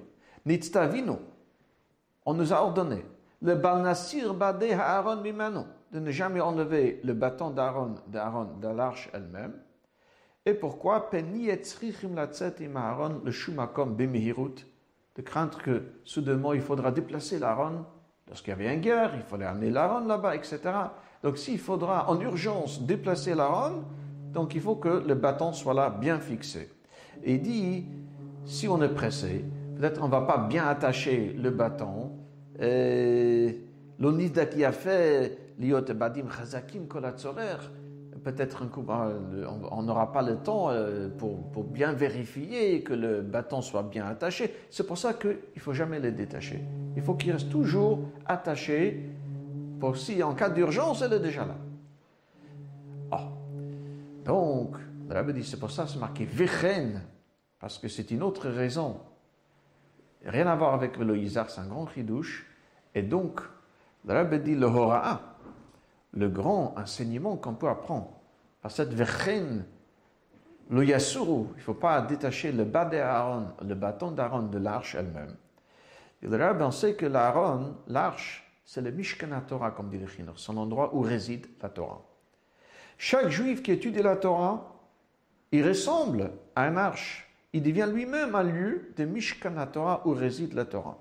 Nitztavinu, 0.46 1.16
on 2.24 2.34
nous 2.34 2.52
a 2.52 2.62
ordonné, 2.62 3.04
le 3.42 3.56
Balnasir 3.56 4.32
Bade 4.32 4.62
Haaron 4.62 5.20
Mimano 5.20 5.64
de 5.92 5.98
ne 6.00 6.10
jamais 6.10 6.40
enlever 6.40 7.00
le 7.04 7.14
bâton 7.14 7.50
d'Aaron, 7.50 7.96
d'Aaron 8.08 8.48
de 8.60 8.68
l'arche 8.68 9.10
elle-même. 9.12 9.54
Et 10.46 10.54
pourquoi? 10.54 11.10
Le 11.12 11.20
de 15.16 15.22
craindre 15.22 15.58
que 15.58 15.82
soudainement 16.04 16.52
il 16.52 16.60
faudra 16.60 16.92
déplacer 16.92 17.38
l'Aaron 17.38 17.84
lorsqu'il 18.28 18.50
y 18.50 18.54
avait 18.54 18.72
une 18.72 18.80
guerre, 18.80 19.12
il 19.16 19.22
fallait 19.22 19.44
amener 19.44 19.70
l'Aaron 19.70 20.06
là-bas, 20.06 20.36
etc. 20.36 20.60
Donc 21.22 21.36
s'il 21.36 21.58
faudra 21.58 22.08
en 22.08 22.20
urgence 22.20 22.82
déplacer 22.82 23.34
l'Aaron, 23.34 23.84
donc 24.32 24.54
il 24.54 24.60
faut 24.60 24.76
que 24.76 24.88
le 24.88 25.14
bâton 25.14 25.52
soit 25.52 25.74
là 25.74 25.90
bien 25.90 26.20
fixé. 26.20 26.70
Et 27.24 27.34
il 27.34 27.42
dit, 27.42 27.86
si 28.44 28.68
on 28.68 28.80
est 28.80 28.88
pressé, 28.88 29.44
peut-être 29.76 30.00
on 30.00 30.06
ne 30.06 30.12
va 30.12 30.22
pas 30.22 30.38
bien 30.38 30.66
attacher 30.66 31.34
le 31.36 31.50
bâton. 31.50 32.12
L'onida 33.98 34.46
qui 34.46 34.64
a 34.64 34.72
fait 34.72 35.39
badim 35.60 36.28
chazakim 36.30 36.86
Peut-être 38.22 38.64
on 39.70 39.82
n'aura 39.82 40.12
pas 40.12 40.20
le 40.20 40.36
temps 40.36 40.68
euh, 40.70 41.08
pour, 41.08 41.64
bien 41.64 41.92
vérifier 41.92 42.82
que 42.82 42.92
le 42.92 43.22
bâton 43.22 43.62
soit 43.62 43.82
bien 43.82 44.06
attaché. 44.06 44.54
C'est 44.68 44.86
pour 44.86 44.98
ça 44.98 45.14
qu'il 45.14 45.38
ne 45.54 45.60
faut 45.60 45.72
jamais 45.72 46.00
le 46.00 46.12
détacher. 46.12 46.62
Il 46.96 47.02
faut 47.02 47.14
qu'il 47.14 47.32
reste 47.32 47.50
toujours 47.50 48.00
attaché 48.26 49.08
pour 49.78 49.96
si 49.96 50.22
en 50.22 50.34
cas 50.34 50.50
d'urgence, 50.50 51.00
elle 51.00 51.14
est 51.14 51.20
déjà 51.20 51.46
là. 51.46 51.56
Oh. 53.12 53.16
Donc, 54.24 54.76
le 55.08 55.32
dit, 55.32 55.44
c'est 55.44 55.58
pour 55.58 55.70
ça 55.70 55.86
c'est 55.86 55.98
marqué 55.98 56.26
vechen, 56.26 57.00
parce 57.58 57.78
que 57.78 57.88
c'est 57.88 58.10
une 58.10 58.22
autre 58.22 58.50
raison. 58.50 59.00
Rien 60.26 60.46
à 60.46 60.54
voir 60.56 60.74
avec 60.74 60.98
le 60.98 61.16
Isaac, 61.16 61.48
c'est 61.48 61.62
un 61.62 61.66
grand 61.66 61.86
chidouche. 61.86 62.46
Et 62.94 63.02
donc, 63.02 63.40
le 64.04 64.38
dit 64.38 64.54
le 64.54 64.66
hora'a 64.66 65.29
le 66.12 66.28
grand 66.28 66.74
enseignement 66.76 67.36
qu'on 67.36 67.54
peut 67.54 67.68
apprendre. 67.68 68.12
Par 68.62 68.70
cette 68.70 68.92
verchen, 68.92 69.64
le 70.70 70.84
yasuru, 70.84 71.46
il 71.52 71.56
ne 71.56 71.62
faut 71.62 71.74
pas 71.74 72.00
détacher 72.02 72.52
le 72.52 72.64
bas 72.64 72.84
d'Aaron, 72.84 73.48
le 73.62 73.74
bâton 73.74 74.12
d'Aaron 74.12 74.42
de 74.42 74.58
l'arche 74.58 74.94
elle-même. 74.94 75.36
Et 76.22 76.28
le 76.28 76.36
rabbin 76.36 76.70
sait 76.70 76.94
que 76.94 77.06
l'Aaron, 77.06 77.76
l'arche, 77.88 78.46
c'est 78.64 78.80
le 78.80 78.90
Mishkan 78.90 79.28
Torah, 79.48 79.72
comme 79.72 79.88
dit 79.88 79.98
le 79.98 80.06
Chinuch, 80.06 80.36
son 80.36 80.56
endroit 80.58 80.94
où 80.94 81.00
réside 81.00 81.46
la 81.60 81.70
Torah. 81.70 82.02
Chaque 82.98 83.28
juif 83.30 83.62
qui 83.62 83.72
étudie 83.72 84.02
la 84.02 84.16
Torah, 84.16 84.76
il 85.50 85.66
ressemble 85.66 86.30
à 86.54 86.64
un 86.64 86.76
arche. 86.76 87.26
Il 87.52 87.62
devient 87.62 87.88
lui-même 87.92 88.34
un 88.34 88.44
lieu 88.44 88.92
de 88.96 89.04
Mishkan 89.04 89.54
Torah 89.72 90.02
où 90.04 90.12
réside 90.12 90.52
la 90.52 90.66
Torah. 90.66 90.98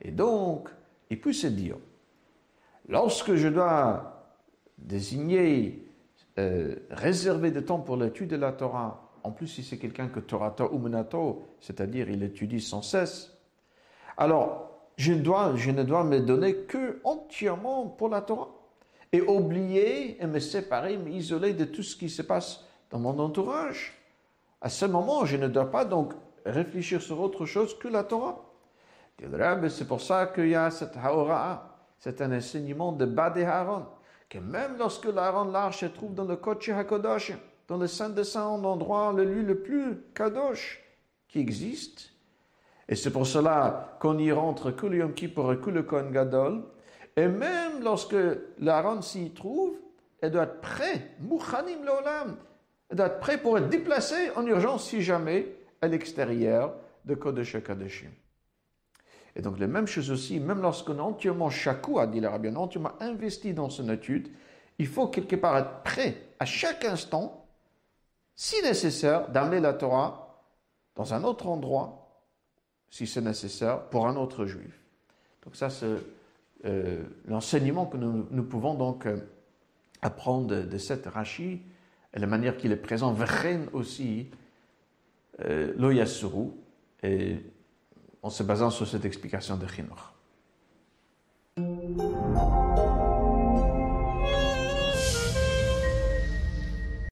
Et 0.00 0.10
donc, 0.10 0.70
il 1.10 1.20
peut 1.20 1.34
se 1.34 1.48
dire, 1.48 1.76
lorsque 2.88 3.34
je 3.34 3.48
dois 3.48 4.11
désigner, 4.78 5.86
euh, 6.38 6.76
réserver 6.90 7.50
du 7.50 7.62
temps 7.64 7.80
pour 7.80 7.96
l'étude 7.96 8.30
de 8.30 8.36
la 8.36 8.52
Torah, 8.52 9.10
en 9.22 9.30
plus 9.30 9.46
si 9.46 9.62
c'est 9.62 9.78
quelqu'un 9.78 10.08
que 10.08 10.20
Torah 10.20 10.54
Umunato, 10.72 11.46
c'est-à-dire 11.60 12.10
il 12.10 12.22
étudie 12.22 12.60
sans 12.60 12.82
cesse, 12.82 13.32
alors 14.16 14.70
je, 14.96 15.12
dois, 15.14 15.54
je 15.56 15.70
ne 15.70 15.82
dois 15.82 16.04
me 16.04 16.20
donner 16.20 16.54
que 16.54 17.00
entièrement 17.04 17.86
pour 17.86 18.08
la 18.08 18.20
Torah 18.20 18.50
et 19.12 19.20
oublier 19.20 20.22
et 20.22 20.26
me 20.26 20.40
séparer, 20.40 20.96
m'isoler 20.96 21.52
de 21.52 21.64
tout 21.64 21.82
ce 21.82 21.96
qui 21.96 22.08
se 22.08 22.22
passe 22.22 22.64
dans 22.90 22.98
mon 22.98 23.18
entourage. 23.18 23.98
À 24.60 24.68
ce 24.68 24.86
moment, 24.86 25.24
je 25.24 25.36
ne 25.36 25.48
dois 25.48 25.70
pas 25.70 25.84
donc 25.84 26.14
réfléchir 26.46 27.02
sur 27.02 27.20
autre 27.20 27.46
chose 27.46 27.78
que 27.78 27.88
la 27.88 28.04
Torah. 28.04 28.40
C'est 29.68 29.86
pour 29.86 30.00
ça 30.00 30.26
qu'il 30.26 30.48
y 30.48 30.54
a 30.54 30.70
cette 30.70 30.96
haora, 30.96 31.76
c'est 31.98 32.20
un 32.22 32.36
enseignement 32.36 32.92
de 32.92 33.04
Bade 33.04 33.38
Haron, 33.38 33.86
que 34.32 34.38
même 34.38 34.78
lorsque 34.78 35.04
l'Aaron 35.04 35.50
l'arche 35.52 35.80
se 35.80 35.86
trouve 35.86 36.14
dans 36.14 36.24
le 36.24 36.36
Kodesh 36.36 36.70
HaKodosh, 36.70 37.34
dans 37.68 37.76
le 37.76 37.86
Saint 37.86 38.08
des 38.08 38.24
Saints, 38.24 38.58
l'endroit, 38.62 39.12
le 39.12 39.26
lieu 39.26 39.42
le 39.42 39.60
plus 39.60 39.98
kadosh 40.14 40.82
qui 41.28 41.38
existe, 41.38 42.14
et 42.88 42.96
c'est 42.96 43.10
pour 43.10 43.26
cela 43.26 43.98
qu'on 44.00 44.16
y 44.16 44.32
rentre 44.32 44.70
que 44.70 44.86
le 44.86 44.96
Yom 44.96 45.12
Kippur 45.12 45.52
et 45.52 46.12
Gadol, 46.12 46.64
et 47.14 47.28
même 47.28 47.82
lorsque 47.82 48.16
l'Aaron 48.58 49.02
s'y 49.02 49.32
trouve, 49.32 49.76
elle 50.22 50.30
doit 50.30 50.44
être 50.44 50.62
prêt, 50.62 51.10
Mouchanim 51.20 51.84
Lolam, 51.84 52.36
elle 52.88 52.96
doit 52.96 53.08
être 53.08 53.20
prêt 53.20 53.36
pour 53.36 53.58
être 53.58 53.68
déplacée 53.68 54.30
en 54.34 54.46
urgence 54.46 54.88
si 54.88 55.02
jamais 55.02 55.54
à 55.82 55.88
l'extérieur 55.88 56.74
de 57.04 57.14
Kodesh 57.14 57.62
Kodeshim. 57.62 58.12
Et 59.34 59.42
donc, 59.42 59.58
la 59.58 59.66
même 59.66 59.86
chose 59.86 60.10
aussi, 60.10 60.40
même 60.40 60.60
lorsqu'on 60.60 60.98
est 60.98 61.00
entièrement 61.00 61.50
chakou, 61.50 61.98
a 61.98 62.06
dit 62.06 62.20
l'Arabien, 62.20 62.54
entièrement 62.56 62.92
investi 63.00 63.54
dans 63.54 63.70
son 63.70 63.88
étude, 63.88 64.28
il 64.78 64.86
faut 64.86 65.08
quelque 65.08 65.36
part 65.36 65.56
être 65.56 65.82
prêt 65.82 66.16
à 66.38 66.44
chaque 66.44 66.84
instant, 66.84 67.46
si 68.34 68.60
nécessaire, 68.62 69.30
d'amener 69.30 69.60
la 69.60 69.72
Torah 69.72 70.44
dans 70.96 71.14
un 71.14 71.24
autre 71.24 71.46
endroit, 71.46 72.24
si 72.90 73.06
c'est 73.06 73.20
nécessaire, 73.20 73.84
pour 73.84 74.06
un 74.06 74.16
autre 74.16 74.44
juif. 74.44 74.78
Donc 75.44 75.56
ça, 75.56 75.70
c'est 75.70 75.86
euh, 76.64 77.02
l'enseignement 77.26 77.86
que 77.86 77.96
nous, 77.96 78.42
pouvons 78.44 78.74
donc 78.74 79.06
euh, 79.06 79.16
apprendre 80.02 80.62
de, 80.62 80.78
cette 80.78 81.06
Rashi, 81.06 81.62
et 82.14 82.18
la 82.18 82.26
manière 82.26 82.56
qu'il 82.56 82.72
est 82.72 82.76
présent, 82.76 83.12
Vren 83.12 83.68
aussi, 83.72 84.28
euh, 85.44 85.72
l'Oyasuru, 85.76 86.50
et 87.02 87.38
en 88.22 88.30
se 88.30 88.42
basant 88.42 88.70
sur 88.70 88.86
cette 88.86 89.04
explication 89.04 89.56
de 89.56 89.66
Chinuch. 89.66 90.12